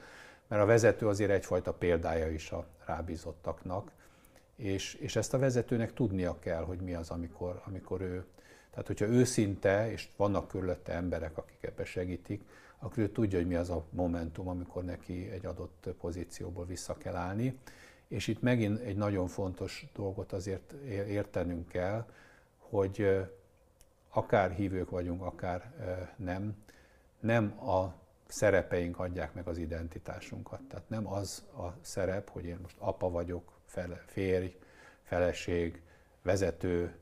mert 0.47 0.61
a 0.61 0.65
vezető 0.65 1.07
azért 1.07 1.31
egyfajta 1.31 1.73
példája 1.73 2.29
is 2.29 2.51
a 2.51 2.65
rábízottaknak, 2.85 3.91
és, 4.55 4.93
és 4.93 5.15
ezt 5.15 5.33
a 5.33 5.37
vezetőnek 5.37 5.93
tudnia 5.93 6.39
kell, 6.39 6.63
hogy 6.63 6.79
mi 6.79 6.93
az, 6.93 7.09
amikor, 7.09 7.61
amikor 7.65 8.01
ő, 8.01 8.25
tehát 8.69 8.87
hogyha 8.87 9.05
őszinte, 9.05 9.91
és 9.91 10.07
vannak 10.15 10.47
körülötte 10.47 10.93
emberek, 10.93 11.37
akik 11.37 11.63
ebbe 11.63 11.85
segítik, 11.85 12.43
akkor 12.79 13.03
ő 13.03 13.09
tudja, 13.09 13.37
hogy 13.37 13.47
mi 13.47 13.55
az 13.55 13.69
a 13.69 13.85
momentum, 13.89 14.47
amikor 14.47 14.83
neki 14.83 15.29
egy 15.31 15.45
adott 15.45 15.89
pozícióból 15.99 16.65
vissza 16.65 16.97
kell 16.97 17.15
állni. 17.15 17.59
És 18.07 18.27
itt 18.27 18.41
megint 18.41 18.79
egy 18.79 18.95
nagyon 18.95 19.27
fontos 19.27 19.85
dolgot 19.93 20.33
azért 20.33 20.71
értenünk 20.87 21.67
kell, 21.67 22.05
hogy 22.57 23.25
akár 24.17 24.51
hívők 24.51 24.89
vagyunk, 24.89 25.21
akár 25.21 25.73
nem, 26.15 26.55
nem 27.19 27.59
a 27.59 27.93
szerepeink 28.27 28.99
adják 28.99 29.33
meg 29.33 29.47
az 29.47 29.57
identitásunkat. 29.57 30.61
Tehát 30.61 30.89
nem 30.89 31.07
az 31.07 31.45
a 31.57 31.67
szerep, 31.81 32.29
hogy 32.29 32.45
én 32.45 32.57
most 32.61 32.75
apa 32.79 33.09
vagyok, 33.09 33.51
fele, 33.65 34.03
férj, 34.05 34.55
feleség, 35.01 35.81
vezető, 36.21 36.95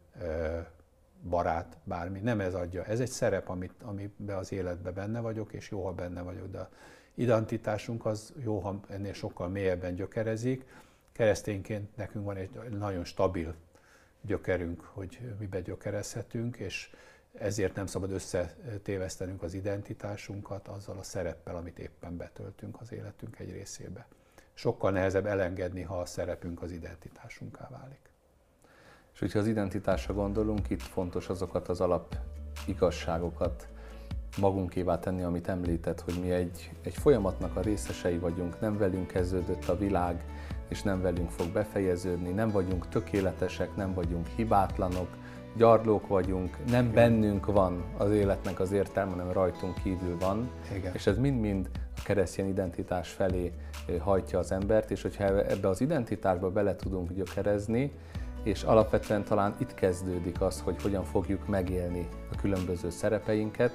barát, 1.29 1.77
bármi. 1.83 2.19
Nem 2.19 2.39
ez 2.39 2.53
adja. 2.53 2.83
Ez 2.83 2.99
egy 2.99 3.09
szerep, 3.09 3.49
amit, 3.49 3.83
amiben 3.83 4.37
az 4.37 4.51
életben 4.51 4.93
benne 4.93 5.19
vagyok, 5.19 5.53
és 5.53 5.69
jó, 5.69 5.85
ha 5.85 5.93
benne 5.93 6.21
vagyok, 6.21 6.51
de 6.51 6.69
identitásunk 7.13 8.05
az 8.05 8.33
jó, 8.43 8.59
ha 8.59 8.79
ennél 8.89 9.13
sokkal 9.13 9.47
mélyebben 9.47 9.95
gyökerezik. 9.95 10.65
Keresztényként 11.11 11.95
nekünk 11.95 12.25
van 12.25 12.35
egy 12.35 12.77
nagyon 12.77 13.03
stabil 13.03 13.55
gyökerünk, 14.25 14.81
hogy 14.93 15.19
mibe 15.39 15.61
gyökerezhetünk, 15.61 16.57
és 16.57 16.89
ezért 17.33 17.75
nem 17.75 17.85
szabad 17.85 18.11
összetévesztenünk 18.11 19.43
az 19.43 19.53
identitásunkat 19.53 20.67
azzal 20.67 20.97
a 20.97 21.03
szereppel, 21.03 21.55
amit 21.55 21.79
éppen 21.79 22.17
betöltünk 22.17 22.81
az 22.81 22.91
életünk 22.91 23.39
egy 23.39 23.51
részébe. 23.51 24.07
Sokkal 24.53 24.91
nehezebb 24.91 25.25
elengedni, 25.25 25.81
ha 25.81 25.99
a 25.99 26.05
szerepünk 26.05 26.61
az 26.61 26.71
identitásunká 26.71 27.67
válik. 27.71 28.09
És 29.13 29.19
hogyha 29.19 29.39
az 29.39 29.47
identitásra 29.47 30.13
gondolunk, 30.13 30.69
itt 30.69 30.81
fontos 30.81 31.29
azokat 31.29 31.67
az 31.67 31.81
alap 31.81 32.17
igazságokat 32.67 33.67
magunkévá 34.37 34.99
tenni, 34.99 35.23
amit 35.23 35.47
említett, 35.47 36.01
hogy 36.01 36.19
mi 36.21 36.31
egy, 36.31 36.71
egy 36.81 36.93
folyamatnak 36.93 37.55
a 37.55 37.61
részesei 37.61 38.17
vagyunk, 38.17 38.59
nem 38.59 38.77
velünk 38.77 39.07
kezdődött 39.07 39.67
a 39.67 39.77
világ, 39.77 40.25
és 40.67 40.81
nem 40.81 41.01
velünk 41.01 41.29
fog 41.29 41.47
befejeződni, 41.47 42.29
nem 42.29 42.51
vagyunk 42.51 42.87
tökéletesek, 42.89 43.75
nem 43.75 43.93
vagyunk 43.93 44.27
hibátlanok, 44.27 45.07
gyarlók 45.57 46.07
vagyunk, 46.07 46.57
nem 46.69 46.83
Igen. 46.83 46.93
bennünk 46.93 47.45
van 47.45 47.83
az 47.97 48.11
életnek 48.11 48.59
az 48.59 48.71
értelme, 48.71 49.11
hanem 49.11 49.31
rajtunk 49.31 49.73
kívül 49.83 50.17
van, 50.19 50.49
Igen. 50.75 50.93
és 50.93 51.07
ez 51.07 51.17
mind-mind 51.17 51.69
a 51.97 52.01
keresztény 52.03 52.47
identitás 52.47 53.09
felé 53.09 53.51
hajtja 53.99 54.39
az 54.39 54.51
embert, 54.51 54.91
és 54.91 55.01
hogyha 55.01 55.23
ebbe 55.23 55.67
az 55.67 55.81
identitásba 55.81 56.51
bele 56.51 56.75
tudunk 56.75 57.11
gyökerezni, 57.13 57.91
és 58.43 58.63
alapvetően 58.63 59.23
talán 59.23 59.55
itt 59.59 59.73
kezdődik 59.73 60.41
az, 60.41 60.61
hogy 60.61 60.81
hogyan 60.81 61.03
fogjuk 61.03 61.47
megélni 61.47 62.07
a 62.31 62.35
különböző 62.35 62.89
szerepeinket, 62.89 63.71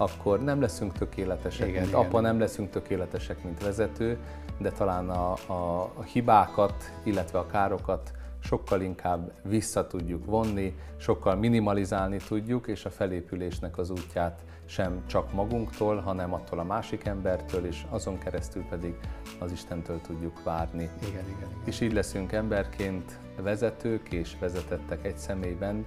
akkor 0.00 0.44
nem 0.44 0.60
leszünk 0.60 0.92
tökéletesek, 0.92 1.68
igen, 1.68 1.80
mint 1.80 1.94
igen, 1.94 2.06
apa, 2.06 2.20
nem 2.20 2.38
leszünk 2.38 2.70
tökéletesek, 2.70 3.44
mint 3.44 3.62
vezető, 3.62 4.18
de 4.58 4.70
talán 4.70 5.10
a, 5.10 5.32
a, 5.46 5.90
a 5.94 6.02
hibákat, 6.02 6.92
illetve 7.02 7.38
a 7.38 7.46
károkat 7.46 8.12
sokkal 8.42 8.80
inkább 8.80 9.32
vissza 9.42 9.86
tudjuk 9.86 10.24
vonni, 10.24 10.74
sokkal 10.96 11.34
minimalizálni 11.34 12.16
tudjuk, 12.28 12.66
és 12.66 12.84
a 12.84 12.90
felépülésnek 12.90 13.78
az 13.78 13.90
útját 13.90 14.44
sem 14.64 15.02
csak 15.06 15.32
magunktól, 15.32 15.96
hanem 15.96 16.34
attól 16.34 16.58
a 16.58 16.64
másik 16.64 17.04
embertől, 17.04 17.66
és 17.66 17.84
azon 17.88 18.18
keresztül 18.18 18.62
pedig 18.62 18.94
az 19.38 19.52
Istentől 19.52 20.00
tudjuk 20.00 20.42
várni. 20.42 20.82
Igen, 20.82 21.08
igen, 21.08 21.24
igen. 21.36 21.48
És 21.64 21.80
így 21.80 21.92
leszünk 21.92 22.32
emberként 22.32 23.18
vezetők 23.42 24.12
és 24.12 24.36
vezetettek 24.38 25.04
egy 25.04 25.16
személyben, 25.16 25.84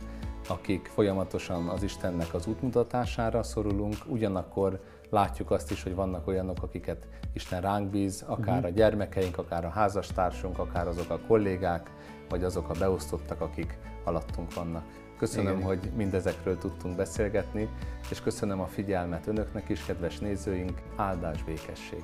akik 0.47 0.87
folyamatosan 0.93 1.67
az 1.67 1.83
Istennek 1.83 2.33
az 2.33 2.47
útmutatására 2.47 3.43
szorulunk, 3.43 3.95
ugyanakkor 4.05 4.79
látjuk 5.09 5.51
azt 5.51 5.71
is, 5.71 5.83
hogy 5.83 5.95
vannak 5.95 6.27
olyanok, 6.27 6.63
akiket 6.63 7.07
Isten 7.33 7.61
ránk 7.61 7.89
bíz, 7.89 8.23
akár 8.27 8.55
uh-huh. 8.55 8.71
a 8.71 8.73
gyermekeink, 8.73 9.37
akár 9.37 9.65
a 9.65 9.69
házastársunk, 9.69 10.59
akár 10.59 10.87
azok 10.87 11.09
a 11.09 11.19
kollégák, 11.27 11.91
vagy 12.29 12.43
azok 12.43 12.69
a 12.69 12.73
beosztottak, 12.79 13.41
akik 13.41 13.77
alattunk 14.03 14.53
vannak. 14.53 14.83
Köszönöm, 15.17 15.53
Igen. 15.53 15.67
hogy 15.67 15.91
mindezekről 15.95 16.57
tudtunk 16.57 16.95
beszélgetni, 16.95 17.69
és 18.09 18.21
köszönöm 18.21 18.59
a 18.59 18.67
figyelmet 18.67 19.27
önöknek 19.27 19.69
is, 19.69 19.85
kedves 19.85 20.19
nézőink, 20.19 20.81
áldás 20.95 21.43
békesség! 21.43 22.03